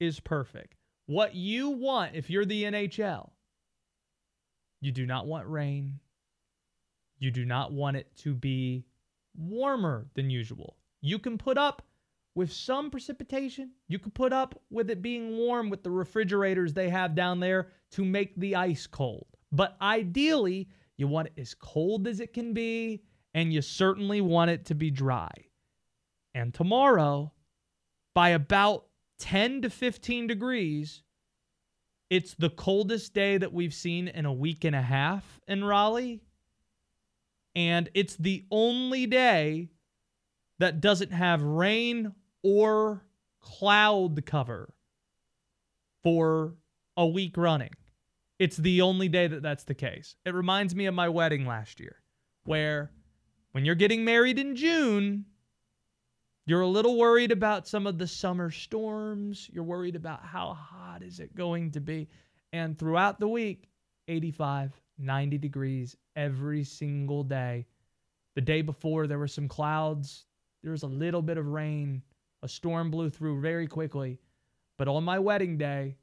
is 0.00 0.20
perfect. 0.20 0.74
What 1.06 1.34
you 1.34 1.70
want 1.70 2.16
if 2.16 2.28
you're 2.28 2.44
the 2.44 2.64
NHL, 2.64 3.30
you 4.80 4.92
do 4.92 5.06
not 5.06 5.26
want 5.26 5.48
rain. 5.48 5.98
You 7.18 7.30
do 7.30 7.44
not 7.44 7.72
want 7.72 7.96
it 7.96 8.14
to 8.18 8.34
be 8.34 8.84
warmer 9.36 10.06
than 10.14 10.30
usual. 10.30 10.76
You 11.00 11.18
can 11.18 11.38
put 11.38 11.58
up 11.58 11.82
with 12.34 12.52
some 12.52 12.90
precipitation. 12.90 13.72
You 13.88 13.98
can 13.98 14.12
put 14.12 14.32
up 14.32 14.60
with 14.70 14.90
it 14.90 15.02
being 15.02 15.36
warm 15.36 15.70
with 15.70 15.82
the 15.82 15.90
refrigerators 15.90 16.72
they 16.72 16.88
have 16.88 17.14
down 17.14 17.40
there 17.40 17.72
to 17.92 18.04
make 18.04 18.36
the 18.36 18.54
ice 18.54 18.86
cold. 18.86 19.26
But 19.50 19.76
ideally, 19.80 20.68
you 20.96 21.08
want 21.08 21.28
it 21.28 21.40
as 21.40 21.54
cold 21.54 22.06
as 22.06 22.20
it 22.20 22.32
can 22.32 22.52
be, 22.52 23.02
and 23.34 23.52
you 23.52 23.62
certainly 23.62 24.20
want 24.20 24.50
it 24.50 24.66
to 24.66 24.74
be 24.74 24.90
dry. 24.90 25.30
And 26.34 26.54
tomorrow, 26.54 27.32
by 28.14 28.30
about 28.30 28.86
10 29.18 29.62
to 29.62 29.70
15 29.70 30.26
degrees, 30.26 31.02
it's 32.10 32.34
the 32.34 32.50
coldest 32.50 33.12
day 33.14 33.36
that 33.38 33.52
we've 33.52 33.74
seen 33.74 34.08
in 34.08 34.24
a 34.24 34.32
week 34.32 34.64
and 34.64 34.74
a 34.74 34.82
half 34.82 35.40
in 35.46 35.64
Raleigh. 35.64 36.22
And 37.54 37.88
it's 37.94 38.16
the 38.16 38.44
only 38.50 39.06
day 39.06 39.70
that 40.58 40.80
doesn't 40.80 41.12
have 41.12 41.42
rain 41.42 42.12
or 42.42 43.04
cloud 43.40 44.24
cover 44.24 44.72
for 46.02 46.54
a 46.96 47.06
week 47.06 47.36
running. 47.36 47.74
It's 48.38 48.56
the 48.56 48.80
only 48.82 49.08
day 49.08 49.26
that 49.26 49.42
that's 49.42 49.64
the 49.64 49.74
case. 49.74 50.16
It 50.24 50.34
reminds 50.34 50.74
me 50.74 50.86
of 50.86 50.94
my 50.94 51.08
wedding 51.08 51.44
last 51.46 51.80
year, 51.80 51.96
where 52.44 52.92
when 53.52 53.64
you're 53.64 53.74
getting 53.74 54.04
married 54.04 54.38
in 54.38 54.54
June, 54.54 55.24
you're 56.48 56.62
a 56.62 56.66
little 56.66 56.96
worried 56.96 57.30
about 57.30 57.68
some 57.68 57.86
of 57.86 57.98
the 57.98 58.06
summer 58.06 58.50
storms. 58.50 59.50
You're 59.52 59.64
worried 59.64 59.96
about 59.96 60.24
how 60.24 60.54
hot 60.54 61.02
is 61.02 61.20
it 61.20 61.34
going 61.34 61.72
to 61.72 61.80
be. 61.80 62.08
And 62.54 62.78
throughout 62.78 63.20
the 63.20 63.28
week, 63.28 63.68
85, 64.08 64.72
90 64.96 65.36
degrees 65.36 65.94
every 66.16 66.64
single 66.64 67.22
day. 67.22 67.66
The 68.34 68.40
day 68.40 68.62
before, 68.62 69.06
there 69.06 69.18
were 69.18 69.28
some 69.28 69.46
clouds. 69.46 70.24
There 70.62 70.72
was 70.72 70.84
a 70.84 70.88
little 70.88 71.20
bit 71.20 71.36
of 71.36 71.48
rain. 71.48 72.02
A 72.42 72.48
storm 72.48 72.90
blew 72.90 73.10
through 73.10 73.42
very 73.42 73.66
quickly. 73.66 74.18
But 74.78 74.88
on 74.88 75.04
my 75.04 75.18
wedding 75.18 75.58
day, 75.58 75.96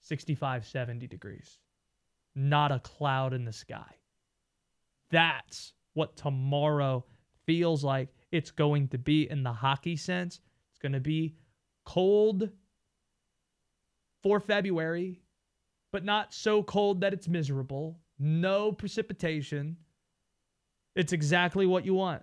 65, 0.00 0.66
70 0.66 1.06
degrees. 1.06 1.58
Not 2.34 2.72
a 2.72 2.78
cloud 2.78 3.34
in 3.34 3.44
the 3.44 3.52
sky. 3.52 3.98
That's 5.10 5.74
what 5.92 6.16
tomorrow 6.16 7.04
feels 7.44 7.84
like 7.84 8.08
it's 8.32 8.50
going 8.50 8.88
to 8.88 8.98
be 8.98 9.30
in 9.30 9.42
the 9.42 9.52
hockey 9.52 9.96
sense. 9.96 10.40
It's 10.70 10.78
going 10.78 10.92
to 10.92 11.00
be 11.00 11.36
cold 11.84 12.48
for 14.22 14.40
February, 14.40 15.20
but 15.92 16.04
not 16.04 16.32
so 16.32 16.62
cold 16.62 17.02
that 17.02 17.12
it's 17.12 17.28
miserable. 17.28 17.98
No 18.18 18.72
precipitation. 18.72 19.76
It's 20.96 21.12
exactly 21.12 21.66
what 21.66 21.84
you 21.84 21.94
want. 21.94 22.22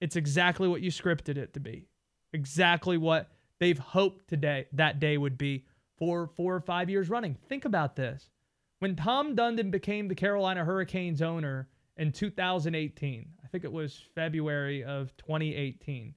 It's 0.00 0.16
exactly 0.16 0.68
what 0.68 0.80
you 0.80 0.90
scripted 0.90 1.36
it 1.36 1.54
to 1.54 1.60
be. 1.60 1.88
Exactly 2.32 2.96
what 2.96 3.30
they've 3.58 3.78
hoped 3.78 4.28
today 4.28 4.66
that 4.72 5.00
day 5.00 5.18
would 5.18 5.36
be 5.36 5.64
for 5.96 6.28
four 6.28 6.54
or 6.54 6.60
five 6.60 6.88
years 6.88 7.10
running. 7.10 7.36
Think 7.48 7.64
about 7.64 7.96
this. 7.96 8.30
When 8.78 8.94
Tom 8.94 9.34
Dundon 9.34 9.72
became 9.72 10.06
the 10.06 10.14
Carolina 10.14 10.64
Hurricanes 10.64 11.20
owner 11.20 11.68
in 11.96 12.12
2018, 12.12 13.28
I 13.48 13.50
think 13.50 13.64
it 13.64 13.72
was 13.72 14.04
February 14.14 14.84
of 14.84 15.16
2018, 15.16 16.14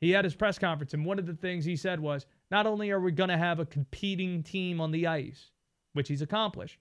he 0.00 0.10
had 0.10 0.24
his 0.24 0.36
press 0.36 0.60
conference, 0.60 0.94
and 0.94 1.04
one 1.04 1.18
of 1.18 1.26
the 1.26 1.34
things 1.34 1.64
he 1.64 1.74
said 1.74 1.98
was 1.98 2.24
not 2.52 2.68
only 2.68 2.92
are 2.92 3.00
we 3.00 3.10
going 3.10 3.30
to 3.30 3.36
have 3.36 3.58
a 3.58 3.66
competing 3.66 4.44
team 4.44 4.80
on 4.80 4.92
the 4.92 5.08
ice, 5.08 5.50
which 5.92 6.06
he's 6.06 6.22
accomplished, 6.22 6.78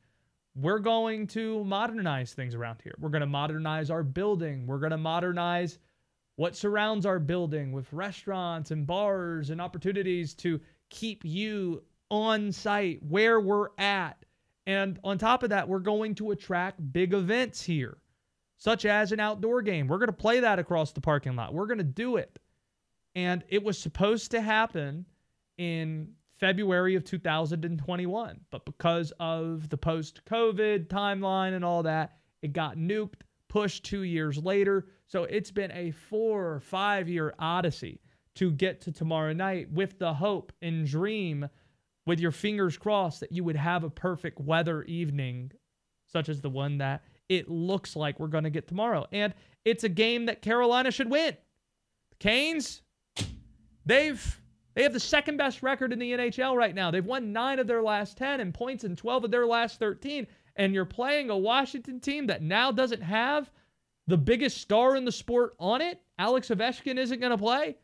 we're 0.56 0.78
going 0.78 1.26
to 1.28 1.64
modernize 1.64 2.34
things 2.34 2.54
around 2.54 2.80
here. 2.84 2.94
We're 3.00 3.10
going 3.10 3.22
to 3.22 3.26
modernize 3.28 3.90
our 3.90 4.04
building. 4.04 4.68
We're 4.68 4.78
going 4.78 4.92
to 4.92 4.98
modernize 4.98 5.80
what 6.36 6.56
surrounds 6.56 7.08
our 7.08 7.20
building 7.20 7.72
with 7.72 7.92
restaurants 7.92 8.70
and 8.70 8.86
bars 8.86 9.50
and 9.50 9.60
opportunities 9.60 10.36
to 10.36 10.62
keep 10.90 11.26
you 11.26 11.82
on 12.12 12.52
site 12.52 13.02
where 13.02 13.40
we're 13.40 13.70
at. 13.80 14.26
And 14.68 15.00
on 15.04 15.18
top 15.18 15.42
of 15.42 15.50
that, 15.50 15.68
we're 15.68 15.80
going 15.80 16.14
to 16.16 16.32
attract 16.32 16.94
big 16.94 17.16
events 17.16 17.64
here, 17.64 17.98
such 18.62 18.86
as 18.86 19.12
an 19.12 19.20
outdoor 19.20 19.64
game. 19.64 19.88
We're 19.88 19.98
going 19.98 20.06
to 20.06 20.14
play 20.14 20.42
that 20.42 20.60
across 20.60 20.92
the 20.92 21.02
parking 21.02 21.36
lot. 21.36 21.52
We're 21.52 21.66
going 21.66 21.80
to 21.80 21.84
do 21.84 22.18
it. 22.18 22.38
And 23.16 23.44
it 23.50 23.64
was 23.64 23.76
supposed 23.76 24.30
to 24.32 24.42
happen 24.42 25.08
in 25.58 26.10
February 26.40 26.94
of 26.94 27.04
2021. 27.04 28.40
But 28.52 28.66
because 28.66 29.12
of 29.20 29.68
the 29.70 29.78
post 29.78 30.22
COVID 30.26 30.90
timeline 30.90 31.56
and 31.56 31.66
all 31.66 31.82
that, 31.82 32.18
it 32.44 32.54
got 32.54 32.78
nuked, 32.78 33.22
pushed 33.50 33.84
two 33.84 34.04
years 34.04 34.38
later. 34.38 34.86
So 35.08 35.24
it's 35.24 35.50
been 35.50 35.72
a 35.72 35.90
four 35.90 36.54
or 36.54 36.60
five 36.60 37.10
year 37.10 37.34
odyssey 37.40 38.00
to 38.36 38.52
get 38.52 38.80
to 38.82 38.92
tomorrow 38.92 39.34
night 39.34 39.72
with 39.72 39.98
the 39.98 40.14
hope 40.14 40.54
and 40.62 40.86
dream, 40.86 41.50
with 42.06 42.20
your 42.20 42.32
fingers 42.32 42.78
crossed, 42.78 43.22
that 43.22 43.32
you 43.32 43.44
would 43.44 43.56
have 43.56 43.84
a 43.84 43.90
perfect 43.90 44.40
weather 44.40 44.84
evening, 44.84 45.52
such 46.06 46.30
as 46.30 46.42
the 46.42 46.50
one 46.50 46.78
that 46.78 47.04
it 47.32 47.50
looks 47.50 47.96
like 47.96 48.20
we're 48.20 48.28
going 48.28 48.44
to 48.44 48.50
get 48.50 48.68
tomorrow. 48.68 49.08
And 49.14 49.34
it's 49.64 49.86
a 49.86 49.90
game 49.90 50.26
that 50.26 50.42
Carolina 50.42 50.92
should 50.92 51.10
win. 51.10 51.38
The 52.10 52.18
Canes, 52.20 52.82
they've 53.86 54.42
they 54.74 54.84
have 54.84 54.92
the 54.92 55.00
second 55.00 55.38
best 55.38 55.64
record 55.64 55.94
in 55.94 56.00
the 56.00 56.12
NHL 56.12 56.58
right 56.58 56.76
now. 56.76 56.92
They've 56.92 57.06
won 57.06 57.32
nine 57.32 57.60
of 57.60 57.68
their 57.68 57.82
last 57.82 58.18
10 58.18 58.42
and 58.42 58.54
points 58.54 58.84
in 58.84 58.98
12 58.98 59.26
of 59.26 59.32
their 59.32 59.46
last 59.46 59.80
13. 59.80 60.28
And 60.58 60.74
you're 60.74 60.86
playing 60.86 61.30
a 61.30 61.38
Washington 61.38 62.02
team 62.02 62.28
that 62.28 62.42
now 62.42 62.72
doesn't 62.72 63.02
have 63.02 63.50
the 64.08 64.18
biggest 64.18 64.58
star 64.58 64.98
in 64.98 65.06
the 65.06 65.12
sport 65.12 65.56
on 65.58 65.82
it. 65.82 66.02
Alex 66.20 66.50
Ovechkin 66.50 66.98
isn't 66.98 67.20
going 67.20 67.32
to 67.32 67.38
play. 67.38 67.78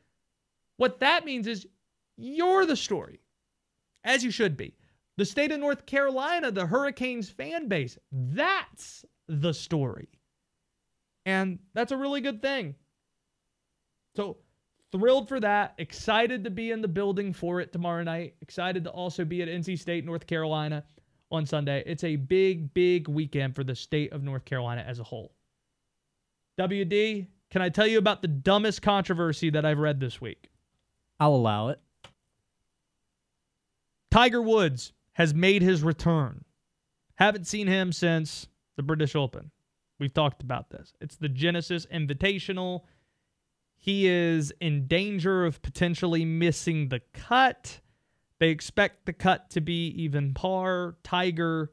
What 0.75 0.99
that 0.99 1.25
means 1.25 1.47
is 1.47 1.67
you're 2.17 2.65
the 2.65 2.75
story, 2.75 3.21
as 4.03 4.23
you 4.25 4.31
should 4.31 4.57
be. 4.57 4.75
The 5.15 5.25
state 5.25 5.51
of 5.51 5.59
North 5.59 5.85
Carolina, 5.85 6.51
the 6.51 6.65
Hurricanes 6.65 7.29
fan 7.29 7.67
base, 7.67 7.97
that's 8.11 9.05
the 9.27 9.53
story. 9.53 10.09
And 11.25 11.59
that's 11.73 11.91
a 11.91 11.97
really 11.97 12.21
good 12.21 12.41
thing. 12.41 12.75
So, 14.15 14.37
thrilled 14.91 15.27
for 15.27 15.39
that. 15.39 15.75
Excited 15.77 16.43
to 16.45 16.49
be 16.49 16.71
in 16.71 16.81
the 16.81 16.87
building 16.87 17.33
for 17.33 17.59
it 17.59 17.71
tomorrow 17.71 18.03
night. 18.03 18.35
Excited 18.41 18.83
to 18.85 18.89
also 18.89 19.25
be 19.25 19.41
at 19.41 19.47
NC 19.47 19.77
State, 19.77 20.05
North 20.05 20.25
Carolina 20.25 20.83
on 21.31 21.45
Sunday. 21.45 21.83
It's 21.85 22.03
a 22.03 22.15
big, 22.15 22.73
big 22.73 23.07
weekend 23.07 23.55
for 23.55 23.63
the 23.63 23.75
state 23.75 24.13
of 24.13 24.23
North 24.23 24.45
Carolina 24.45 24.83
as 24.87 24.99
a 24.99 25.03
whole. 25.03 25.33
WD, 26.57 27.27
can 27.49 27.61
I 27.61 27.69
tell 27.69 27.87
you 27.87 27.97
about 27.97 28.21
the 28.21 28.27
dumbest 28.27 28.81
controversy 28.81 29.49
that 29.51 29.65
I've 29.65 29.79
read 29.79 29.99
this 29.99 30.19
week? 30.19 30.49
I'll 31.19 31.35
allow 31.35 31.69
it. 31.69 31.79
Tiger 34.11 34.41
Woods 34.41 34.93
has 35.13 35.33
made 35.33 35.61
his 35.61 35.83
return. 35.83 36.43
Haven't 37.15 37.47
seen 37.47 37.67
him 37.67 37.91
since 37.91 38.47
the 38.77 38.83
British 38.83 39.15
Open. 39.15 39.51
We've 39.99 40.13
talked 40.13 40.41
about 40.41 40.69
this. 40.69 40.93
It's 41.01 41.17
the 41.17 41.27
Genesis 41.27 41.85
Invitational. 41.87 42.83
He 43.75 44.07
is 44.07 44.53
in 44.61 44.87
danger 44.87 45.45
of 45.45 45.61
potentially 45.61 46.23
missing 46.23 46.89
the 46.89 47.01
cut. 47.13 47.81
They 48.39 48.49
expect 48.49 49.05
the 49.05 49.13
cut 49.13 49.49
to 49.51 49.61
be 49.61 49.87
even 49.89 50.33
par. 50.33 50.95
Tiger 51.03 51.71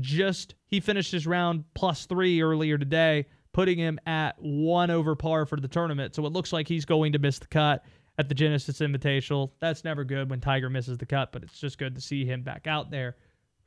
just, 0.00 0.54
he 0.66 0.80
finished 0.80 1.12
his 1.12 1.26
round 1.26 1.64
plus 1.74 2.06
three 2.06 2.42
earlier 2.42 2.78
today, 2.78 3.26
putting 3.52 3.78
him 3.78 3.98
at 4.06 4.34
one 4.38 4.90
over 4.90 5.14
par 5.14 5.46
for 5.46 5.58
the 5.58 5.68
tournament. 5.68 6.14
So 6.14 6.24
it 6.26 6.32
looks 6.32 6.52
like 6.52 6.68
he's 6.68 6.84
going 6.84 7.12
to 7.12 7.18
miss 7.18 7.38
the 7.38 7.46
cut 7.46 7.84
at 8.18 8.28
the 8.28 8.34
Genesis 8.34 8.80
Invitational. 8.80 9.52
That's 9.60 9.84
never 9.84 10.04
good 10.04 10.28
when 10.28 10.40
Tiger 10.40 10.68
misses 10.68 10.98
the 10.98 11.06
cut, 11.06 11.32
but 11.32 11.42
it's 11.42 11.58
just 11.58 11.78
good 11.78 11.94
to 11.94 12.00
see 12.00 12.24
him 12.24 12.42
back 12.42 12.66
out 12.66 12.90
there. 12.90 13.16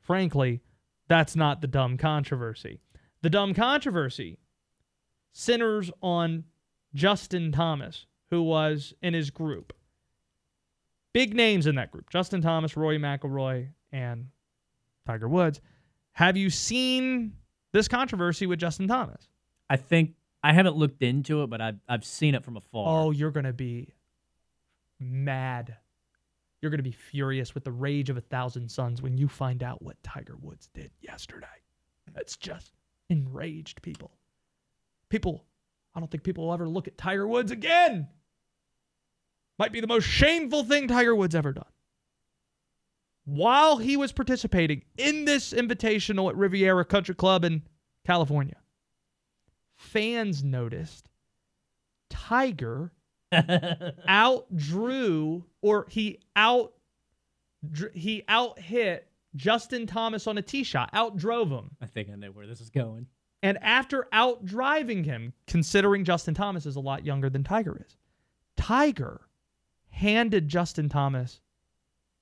Frankly, 0.00 0.60
that's 1.08 1.36
not 1.36 1.60
the 1.60 1.66
dumb 1.66 1.96
controversy. 1.96 2.80
The 3.22 3.30
dumb 3.30 3.54
controversy 3.54 4.38
centers 5.32 5.90
on 6.02 6.44
Justin 6.94 7.52
Thomas, 7.52 8.06
who 8.30 8.42
was 8.42 8.94
in 9.02 9.14
his 9.14 9.30
group. 9.30 9.72
Big 11.12 11.34
names 11.34 11.66
in 11.66 11.76
that 11.76 11.90
group 11.90 12.10
Justin 12.10 12.42
Thomas, 12.42 12.76
Rory 12.76 12.98
McIlroy, 12.98 13.68
and 13.92 14.26
Tiger 15.06 15.28
Woods. 15.28 15.60
Have 16.12 16.36
you 16.36 16.50
seen 16.50 17.32
this 17.72 17.88
controversy 17.88 18.46
with 18.46 18.58
Justin 18.58 18.88
Thomas? 18.88 19.28
I 19.68 19.76
think 19.76 20.14
I 20.42 20.52
haven't 20.52 20.76
looked 20.76 21.02
into 21.02 21.42
it, 21.42 21.50
but 21.50 21.60
I've 21.60 21.78
I've 21.88 22.04
seen 22.04 22.34
it 22.34 22.44
from 22.44 22.56
afar. 22.56 22.84
Oh, 22.86 23.10
you're 23.10 23.30
gonna 23.30 23.52
be 23.52 23.94
mad. 25.00 25.76
You're 26.66 26.72
gonna 26.72 26.82
be 26.82 26.90
furious 26.90 27.54
with 27.54 27.62
the 27.62 27.70
rage 27.70 28.10
of 28.10 28.16
a 28.16 28.20
thousand 28.20 28.68
suns 28.68 29.00
when 29.00 29.16
you 29.16 29.28
find 29.28 29.62
out 29.62 29.82
what 29.82 30.02
Tiger 30.02 30.34
Woods 30.40 30.68
did 30.74 30.90
yesterday. 31.00 31.46
It's 32.16 32.36
just 32.36 32.72
enraged 33.08 33.82
people. 33.82 34.10
People, 35.08 35.44
I 35.94 36.00
don't 36.00 36.10
think 36.10 36.24
people 36.24 36.46
will 36.46 36.54
ever 36.54 36.68
look 36.68 36.88
at 36.88 36.98
Tiger 36.98 37.28
Woods 37.28 37.52
again. 37.52 38.08
Might 39.60 39.70
be 39.70 39.80
the 39.80 39.86
most 39.86 40.06
shameful 40.06 40.64
thing 40.64 40.88
Tiger 40.88 41.14
Woods 41.14 41.36
ever 41.36 41.52
done. 41.52 41.70
While 43.26 43.76
he 43.76 43.96
was 43.96 44.10
participating 44.10 44.82
in 44.98 45.24
this 45.24 45.52
invitational 45.52 46.28
at 46.30 46.36
Riviera 46.36 46.84
Country 46.84 47.14
Club 47.14 47.44
in 47.44 47.62
California, 48.04 48.56
fans 49.76 50.42
noticed 50.42 51.08
Tiger 52.10 52.90
outdrew 53.32 55.44
or 55.62 55.86
he 55.88 56.18
out 56.34 56.72
he 57.94 58.22
out 58.28 58.58
hit 58.58 59.08
Justin 59.34 59.86
Thomas 59.86 60.26
on 60.26 60.38
a 60.38 60.42
tee 60.42 60.64
shot, 60.64 60.92
outdrove 60.92 61.50
him. 61.50 61.70
I 61.80 61.86
think 61.86 62.08
I 62.10 62.14
know 62.14 62.28
where 62.28 62.46
this 62.46 62.60
is 62.60 62.70
going. 62.70 63.06
And 63.42 63.58
after 63.62 64.08
out 64.12 64.44
driving 64.44 65.04
him, 65.04 65.32
considering 65.46 66.04
Justin 66.04 66.34
Thomas 66.34 66.66
is 66.66 66.76
a 66.76 66.80
lot 66.80 67.04
younger 67.04 67.28
than 67.28 67.44
Tiger 67.44 67.82
is, 67.86 67.96
Tiger 68.56 69.20
handed 69.90 70.48
Justin 70.48 70.88
Thomas 70.88 71.40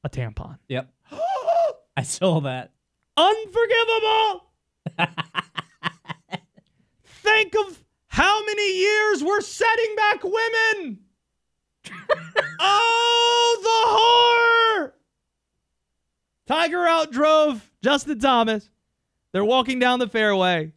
a 0.03 0.11
tampon. 0.11 0.59
Yep. 0.69 0.93
I 1.97 2.03
saw 2.03 2.41
that. 2.41 2.73
Unforgivable! 3.17 4.45
Think 7.05 7.55
of 7.55 7.85
how 8.15 8.45
many 8.45 8.79
years 8.79 9.25
we're 9.25 9.41
setting 9.41 9.97
back 9.97 10.23
women! 10.23 11.01
oh, 12.61 13.59
the 13.61 14.79
horror! 14.79 14.95
Tiger 16.47 16.79
outdrove 16.79 17.61
Justin 17.83 18.21
Thomas. 18.21 18.71
They're 19.33 19.45
walking 19.45 19.81
down 19.81 19.99
the 19.99 20.07
fairway, 20.07 20.71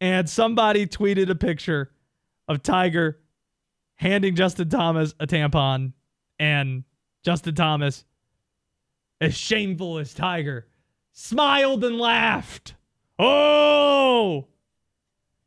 and 0.00 0.26
somebody 0.26 0.86
tweeted 0.86 1.28
a 1.28 1.34
picture 1.34 1.90
of 2.48 2.62
Tiger 2.62 3.20
handing 3.96 4.36
Justin 4.36 4.70
Thomas 4.70 5.14
a 5.20 5.26
tampon, 5.26 5.92
and 6.38 6.84
Justin 7.22 7.54
Thomas, 7.54 8.06
as 9.20 9.36
shameful 9.36 9.98
as 9.98 10.14
Tiger, 10.14 10.66
smiled 11.12 11.84
and 11.84 11.98
laughed. 11.98 12.72
Oh! 13.18 14.46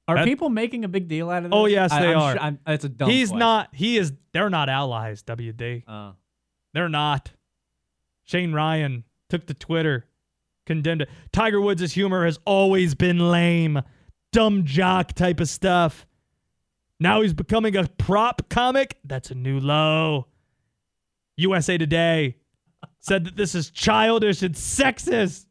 Are 0.08 0.16
That- 0.18 0.26
people 0.26 0.50
making 0.50 0.84
a 0.84 0.88
big 0.90 1.08
deal 1.08 1.30
out 1.30 1.44
of 1.46 1.52
this? 1.52 1.58
Oh 1.58 1.66
yes, 1.66 1.92
I- 1.92 2.02
they 2.02 2.12
I'm 2.12 2.18
are. 2.18 2.32
sure- 2.34 2.42
I'm- 2.42 2.60
it's 2.68 2.84
a 2.86 2.90
dumb. 2.90 3.10
He's 3.10 3.30
question. 3.30 3.40
not. 3.40 3.70
He 3.74 3.98
is. 3.98 4.14
They're 4.34 4.50
not 4.50 4.68
allies. 4.70 5.24
WD. 5.24 5.84
Uh, 5.88 6.12
They're 6.74 6.90
not. 6.90 7.32
Shane 8.24 8.52
Ryan 8.54 9.04
took 9.30 9.46
to 9.48 9.54
Twitter, 9.54 10.06
condemned 10.66 11.04
it. 11.04 11.10
Tiger 11.32 11.62
Woods' 11.62 11.94
humor 11.94 12.26
has 12.26 12.40
always 12.46 12.96
been 12.96 13.30
lame, 13.32 13.82
dumb 14.32 14.66
jock 14.66 15.14
type 15.14 15.40
of 15.40 15.48
stuff. 15.50 16.06
Now 17.00 17.22
he's 17.22 17.34
becoming 17.34 17.76
a 17.76 17.88
prop 17.88 18.50
comic. 18.50 18.98
That's 19.04 19.30
a 19.32 19.36
new 19.36 19.60
low. 19.60 20.28
USA 21.38 21.78
Today 21.78 22.38
said 23.00 23.26
that 23.26 23.36
this 23.36 23.56
is 23.56 23.70
childish 23.70 24.42
and 24.42 24.56
sexist. 24.56 25.46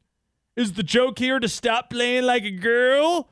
Is 0.56 0.72
the 0.74 0.82
joke 0.82 1.18
here 1.18 1.38
to 1.40 1.48
stop 1.48 1.90
playing 1.90 2.24
like 2.24 2.44
a 2.44 2.50
girl? 2.50 3.28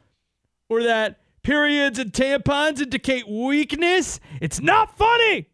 Or 0.70 0.84
that 0.84 1.18
periods 1.42 1.98
and 1.98 2.12
tampons 2.12 2.80
indicate 2.80 3.28
weakness? 3.28 4.20
It's 4.40 4.60
not 4.60 4.96
funny. 4.96 5.48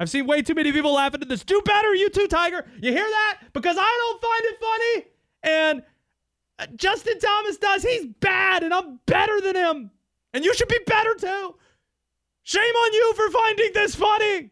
I've 0.00 0.10
seen 0.10 0.26
way 0.26 0.42
too 0.42 0.54
many 0.54 0.72
people 0.72 0.94
laughing 0.94 1.22
at 1.22 1.28
this. 1.28 1.44
Do 1.44 1.62
better, 1.64 1.94
you 1.94 2.10
too, 2.10 2.26
Tiger. 2.26 2.66
You 2.80 2.90
hear 2.90 3.08
that? 3.08 3.38
Because 3.52 3.76
I 3.78 4.18
don't 4.18 4.20
find 4.20 4.44
it 4.44 4.60
funny. 4.60 5.06
And 5.44 5.82
uh, 6.58 6.66
Justin 6.74 7.20
Thomas 7.20 7.56
does. 7.56 7.84
He's 7.84 8.06
bad, 8.20 8.64
and 8.64 8.74
I'm 8.74 8.98
better 9.06 9.40
than 9.40 9.54
him. 9.54 9.90
And 10.34 10.44
you 10.44 10.52
should 10.54 10.68
be 10.68 10.80
better 10.86 11.14
too. 11.14 11.54
Shame 12.42 12.62
on 12.62 12.92
you 12.92 13.14
for 13.14 13.30
finding 13.30 13.70
this 13.72 13.94
funny. 13.94 14.50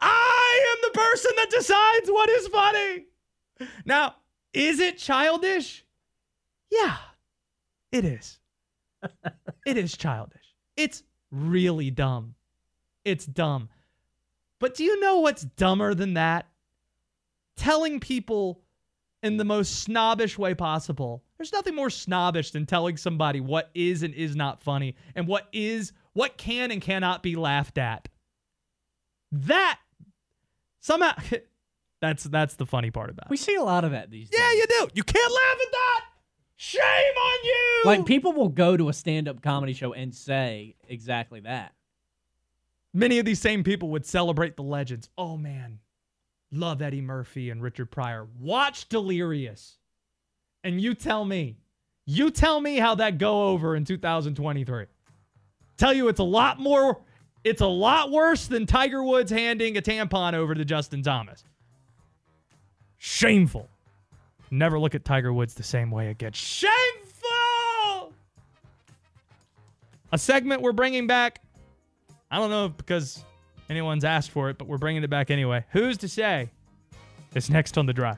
I 0.00 0.66
am 0.72 0.90
the 0.90 0.98
person 0.98 1.32
that 1.36 1.50
decides 1.50 2.08
what 2.08 2.30
is 2.30 2.48
funny. 2.48 3.04
Now, 3.84 4.16
is 4.54 4.80
it 4.80 4.96
childish? 4.96 5.84
Yeah, 6.70 6.96
it 7.92 8.04
is. 8.04 8.38
it 9.66 9.76
is 9.76 9.96
childish. 9.96 10.54
It's 10.76 11.02
really 11.30 11.90
dumb. 11.90 12.34
It's 13.04 13.26
dumb. 13.26 13.68
But 14.58 14.74
do 14.74 14.84
you 14.84 15.00
know 15.00 15.20
what's 15.20 15.42
dumber 15.42 15.94
than 15.94 16.14
that? 16.14 16.46
Telling 17.56 18.00
people 18.00 18.60
in 19.22 19.36
the 19.36 19.44
most 19.44 19.82
snobbish 19.82 20.38
way 20.38 20.54
possible. 20.54 21.22
There's 21.36 21.52
nothing 21.52 21.74
more 21.74 21.90
snobbish 21.90 22.50
than 22.50 22.66
telling 22.66 22.96
somebody 22.96 23.40
what 23.40 23.70
is 23.74 24.02
and 24.02 24.14
is 24.14 24.36
not 24.36 24.62
funny 24.62 24.96
and 25.14 25.26
what 25.26 25.48
is 25.52 25.92
what 26.12 26.36
can 26.36 26.70
and 26.70 26.80
cannot 26.80 27.22
be 27.22 27.36
laughed 27.36 27.78
at. 27.78 28.08
That 29.32 29.78
somehow 30.80 31.14
that's 32.00 32.24
that's 32.24 32.54
the 32.56 32.66
funny 32.66 32.90
part 32.90 33.10
about 33.10 33.26
it. 33.26 33.30
we 33.30 33.36
see 33.36 33.54
a 33.54 33.62
lot 33.62 33.84
of 33.84 33.92
that 33.92 34.10
these 34.10 34.28
days. 34.28 34.40
Yeah, 34.40 34.52
you 34.52 34.66
do. 34.68 34.88
You 34.94 35.02
can't 35.02 35.32
laugh 35.32 35.66
at 35.66 35.72
that. 35.72 36.04
Shame 36.64 36.80
on 36.84 37.44
you. 37.44 37.82
Like 37.86 38.06
people 38.06 38.32
will 38.32 38.48
go 38.48 38.76
to 38.76 38.88
a 38.88 38.92
stand-up 38.92 39.42
comedy 39.42 39.72
show 39.72 39.94
and 39.94 40.14
say 40.14 40.76
exactly 40.88 41.40
that. 41.40 41.72
Many 42.94 43.18
of 43.18 43.24
these 43.24 43.40
same 43.40 43.64
people 43.64 43.88
would 43.88 44.06
celebrate 44.06 44.54
the 44.54 44.62
legends. 44.62 45.08
Oh 45.18 45.36
man, 45.36 45.80
love 46.52 46.80
Eddie 46.80 47.00
Murphy 47.00 47.50
and 47.50 47.60
Richard 47.60 47.90
Pryor. 47.90 48.28
Watch 48.38 48.88
Delirious. 48.88 49.78
And 50.62 50.80
you 50.80 50.94
tell 50.94 51.24
me, 51.24 51.56
you 52.06 52.30
tell 52.30 52.60
me 52.60 52.76
how 52.76 52.94
that 52.94 53.18
go 53.18 53.48
over 53.48 53.74
in 53.74 53.84
2023. 53.84 54.84
Tell 55.76 55.92
you 55.92 56.06
it's 56.06 56.20
a 56.20 56.22
lot 56.22 56.60
more, 56.60 57.00
it's 57.42 57.60
a 57.60 57.66
lot 57.66 58.12
worse 58.12 58.46
than 58.46 58.66
Tiger 58.66 59.02
Woods 59.02 59.32
handing 59.32 59.76
a 59.76 59.82
tampon 59.82 60.34
over 60.34 60.54
to 60.54 60.64
Justin 60.64 61.02
Thomas. 61.02 61.42
Shameful. 62.98 63.68
Never 64.52 64.78
look 64.78 64.94
at 64.94 65.04
Tiger 65.04 65.32
Woods 65.32 65.54
the 65.54 65.64
same 65.64 65.90
way 65.90 66.10
again. 66.10 66.32
Shameful! 66.32 68.12
A 70.12 70.18
segment 70.18 70.62
we're 70.62 70.72
bringing 70.72 71.08
back 71.08 71.40
I 72.32 72.38
don't 72.38 72.48
know 72.48 72.70
because 72.70 73.22
anyone's 73.68 74.04
asked 74.04 74.30
for 74.30 74.48
it, 74.48 74.56
but 74.56 74.66
we're 74.66 74.78
bringing 74.78 75.04
it 75.04 75.10
back 75.10 75.30
anyway. 75.30 75.66
Who's 75.72 75.98
to 75.98 76.08
say? 76.08 76.48
It's 77.34 77.50
next 77.50 77.76
on 77.76 77.84
the 77.84 77.92
drive. 77.92 78.16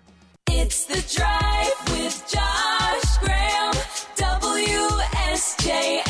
It's 0.48 0.84
the 0.84 1.02
drive 1.16 1.72
with 1.90 2.24
Josh 2.32 3.18
Graham. 3.18 3.74
WSJS. 4.14 6.03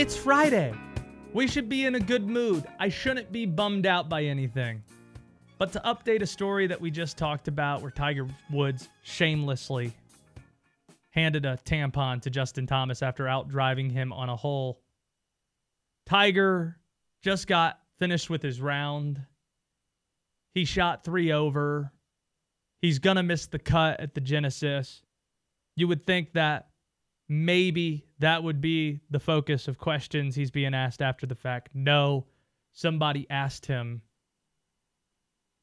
It's 0.00 0.16
Friday. 0.16 0.72
We 1.34 1.46
should 1.46 1.68
be 1.68 1.84
in 1.84 1.94
a 1.94 2.00
good 2.00 2.26
mood. 2.26 2.64
I 2.78 2.88
shouldn't 2.88 3.30
be 3.30 3.44
bummed 3.44 3.84
out 3.84 4.08
by 4.08 4.24
anything. 4.24 4.82
But 5.58 5.72
to 5.72 5.80
update 5.80 6.22
a 6.22 6.26
story 6.26 6.66
that 6.68 6.80
we 6.80 6.90
just 6.90 7.18
talked 7.18 7.48
about 7.48 7.82
where 7.82 7.90
Tiger 7.90 8.26
Woods 8.50 8.88
shamelessly 9.02 9.92
handed 11.10 11.44
a 11.44 11.58
tampon 11.66 12.22
to 12.22 12.30
Justin 12.30 12.66
Thomas 12.66 13.02
after 13.02 13.28
out 13.28 13.50
driving 13.50 13.90
him 13.90 14.10
on 14.10 14.30
a 14.30 14.36
hole. 14.36 14.80
Tiger 16.06 16.78
just 17.22 17.46
got 17.46 17.78
finished 17.98 18.30
with 18.30 18.42
his 18.42 18.58
round. 18.58 19.20
He 20.54 20.64
shot 20.64 21.04
three 21.04 21.30
over. 21.30 21.92
He's 22.80 23.00
going 23.00 23.16
to 23.16 23.22
miss 23.22 23.48
the 23.48 23.58
cut 23.58 24.00
at 24.00 24.14
the 24.14 24.22
Genesis. 24.22 25.02
You 25.76 25.88
would 25.88 26.06
think 26.06 26.32
that 26.32 26.69
maybe 27.30 28.04
that 28.18 28.42
would 28.42 28.60
be 28.60 29.00
the 29.08 29.20
focus 29.20 29.68
of 29.68 29.78
questions 29.78 30.34
he's 30.34 30.50
being 30.50 30.74
asked 30.74 31.00
after 31.00 31.26
the 31.26 31.36
fact. 31.36 31.70
No, 31.72 32.26
somebody 32.72 33.24
asked 33.30 33.66
him. 33.66 34.02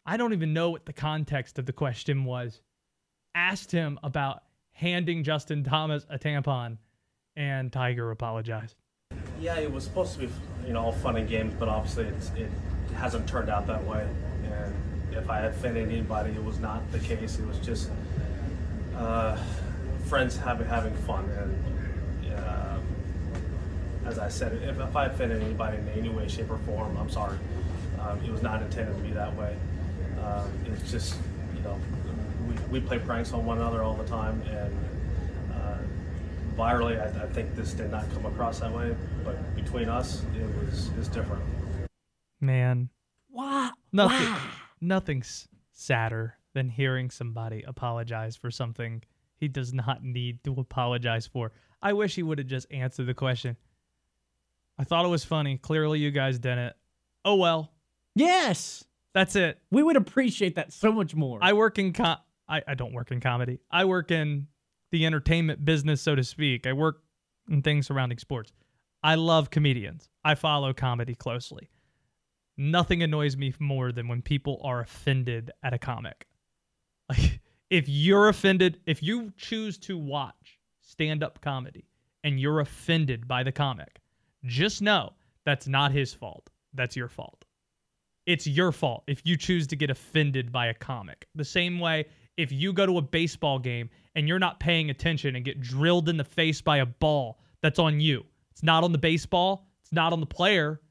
I 0.05 0.15
don't 0.15 0.32
even 0.32 0.53
know 0.53 0.70
what 0.70 0.86
the 0.86 0.93
context 0.93 1.59
of 1.59 1.65
the 1.65 1.74
question 1.74 2.24
was. 2.24 2.61
Asked 3.36 3.74
him 3.74 3.99
about 4.01 4.43
handing 4.72 5.26
Justin 5.26 5.65
Thomas 5.65 6.05
a 6.09 6.18
tampon, 6.18 6.78
and 7.36 7.72
Tiger 7.72 8.11
apologized. 8.11 8.78
Yeah, 9.39 9.57
it 9.57 9.72
was 9.72 9.84
supposed 9.84 10.13
to 10.13 10.20
be, 10.20 10.30
you 10.65 10.72
know, 10.72 10.86
all 10.86 10.93
fun 10.93 11.18
and 11.18 11.28
games, 11.28 11.53
but 11.59 11.68
obviously 11.68 12.05
it 12.41 12.49
hasn't 12.95 13.28
turned 13.28 13.49
out 13.49 13.68
that 13.68 13.84
way. 13.84 14.07
And 14.45 14.74
if 15.13 15.30
I 15.30 15.41
offended 15.41 15.89
anybody, 15.89 16.32
it 16.32 16.43
was 16.43 16.59
not 16.59 16.89
the 16.93 16.99
case. 16.99 17.38
It 17.38 17.45
was 17.45 17.59
just 17.59 17.91
uh, 18.95 19.38
friends 20.08 20.38
having 20.38 20.68
having 20.68 20.93
fun. 20.95 21.26
And 21.38 22.34
uh, 22.34 22.78
as 24.05 24.20
I 24.20 24.30
said, 24.30 24.53
if, 24.64 24.80
if 24.80 24.95
I 24.95 25.05
offended 25.05 25.41
anybody 25.43 25.78
in 25.78 25.89
any 25.89 26.10
way, 26.10 26.28
shape, 26.28 26.49
or 26.49 26.58
form, 26.60 26.95
I'm 26.97 27.10
sorry. 27.10 27.38
Um, 27.99 28.20
it 28.24 28.32
was 28.32 28.41
not 28.41 28.62
intended 28.62 28.95
to 28.95 29.01
be 29.01 29.12
that 29.12 29.36
way. 29.36 29.55
Uh, 30.22 30.45
it's 30.66 30.91
just, 30.91 31.16
you 31.55 31.62
know, 31.62 31.78
we, 32.47 32.80
we 32.80 32.86
play 32.86 32.99
pranks 32.99 33.34
on 33.34 33.45
one 33.45 33.58
another 33.58 33.84
all 33.84 33.95
the 33.95 34.05
time, 34.08 34.41
and 34.49 34.76
uh, 35.53 35.78
virally, 36.55 36.99
I, 36.99 37.24
I 37.24 37.28
think 37.28 37.55
this 37.55 37.74
did 37.74 37.91
not 37.91 38.05
come 38.14 38.26
across 38.26 38.60
that 38.60 38.72
way. 38.72 38.95
But 39.24 39.55
between 39.55 39.89
us, 39.89 40.24
it 40.39 40.45
was 40.66 40.89
it's 40.97 41.08
different. 41.08 41.43
Man, 42.39 42.89
Wow. 43.32 43.72
nothing, 43.91 44.34
nothing's 44.80 45.47
sadder 45.74 46.38
than 46.53 46.70
hearing 46.70 47.10
somebody 47.10 47.64
apologize 47.68 48.36
for 48.36 48.49
something 48.51 49.03
he 49.39 49.47
does 49.47 49.73
not 49.73 50.03
need 50.03 50.43
to 50.43 50.53
apologize 50.53 51.27
for. 51.27 51.51
I 51.81 51.93
wish 51.93 52.15
he 52.15 52.23
would 52.23 52.38
have 52.39 52.47
just 52.47 52.67
answered 52.71 53.05
the 53.07 53.13
question. 53.13 53.55
I 54.79 54.83
thought 54.83 55.05
it 55.05 55.09
was 55.09 55.23
funny. 55.23 55.57
Clearly, 55.57 55.99
you 55.99 56.11
guys 56.11 56.39
didn't. 56.39 56.73
Oh 57.25 57.35
well, 57.35 57.71
Yes. 58.15 58.83
that's 59.13 59.35
it. 59.35 59.59
We 59.71 59.83
would 59.83 59.95
appreciate 59.95 60.55
that 60.55 60.71
so 60.73 60.91
much 60.91 61.15
more. 61.15 61.39
I 61.41 61.53
work 61.53 61.77
in 61.79 61.93
com- 61.93 62.17
I, 62.47 62.61
I 62.67 62.73
don't 62.75 62.93
work 62.93 63.11
in 63.11 63.19
comedy. 63.19 63.59
I 63.71 63.85
work 63.85 64.11
in 64.11 64.47
the 64.91 65.05
entertainment 65.05 65.65
business, 65.65 66.01
so 66.01 66.15
to 66.15 66.23
speak. 66.23 66.65
I 66.65 66.73
work 66.73 67.01
in 67.49 67.61
things 67.61 67.88
surrounding 67.88 68.17
sports. 68.19 68.51
I 69.03 69.15
love 69.15 69.49
comedians. 69.49 70.09
I 70.23 70.35
follow 70.35 70.73
comedy 70.73 71.13
closely. 71.15 71.69
Nothing 72.57 73.03
annoys 73.03 73.38
me 73.38 73.53
more 73.59 73.91
than 73.91 74.07
when 74.07 74.21
people 74.21 74.59
are 74.63 74.79
offended 74.79 75.51
at 75.63 75.73
a 75.73 75.77
comic. 75.79 76.25
Like 77.09 77.39
if 77.70 77.88
you're 77.88 78.30
offended, 78.30 78.80
if 78.86 79.03
you 79.03 79.32
choose 79.38 79.78
to 79.80 79.97
watch 79.97 80.59
stand-up 80.82 81.41
comedy 81.41 81.86
and 82.24 82.39
you're 82.39 82.61
offended 82.61 83.28
by 83.28 83.43
the 83.43 83.51
comic, 83.51 83.99
just 84.45 84.82
know 84.82 85.13
that's 85.45 85.68
not 85.68 85.91
his 85.91 86.13
fault. 86.13 86.49
That's 86.74 86.95
your 86.95 87.07
fault 87.07 87.45
it's 88.28 88.45
your 88.45 88.74
fault 88.74 89.03
if 89.07 89.22
you 89.24 89.38
choose 89.38 89.65
to 89.65 89.76
get 89.76 89.89
offended 89.89 90.51
by 90.51 90.68
a 90.68 90.74
comic. 90.74 91.28
The 91.34 91.45
same 91.45 91.80
way 91.80 92.05
if 92.36 92.51
you 92.51 92.72
go 92.74 92.86
to 92.86 92.99
a 92.99 93.01
baseball 93.01 93.57
game 93.57 93.89
and 94.15 94.28
you're 94.28 94.38
not 94.38 94.59
paying 94.59 94.91
attention 94.91 95.36
and 95.36 95.43
get 95.45 95.61
drilled 95.61 96.09
in 96.09 96.18
the 96.18 96.24
face 96.24 96.61
by 96.61 96.78
a 96.78 96.86
ball, 96.86 97.39
that's 97.61 97.80
on 97.80 97.99
you. 97.99 98.24
It's 98.51 98.61
not 98.61 98.84
on 98.84 98.91
the 98.91 98.97
baseball, 98.97 99.65
it's 99.82 99.93
not 99.93 100.13
on 100.13 100.20
the 100.20 100.28
player. 100.28 100.82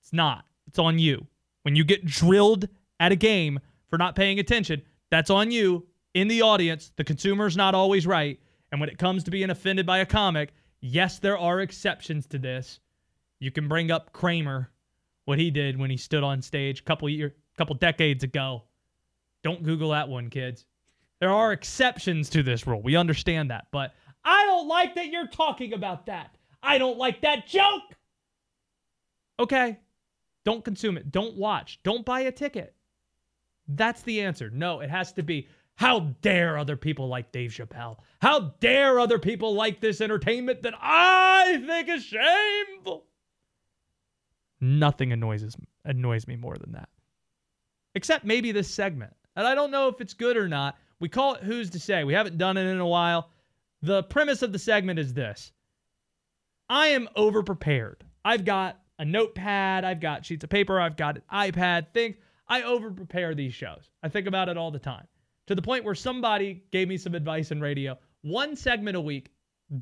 It's 0.00 0.12
not. 0.12 0.46
It's 0.68 0.78
on 0.78 0.98
you. 0.98 1.26
When 1.62 1.76
you 1.76 1.84
get 1.84 2.06
drilled 2.06 2.68
at 3.00 3.12
a 3.12 3.16
game 3.16 3.58
for 3.90 3.98
not 3.98 4.14
paying 4.14 4.38
attention, 4.38 4.80
that's 5.10 5.28
on 5.28 5.50
you 5.50 5.86
in 6.14 6.28
the 6.28 6.42
audience. 6.42 6.92
The 6.96 7.04
consumer's 7.04 7.56
not 7.56 7.74
always 7.74 8.06
right. 8.06 8.38
And 8.70 8.80
when 8.80 8.90
it 8.90 8.98
comes 8.98 9.24
to 9.24 9.30
being 9.30 9.50
offended 9.50 9.86
by 9.86 9.98
a 9.98 10.06
comic, 10.06 10.52
yes, 10.80 11.18
there 11.18 11.38
are 11.38 11.60
exceptions 11.60 12.26
to 12.28 12.38
this. 12.38 12.80
You 13.40 13.50
can 13.50 13.68
bring 13.68 13.90
up 13.90 14.12
Kramer 14.12 14.70
what 15.24 15.38
he 15.38 15.50
did 15.50 15.78
when 15.78 15.90
he 15.90 15.96
stood 15.96 16.22
on 16.22 16.42
stage 16.42 16.80
a 16.80 16.84
couple 16.84 17.08
year, 17.08 17.34
couple 17.56 17.74
decades 17.76 18.24
ago. 18.24 18.64
Don't 19.42 19.62
Google 19.62 19.90
that 19.90 20.08
one, 20.08 20.30
kids. 20.30 20.64
There 21.20 21.32
are 21.32 21.52
exceptions 21.52 22.30
to 22.30 22.42
this 22.42 22.66
rule. 22.66 22.82
We 22.82 22.96
understand 22.96 23.50
that, 23.50 23.66
but 23.72 23.94
I 24.24 24.46
don't 24.46 24.68
like 24.68 24.94
that 24.94 25.08
you're 25.08 25.26
talking 25.26 25.72
about 25.72 26.06
that. 26.06 26.36
I 26.62 26.78
don't 26.78 26.98
like 26.98 27.22
that 27.22 27.46
joke. 27.46 27.96
Okay. 29.40 29.78
Don't 30.44 30.64
consume 30.64 30.96
it. 30.96 31.10
Don't 31.10 31.36
watch. 31.36 31.80
Don't 31.82 32.04
buy 32.04 32.20
a 32.20 32.32
ticket. 32.32 32.74
That's 33.68 34.02
the 34.02 34.22
answer. 34.22 34.50
No, 34.50 34.80
it 34.80 34.90
has 34.90 35.12
to 35.14 35.22
be 35.22 35.48
how 35.78 36.00
dare 36.22 36.58
other 36.58 36.76
people 36.76 37.06
like 37.06 37.30
Dave 37.30 37.52
Chappelle? 37.52 37.98
How 38.20 38.52
dare 38.58 38.98
other 38.98 39.20
people 39.20 39.54
like 39.54 39.80
this 39.80 40.00
entertainment 40.00 40.62
that 40.62 40.74
I 40.76 41.62
think 41.64 41.88
is 41.88 42.02
shameful? 42.02 43.04
Nothing 44.60 45.12
annoys 45.12 45.56
annoys 45.84 46.26
me 46.26 46.34
more 46.34 46.56
than 46.56 46.72
that. 46.72 46.88
Except 47.94 48.24
maybe 48.24 48.50
this 48.50 48.68
segment. 48.68 49.14
And 49.36 49.46
I 49.46 49.54
don't 49.54 49.70
know 49.70 49.86
if 49.86 50.00
it's 50.00 50.14
good 50.14 50.36
or 50.36 50.48
not. 50.48 50.76
We 50.98 51.08
call 51.08 51.34
it 51.34 51.44
Who's 51.44 51.70
to 51.70 51.78
Say. 51.78 52.02
We 52.02 52.12
haven't 52.12 52.38
done 52.38 52.56
it 52.56 52.66
in 52.66 52.80
a 52.80 52.86
while. 52.86 53.30
The 53.80 54.02
premise 54.02 54.42
of 54.42 54.52
the 54.52 54.58
segment 54.58 54.98
is 54.98 55.14
this 55.14 55.52
I 56.68 56.88
am 56.88 57.08
over 57.14 57.44
prepared. 57.44 58.02
I've 58.24 58.44
got 58.44 58.80
a 58.98 59.04
notepad, 59.04 59.84
I've 59.84 60.00
got 60.00 60.26
sheets 60.26 60.42
of 60.42 60.50
paper, 60.50 60.80
I've 60.80 60.96
got 60.96 61.18
an 61.18 61.22
iPad. 61.32 61.94
Think 61.94 62.16
I 62.48 62.62
over 62.62 62.90
prepare 62.90 63.36
these 63.36 63.54
shows. 63.54 63.92
I 64.02 64.08
think 64.08 64.26
about 64.26 64.48
it 64.48 64.56
all 64.56 64.72
the 64.72 64.80
time 64.80 65.06
to 65.48 65.54
the 65.54 65.62
point 65.62 65.82
where 65.82 65.94
somebody 65.94 66.62
gave 66.70 66.88
me 66.88 66.98
some 66.98 67.14
advice 67.14 67.50
in 67.50 67.60
radio. 67.60 67.98
One 68.20 68.54
segment 68.54 68.98
a 68.98 69.00
week, 69.00 69.30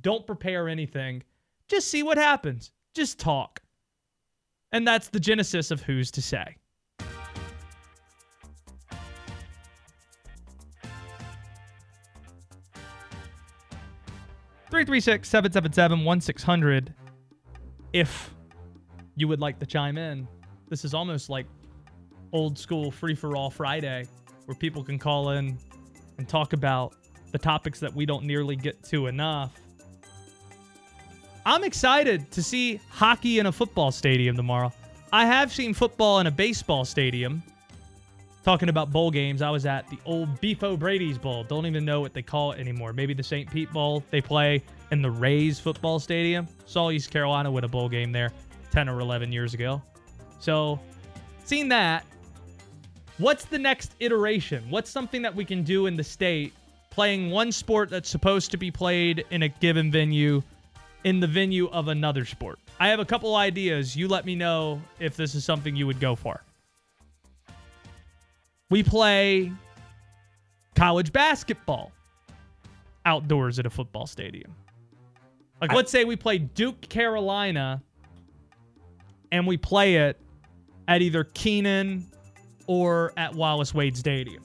don't 0.01 0.25
prepare 0.25 0.69
anything, 0.69 1.25
just 1.67 1.89
see 1.89 2.05
what 2.05 2.17
happens, 2.17 2.71
just 2.95 3.19
talk. 3.19 3.61
And 4.71 4.87
that's 4.87 5.09
the 5.09 5.19
genesis 5.19 5.73
of 5.73 5.83
Who's 5.83 6.13
to 6.13 6.23
Say. 6.23 6.57
Three 14.71 14.85
three 14.85 15.01
six 15.01 15.29
seven 15.29 15.51
seven 15.51 15.73
seven 15.73 16.05
one 16.05 16.21
six 16.21 16.45
hundred. 16.45 16.95
If 17.93 18.33
you 19.17 19.27
would 19.27 19.41
like 19.41 19.59
to 19.59 19.67
chime 19.67 19.99
in, 19.99 20.29
this 20.69 20.85
is 20.85 20.95
almost 20.95 21.29
like 21.29 21.47
old 22.33 22.57
school 22.57 22.93
free 22.93 23.17
for 23.17 23.35
all 23.35 23.51
Friday, 23.51 24.07
where 24.47 24.55
people 24.55 24.83
can 24.83 24.99
call 24.99 25.31
in 25.31 25.59
and 26.19 26.29
talk 26.29 26.53
about 26.53 26.95
the 27.33 27.39
topics 27.39 27.81
that 27.81 27.95
we 27.95 28.07
don't 28.07 28.25
nearly 28.25 28.57
get 28.57 28.83
to 28.85 29.07
enough. 29.07 29.53
I'm 31.45 31.63
excited 31.63 32.31
to 32.33 32.43
see 32.43 32.81
hockey 32.89 33.39
in 33.39 33.47
a 33.47 33.53
football 33.53 33.93
stadium 33.93 34.37
tomorrow. 34.37 34.73
I 35.13 35.27
have 35.27 35.53
seen 35.53 35.75
football 35.75 36.19
in 36.21 36.27
a 36.27 36.31
baseball 36.31 36.85
stadium. 36.85 37.43
Talking 38.43 38.69
about 38.69 38.93
bowl 38.93 39.11
games, 39.11 39.43
I 39.43 39.51
was 39.51 39.67
at 39.67 39.89
the 39.89 39.99
old 40.05 40.41
Beef 40.41 40.63
O'Brady's 40.63 41.19
Bowl. 41.19 41.45
Don't 41.45 41.67
even 41.67 41.85
know 41.85 42.01
what 42.01 42.15
they 42.15 42.23
call 42.23 42.53
it 42.53 42.61
anymore. 42.61 42.93
Maybe 42.93 43.13
the 43.13 43.23
St. 43.23 43.51
Pete 43.51 43.73
Bowl. 43.73 44.05
They 44.11 44.21
play 44.21 44.63
in 44.93 45.03
the 45.03 45.11
Rays 45.11 45.59
football 45.59 45.99
stadium. 45.99 46.47
Saw 46.65 46.91
East 46.91 47.11
Carolina 47.11 47.51
win 47.51 47.65
a 47.65 47.69
bowl 47.69 47.89
game 47.89 48.13
there 48.13 48.33
10 48.71 48.89
or 48.89 49.01
11 49.01 49.33
years 49.33 49.55
ago. 49.55 49.83
So, 50.39 50.81
seen 51.45 51.69
that. 51.71 52.05
What's 53.19 53.47
the 53.47 53.59
next 53.59 53.95
iteration? 54.01 54.69
What's 54.69 54.91
something 54.91 55.23
that 55.23 55.35
we 55.35 55.45
can 55.45 55.63
do 55.63 55.87
in 55.87 55.97
the 55.97 56.05
state 56.05 56.53
playing 56.91 57.31
one 57.31 57.51
sport 57.51 57.89
that's 57.89 58.11
supposed 58.11 58.51
to 58.51 58.59
be 58.59 58.71
played 58.71 59.25
in 59.31 59.43
a 59.43 59.49
given 59.49 59.91
venue 59.91 60.43
in 61.05 61.21
the 61.21 61.27
venue 61.27 61.69
of 61.71 61.89
another 61.89 62.27
sport? 62.27 62.59
I 62.79 62.89
have 62.89 63.01
a 63.01 63.07
couple 63.07 63.35
ideas. 63.35 63.97
You 63.97 64.07
let 64.09 64.27
me 64.27 64.35
know 64.35 64.83
if 65.01 65.17
this 65.17 65.35
is 65.35 65.47
something 65.47 65.75
you 65.75 65.87
would 65.87 65.99
go 65.99 66.15
for. 66.15 66.43
We 68.69 68.83
play 68.83 69.51
college 70.75 71.11
basketball 71.11 71.93
outdoors 73.07 73.59
at 73.59 73.65
a 73.65 73.71
football 73.71 74.07
stadium. 74.07 74.55
Like, 75.63 75.73
let's 75.73 75.91
say 75.91 76.05
we 76.05 76.17
play 76.17 76.37
Duke, 76.37 76.83
Carolina, 76.83 77.83
and 79.33 79.47
we 79.47 79.57
play 79.57 79.97
it 79.97 80.21
at 80.87 81.01
either 81.01 81.25
Kenan 81.25 82.05
or 82.67 83.13
at 83.17 83.35
Wallace 83.35 83.73
Wade 83.75 83.97
Stadium. 83.97 84.43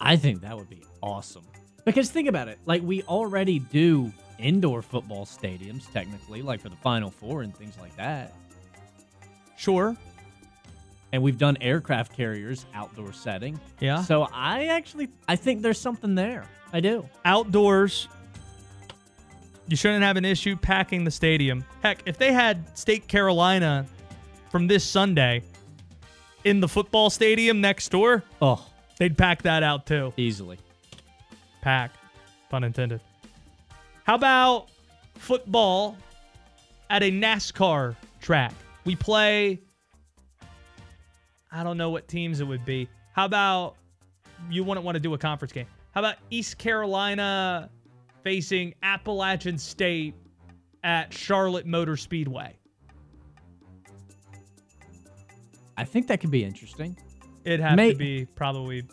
I 0.00 0.16
think 0.16 0.40
that 0.42 0.56
would 0.56 0.68
be 0.68 0.82
awesome. 1.02 1.44
Because 1.84 2.10
think 2.10 2.28
about 2.28 2.48
it, 2.48 2.58
like 2.66 2.82
we 2.82 3.02
already 3.04 3.58
do 3.58 4.12
indoor 4.38 4.82
football 4.82 5.26
stadiums 5.26 5.90
technically, 5.92 6.42
like 6.42 6.60
for 6.60 6.68
the 6.68 6.76
Final 6.76 7.10
Four 7.10 7.42
and 7.42 7.54
things 7.54 7.76
like 7.80 7.94
that. 7.96 8.34
Sure. 9.56 9.96
And 11.12 11.22
we've 11.22 11.38
done 11.38 11.56
aircraft 11.60 12.16
carriers 12.16 12.66
outdoor 12.74 13.12
setting. 13.12 13.60
Yeah. 13.80 14.02
So 14.02 14.28
I 14.32 14.66
actually 14.66 15.08
I 15.28 15.36
think 15.36 15.62
there's 15.62 15.78
something 15.78 16.14
there. 16.14 16.48
I 16.72 16.80
do. 16.80 17.08
Outdoors, 17.24 18.08
you 19.68 19.76
shouldn't 19.76 20.02
have 20.02 20.16
an 20.16 20.24
issue 20.24 20.56
packing 20.56 21.04
the 21.04 21.10
stadium. 21.10 21.64
Heck, 21.82 22.00
if 22.06 22.18
they 22.18 22.32
had 22.32 22.76
State 22.76 23.06
Carolina 23.06 23.86
from 24.50 24.66
this 24.66 24.84
Sunday 24.84 25.42
in 26.44 26.60
the 26.60 26.68
football 26.68 27.10
stadium 27.10 27.60
next 27.60 27.88
door, 27.90 28.22
Oh, 28.42 28.64
they'd 28.98 29.16
pack 29.16 29.42
that 29.42 29.62
out 29.62 29.86
too. 29.86 30.12
easily. 30.16 30.58
Pack, 31.62 31.92
pun 32.50 32.64
intended. 32.64 33.00
How 34.04 34.14
about 34.16 34.68
football 35.16 35.96
at 36.90 37.02
a 37.02 37.10
NASCAR 37.10 37.96
track? 38.20 38.52
We 38.84 38.94
play, 38.96 39.60
I 41.50 41.62
don't 41.62 41.78
know 41.78 41.90
what 41.90 42.06
teams 42.08 42.40
it 42.40 42.44
would 42.44 42.64
be. 42.66 42.88
How 43.12 43.24
about 43.24 43.76
you 44.50 44.62
wouldn't 44.64 44.84
want 44.84 44.96
to 44.96 45.00
do 45.00 45.14
a 45.14 45.18
conference 45.18 45.52
game? 45.52 45.66
How 45.92 46.00
about 46.00 46.16
East 46.28 46.58
Carolina 46.58 47.70
facing 48.22 48.74
Appalachian 48.82 49.56
State 49.56 50.14
at 50.82 51.14
Charlotte 51.14 51.64
Motor 51.66 51.96
Speedway? 51.96 52.56
I 55.76 55.84
think 55.84 56.06
that 56.08 56.20
could 56.20 56.30
be 56.30 56.44
interesting. 56.44 56.96
It'd 57.44 57.60
have 57.60 57.76
May- 57.76 57.92
to 57.92 57.96
be 57.98 58.26
probably 58.34 58.84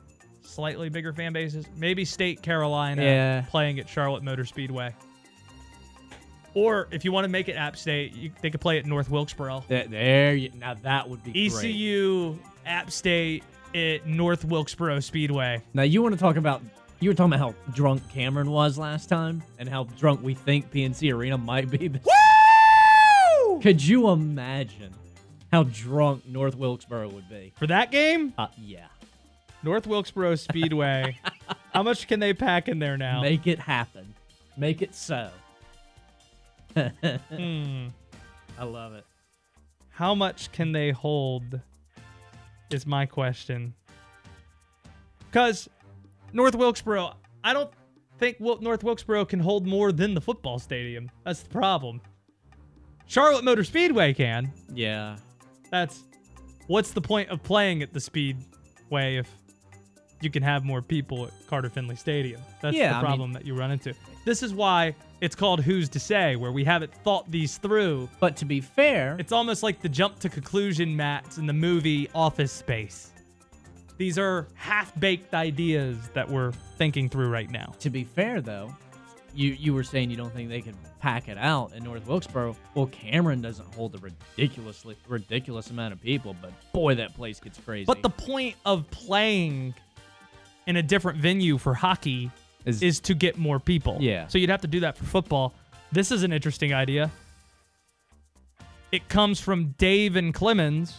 slightly 0.42 0.90
bigger 0.90 1.14
fan 1.14 1.32
bases. 1.34 1.66
Maybe 1.78 2.04
State 2.06 2.42
Carolina 2.42 3.02
Yeah. 3.04 3.42
playing 3.50 3.80
at 3.80 3.88
Charlotte 3.88 4.24
Motor 4.24 4.46
Speedway. 4.46 4.94
Or 6.54 6.90
if 6.92 7.06
you 7.06 7.12
want 7.14 7.24
to 7.24 7.30
make 7.30 7.48
it 7.48 7.54
App 7.54 7.78
State, 7.78 8.14
you, 8.14 8.32
they 8.42 8.50
could 8.50 8.60
play 8.60 8.78
at 8.78 8.86
North 8.86 9.10
Wilkesboro. 9.10 9.64
There, 9.70 9.88
there 9.88 10.36
you, 10.36 10.52
now 10.60 10.74
that 10.74 11.08
would 11.08 11.24
be 11.24 11.32
great. 11.32 11.54
ECU, 11.54 12.38
App 12.66 12.92
State, 12.92 13.44
at 13.74 14.06
North 14.06 14.44
Wilkesboro 14.44 15.00
Speedway. 15.00 15.62
Now 15.74 15.84
you 15.84 16.02
want 16.02 16.14
to 16.14 16.20
talk 16.20 16.36
about 16.36 16.62
you 17.00 17.10
were 17.10 17.14
talking 17.16 17.34
about 17.34 17.56
how 17.56 17.72
drunk 17.74 18.08
Cameron 18.10 18.52
was 18.52 18.78
last 18.78 19.08
time 19.08 19.42
and 19.58 19.68
how 19.70 19.86
drunk 19.98 20.22
we 20.22 20.34
think 20.36 20.70
PNC 20.72 21.12
Arena 21.14 21.38
might 21.38 21.70
be. 21.72 21.88
Woo! 21.90 23.60
Could 23.62 23.82
you 23.82 24.10
imagine 24.10 24.94
how 25.52 25.64
drunk 25.64 26.28
North 26.28 26.56
Wilkesboro 26.56 27.10
would 27.10 27.30
be? 27.30 27.54
For 27.58 27.68
that 27.68 27.92
game, 27.92 28.34
Uh, 28.38 28.48
yeah. 28.58 28.88
North 29.64 29.86
Wilkesboro 29.86 30.36
Speedway. 30.36 31.18
how 31.74 31.84
much 31.84 32.08
can 32.08 32.20
they 32.20 32.34
pack 32.34 32.68
in 32.68 32.80
there 32.80 32.98
now? 32.98 33.22
Make 33.22 33.46
it 33.48 33.60
happen. 33.60 34.14
Make 34.58 34.82
it 34.82 34.96
so. 34.96 35.30
Hmm. 36.76 37.88
I 38.58 38.64
love 38.64 38.94
it. 38.94 39.06
How 39.90 40.16
much 40.16 40.52
can 40.52 40.72
they 40.72 40.92
hold? 40.92 41.60
Is 42.70 42.86
my 42.88 43.06
question. 43.06 43.74
Because 45.30 45.68
North 46.32 46.56
Wilkesboro, 46.56 47.14
I 47.44 47.52
don't 47.54 47.70
think 48.20 48.40
North 48.40 48.84
Wilkesboro 48.84 49.26
can 49.26 49.40
hold 49.40 49.68
more 49.68 49.92
than 49.92 50.14
the 50.14 50.22
football 50.22 50.60
stadium. 50.60 51.12
That's 51.26 51.42
the 51.42 51.50
problem. 51.50 52.00
Charlotte 53.08 53.44
Motor 53.44 53.66
Speedway 53.66 54.14
can. 54.14 54.52
Yeah. 54.74 55.18
That's 55.72 56.04
what's 56.68 56.92
the 56.92 57.02
point 57.02 57.30
of 57.30 57.42
playing 57.42 57.82
at 57.82 57.94
the 57.94 58.00
Speedway 58.00 59.16
if 59.18 59.30
you 60.22 60.30
can 60.30 60.44
have 60.44 60.64
more 60.64 60.82
people 60.84 61.26
at 61.26 61.32
Carter 61.48 61.70
Finley 61.70 61.96
Stadium? 61.96 62.42
That's 62.62 62.78
Yeah, 62.78 62.90
I 62.90 62.90
the 62.90 62.96
mean- 62.98 63.06
problem 63.08 63.34
that 63.34 63.46
you 63.46 63.56
run 63.56 63.72
into. 63.72 63.94
This 64.26 64.44
is 64.44 64.54
why 64.54 64.94
it's 65.22 65.36
called 65.36 65.62
Who's 65.64 65.90
to 65.90 66.00
Say, 66.00 66.36
where 66.36 66.52
we 66.52 66.64
haven't 66.64 66.94
thought 66.94 67.30
these 67.32 67.58
through. 67.58 68.08
But 68.20 68.36
to 68.38 68.46
be 68.46 68.62
fair, 68.62 69.16
It's 69.20 69.32
almost 69.32 69.64
like 69.64 69.82
the 69.82 69.90
jump 69.90 70.20
to 70.20 70.30
conclusion 70.30 70.96
mats 70.96 71.38
in 71.40 71.48
the 71.48 71.54
movie 71.54 72.08
Office 72.14 72.52
Space. 72.52 73.12
These 73.98 74.18
are 74.20 74.48
half 74.56 74.98
baked 75.00 75.34
ideas 75.34 75.98
that 76.14 76.28
we're 76.30 76.52
thinking 76.78 77.08
through 77.10 77.30
right 77.30 77.50
now. 77.50 77.74
to 77.80 77.90
be 77.90 78.04
fair 78.04 78.42
though, 78.42 78.76
you 79.34 79.52
you 79.54 79.74
were 79.74 79.84
saying 79.84 80.12
you 80.12 80.18
don't 80.18 80.34
think 80.34 80.50
they 80.50 80.62
can 80.62 80.76
pack 81.00 81.28
it 81.28 81.38
out 81.38 81.74
in 81.74 81.84
North 81.84 82.06
Wilkesboro. 82.08 82.56
Well, 82.76 82.88
Cameron 82.88 83.42
doesn't 83.42 83.74
hold 83.76 83.96
a 83.96 83.98
ridiculously 83.98 84.96
ridiculous 85.08 85.70
amount 85.70 85.94
of 85.94 86.02
people, 86.02 86.36
but 86.42 86.52
boy, 86.74 86.96
that 86.96 87.16
place 87.16 87.40
gets 87.40 87.58
crazy. 87.60 87.86
But 87.86 88.02
the 88.02 88.10
point 88.10 88.56
of 88.66 88.90
playing 88.92 89.74
in 90.68 90.76
a 90.76 90.84
different 90.84 91.18
venue 91.20 91.58
for 91.58 91.74
hockey 91.74 92.30
Is- 92.66 92.84
is, 92.84 93.00
to 93.02 93.14
get 93.16 93.38
more 93.38 93.60
people. 93.60 93.98
Yeah. 94.00 94.28
So 94.28 94.38
you'd 94.38 94.50
have 94.52 94.62
to 94.62 94.68
do 94.68 94.82
that 94.82 94.98
for 94.98 95.06
football. 95.06 95.54
This 95.92 96.12
is 96.12 96.24
an 96.24 96.32
interesting 96.32 96.74
idea. 96.74 97.12
It 98.92 99.08
comes 99.10 99.40
from 99.40 99.74
Dave 99.78 100.16
and 100.16 100.34
Clemmons 100.34 100.94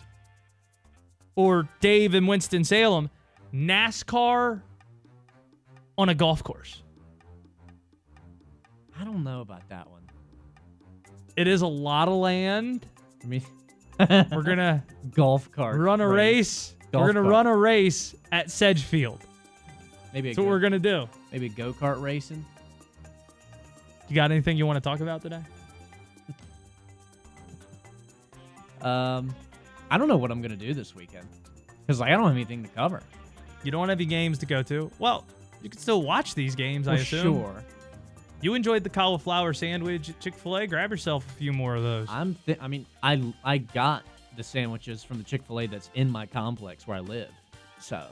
or 1.37 1.69
Dave 1.81 2.15
and 2.15 2.27
Winston-Salem. 2.27 3.11
NASCAR 3.55 4.63
on 5.99 6.09
a 6.09 6.15
golf 6.15 6.43
course. 6.43 6.82
I 9.03 9.05
don't 9.05 9.25
know 9.25 9.41
about 9.41 9.69
that 9.69 9.91
one. 9.91 10.03
It 11.37 11.49
is 11.49 11.63
a 11.63 11.67
lot 11.67 12.07
of 12.07 12.15
land. 12.15 12.87
I 13.25 13.27
mean, 13.27 13.43
We're 13.99 14.43
to 14.59 14.83
golf 15.13 15.51
cart 15.51 15.77
run 15.81 16.01
a 16.01 16.07
race. 16.07 16.77
Golf 16.93 17.07
we're 17.07 17.13
to 17.15 17.21
cart. 17.21 17.27
run 17.33 17.47
a 17.49 17.57
race 17.57 18.15
at 18.31 18.49
Sedgefield. 18.49 19.19
Maybe 20.15 20.29
That's 20.29 20.39
what 20.39 20.47
we're 20.47 20.61
to 20.71 20.79
do. 20.79 21.09
maybe 21.33 21.49
go 21.49 21.73
kart 21.73 22.01
racing. 22.01 22.45
You 24.09 24.15
got 24.15 24.31
anything 24.31 24.57
you 24.57 24.67
want 24.67 24.77
to 24.77 24.81
talk 24.81 25.01
about 25.01 25.21
today? 25.21 25.43
Um, 28.83 29.35
I 29.91 29.99
don't 29.99 30.07
know 30.07 30.17
what 30.17 30.31
I'm 30.31 30.43
gonna 30.43 30.55
do 30.57 30.75
this 30.75 30.95
weekend 30.95 31.27
because 31.87 31.99
like 31.99 32.11
I 32.13 32.13
don't 32.17 32.25
have 32.25 32.33
anything 32.37 32.63
to 32.63 32.69
cover. 32.69 33.03
You 33.65 33.73
don't 33.73 33.89
have 33.89 33.99
any 33.99 34.07
games 34.07 34.39
to 34.39 34.47
go 34.47 34.63
to? 34.63 34.91
Well, 35.01 35.25
you 35.61 35.69
can 35.71 35.79
still 35.81 36.03
watch 36.03 36.35
these 36.37 36.55
games, 36.55 36.87
I 36.87 36.93
Well, 36.95 37.01
assume. 37.03 37.23
sure. 37.41 37.65
You 38.43 38.55
enjoyed 38.55 38.83
the 38.83 38.91
cauliflower 38.91 39.53
sandwich 39.53 40.11
at 40.11 40.19
Chick 40.21 40.35
fil 40.35 40.57
A? 40.59 40.67
Grab 40.67 40.91
yourself 40.91 41.25
a 41.29 41.33
few 41.35 41.53
more 41.53 41.77
of 41.77 41.83
those. 41.83 42.09
I'm. 42.11 42.35
Th- 42.47 42.59
I 42.61 42.67
mean, 42.69 42.87
I 43.03 43.33
I 43.45 43.59
got 43.59 44.03
the 44.37 44.43
sandwiches 44.43 45.05
from 45.05 45.19
the 45.19 45.25
Chick 45.25 45.43
Fil 45.45 45.61
A 45.61 45.67
that's 45.67 45.91
in 45.95 46.11
my 46.11 46.27
complex 46.27 46.87
where 46.87 46.97
I 46.97 47.01
live. 47.01 47.31
So 47.79 48.05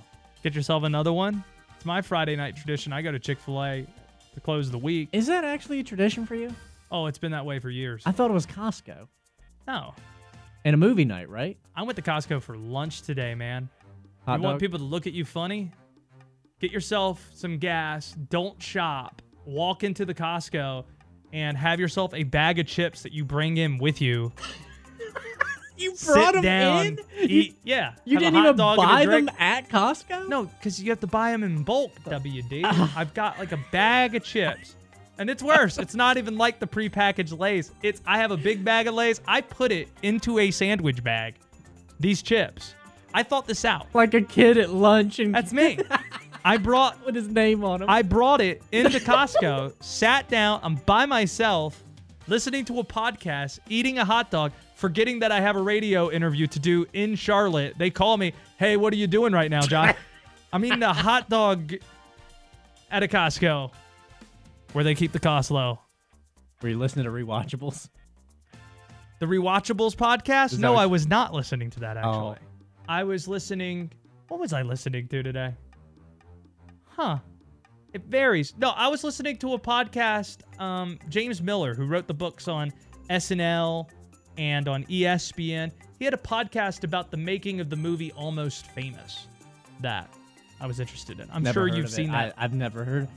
Get 0.43 0.55
yourself 0.55 0.85
another 0.85 1.13
one. 1.13 1.43
It's 1.77 1.85
my 1.85 2.01
Friday 2.01 2.37
night 2.37 2.57
tradition. 2.57 2.93
I 2.93 3.03
go 3.03 3.11
to 3.13 3.19
Chick 3.19 3.39
fil 3.41 3.63
A 3.63 3.87
to 4.35 4.41
close 4.41 4.71
the 4.71 4.79
week. 4.79 5.09
is 5.13 5.27
that 5.27 5.45
actually 5.45 5.81
a 5.81 5.85
tradition 5.85 6.25
for 6.27 6.35
you? 6.35 6.55
Oh, 6.93 7.07
it's 7.07 7.19
been 7.19 7.33
that 7.33 7.45
way 7.45 7.59
for 7.59 7.69
years. 7.71 8.03
I 8.07 8.13
thought 8.13 8.31
it 8.31 8.35
was 8.35 8.47
Costco 8.47 9.09
No. 9.67 9.95
and 10.65 10.75
a 10.75 10.77
movie 10.77 11.05
night, 11.05 11.29
right? 11.29 11.57
I 11.75 11.83
went 11.83 11.97
to 11.97 12.03
Costco 12.03 12.41
for 12.43 12.57
lunch 12.57 13.03
today, 13.03 13.35
man. 13.35 13.69
Hot 14.27 14.39
you 14.41 14.45
want 14.45 14.61
people 14.61 14.79
to 14.79 14.85
look 14.85 15.07
at 15.07 15.13
you 15.13 15.25
funny? 15.25 15.73
Get 16.61 16.71
yourself 16.73 17.31
some 17.35 17.59
gas. 17.59 18.13
Don't 18.29 18.61
shop. 18.63 19.23
Walk 19.45 19.85
into 19.85 20.05
the 20.05 20.15
Costco 20.15 20.85
and 21.33 21.57
have 21.57 21.81
yourself 21.81 22.13
a 22.15 22.25
bag 22.25 22.59
of 22.59 22.67
chips 22.67 23.03
that 23.03 23.13
you 23.13 23.25
bring 23.25 23.57
in 23.57 23.79
with 23.79 24.01
you. 24.01 24.33
You 25.81 25.97
Sit 25.97 26.43
down. 26.43 26.99
Eat. 27.19 27.57
Yeah. 27.65 27.95
You 28.05 28.19
didn't 28.19 28.37
even 28.39 28.57
dog 28.57 28.79
and 28.79 28.87
a 28.87 28.93
buy 28.93 29.07
them 29.07 29.31
at 29.39 29.69
Costco? 29.71 30.29
No, 30.29 30.45
because 30.45 30.81
you 30.83 30.91
have 30.91 31.01
to 31.01 31.07
buy 31.07 31.31
them 31.31 31.43
in 31.43 31.63
bulk, 31.63 31.93
WD. 32.05 32.65
I've 32.97 33.15
got 33.15 33.39
like 33.39 33.53
a 33.53 33.59
bag 33.73 34.15
of 34.15 34.23
chips. 34.23 34.77
And 35.17 35.31
it's 35.31 35.43
worse. 35.43 35.79
It's 35.79 35.95
not 35.95 36.19
even 36.19 36.37
like 36.37 36.61
the 36.61 36.67
prepackaged 36.67 37.39
Lays. 37.39 37.73
It's 37.83 38.03
I 38.07 38.19
have 38.19 38.31
a 38.31 38.37
big 38.37 38.63
bag 38.63 38.89
of 38.89 38.95
Lays. 38.95 39.23
I 39.27 39.41
put 39.41 39.73
it 39.73 39.89
into 40.03 40.39
a 40.39 40.51
sandwich 40.51 41.03
bag. 41.03 41.37
These 41.99 42.21
chips. 42.23 42.75
I 43.15 43.23
thought 43.23 43.47
this 43.47 43.65
out. 43.65 43.87
Like 43.95 44.15
a 44.15 44.21
kid 44.21 44.59
at 44.59 44.71
lunch 44.71 45.19
and 45.19 45.35
That's 45.35 45.53
me. 45.53 45.79
I 46.45 46.57
brought 46.57 47.05
with 47.05 47.15
his 47.15 47.29
name 47.29 47.65
on 47.65 47.81
them. 47.81 47.91
I 47.91 48.03
brought 48.03 48.41
it 48.41 48.63
into 48.73 48.99
Costco, 48.99 49.75
sat 49.83 50.29
down, 50.29 50.61
I'm 50.63 50.77
by 50.77 51.07
myself, 51.07 51.83
listening 52.27 52.65
to 52.67 52.79
a 52.81 52.85
podcast, 52.85 53.59
eating 53.69 53.99
a 53.99 54.05
hot 54.05 54.31
dog, 54.31 54.53
forgetting 54.75 55.19
that 55.21 55.33
I 55.33 55.41
have 55.41 55.57
a 55.57 55.63
radio 55.63 56.11
interview 56.11 56.47
to 56.49 56.59
do 56.59 56.87
in 56.93 57.15
Charlotte. 57.15 57.75
They 57.77 57.91
call 57.91 58.17
me, 58.17 58.33
hey, 58.59 58.77
what 58.77 58.93
are 58.93 58.97
you 58.97 59.07
doing 59.07 59.33
right 59.33 59.51
now, 59.51 59.61
John? 59.63 59.95
I'm 60.53 60.65
eating 60.65 60.83
a 60.83 60.93
hot 60.93 61.29
dog 61.29 61.75
at 62.91 63.03
a 63.03 63.09
Costco 63.09 63.71
where 64.73 64.85
they 64.85 64.95
keep 64.95 65.13
the 65.13 65.21
cost 65.21 65.51
low. 65.51 65.79
Were 66.63 66.69
you 66.69 66.79
listening 66.79 67.05
to 67.05 67.11
rewatchables? 67.11 67.89
The 69.19 69.27
Rewatchables 69.27 69.95
podcast? 69.95 70.59
No, 70.59 70.77
I 70.77 70.87
was 70.87 71.07
not 71.07 71.35
listening 71.35 71.71
to 71.71 71.81
that 71.81 71.99
actually. 71.99 72.13
Oh. 72.13 72.37
I 72.89 73.05
was 73.05 73.29
listening. 73.29 73.93
What 74.29 74.41
was 74.41 74.53
I 74.53 74.63
listening 74.63 75.09
to 75.09 75.23
today? 75.23 75.55
Huh. 76.91 77.19
It 77.93 78.03
varies. 78.05 78.55
No, 78.57 78.71
I 78.71 78.89
was 78.89 79.03
listening 79.03 79.37
to 79.39 79.55
a 79.55 79.59
podcast. 79.59 80.39
Um, 80.61 80.99
James 81.09 81.43
Miller, 81.43 81.75
who 81.75 81.87
wrote 81.87 82.07
the 82.07 82.15
books 82.15 82.47
on 82.47 82.73
SNL 83.09 83.89
and 84.39 84.69
on 84.69 84.85
ESPN, 84.85 85.73
he 85.99 86.05
had 86.05 86.15
a 86.15 86.19
podcast 86.19 86.85
about 86.85 87.11
the 87.11 87.17
making 87.17 87.61
of 87.61 87.69
the 87.69 87.77
movie 87.77 88.13
Almost 88.13 88.67
Famous. 88.69 89.27
That 89.81 90.13
I 90.61 90.67
was 90.67 90.79
interested 90.79 91.19
in. 91.21 91.29
I'm 91.33 91.43
Never 91.43 91.61
sure 91.61 91.67
you've 91.69 91.87
of 91.87 91.91
it. 91.93 91.95
seen 91.95 92.13
that. 92.13 92.35
I, 92.39 92.45
I've 92.45 92.55
never 92.55 92.85
heard. 92.85 93.09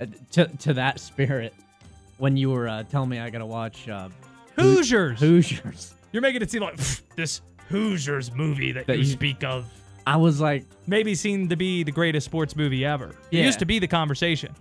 Uh, 0.00 0.06
to 0.30 0.46
to 0.46 0.74
that 0.74 1.00
spirit, 1.00 1.52
when 2.18 2.36
you 2.36 2.50
were 2.50 2.68
uh, 2.68 2.84
telling 2.84 3.08
me 3.10 3.18
I 3.18 3.28
gotta 3.28 3.44
watch 3.44 3.88
uh, 3.88 4.08
Hoosiers. 4.56 5.18
Hoosiers, 5.20 5.94
You're 6.12 6.22
making 6.22 6.40
it 6.42 6.50
seem 6.50 6.62
like 6.62 6.76
"Pfft, 6.76 7.02
this 7.16 7.40
Hoosiers 7.68 8.32
movie 8.32 8.70
that, 8.72 8.86
That 8.86 8.98
you 8.98 9.04
you- 9.04 9.10
speak 9.10 9.42
of. 9.44 9.66
I 10.06 10.16
was 10.16 10.40
like, 10.40 10.64
maybe 10.86 11.14
seen 11.14 11.48
to 11.48 11.56
be 11.56 11.82
the 11.84 11.92
greatest 11.92 12.24
sports 12.26 12.56
movie 12.56 12.84
ever. 12.84 13.10
It 13.30 13.38
Yeah. 13.38 13.44
used 13.44 13.58
to 13.60 13.64
be 13.64 13.78
the 13.78 13.86
conversation. 13.88 14.52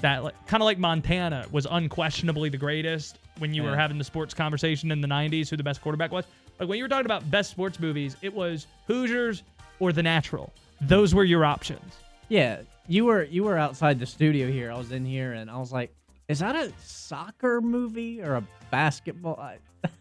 That 0.00 0.24
like, 0.24 0.34
kind 0.46 0.62
of 0.62 0.66
like 0.66 0.78
Montana 0.78 1.46
was 1.52 1.66
unquestionably 1.70 2.48
the 2.50 2.58
greatest 2.58 3.18
when 3.38 3.54
you 3.54 3.62
were 3.62 3.74
having 3.76 3.96
the 3.98 4.04
sports 4.04 4.34
conversation 4.34 4.90
in 4.90 5.00
the 5.00 5.08
90s 5.08 5.48
who 5.48 5.56
the 5.56 5.62
best 5.62 5.80
quarterback 5.80 6.10
was. 6.12 6.24
Like 6.58 6.68
when 6.68 6.78
you 6.78 6.84
were 6.84 6.88
talking 6.88 7.06
about 7.06 7.28
best 7.30 7.50
sports 7.50 7.80
movies, 7.80 8.16
it 8.20 8.32
was 8.34 8.66
Hoosiers 8.86 9.42
or 9.80 9.92
The 9.92 10.02
Natural. 10.02 10.52
Those 10.80 11.14
were 11.14 11.24
your 11.24 11.44
options. 11.44 11.94
yeah, 12.28 12.60
you 12.86 13.04
were 13.06 13.22
you 13.24 13.44
were 13.44 13.56
outside 13.56 13.98
the 13.98 14.04
studio 14.06 14.50
here. 14.50 14.70
I 14.70 14.76
was 14.76 14.92
in 14.92 15.04
here, 15.06 15.32
and 15.32 15.50
I 15.50 15.56
was 15.56 15.72
like, 15.72 15.94
is 16.28 16.40
that 16.40 16.54
a 16.54 16.70
soccer 16.82 17.60
movie 17.62 18.20
or 18.20 18.34
a 18.34 18.44
basketball? 18.70 19.42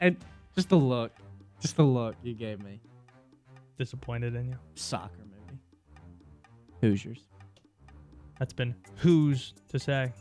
And 0.00 0.16
just 0.56 0.68
the 0.68 0.76
look, 0.76 1.12
just 1.60 1.76
the 1.76 1.84
look 1.84 2.16
you 2.22 2.34
gave 2.34 2.62
me. 2.64 2.80
Disappointed 3.82 4.36
in 4.36 4.48
you. 4.48 4.56
Soccer 4.76 5.24
movie. 5.24 5.58
Hoosiers. 6.82 7.26
That's 8.38 8.52
been 8.52 8.76
who's 8.98 9.54
to 9.70 9.80
say. 9.80 10.12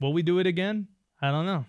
Will 0.00 0.14
we 0.14 0.22
do 0.22 0.38
it 0.38 0.46
again? 0.46 0.88
I 1.20 1.30
don't 1.30 1.44
know. 1.44 1.66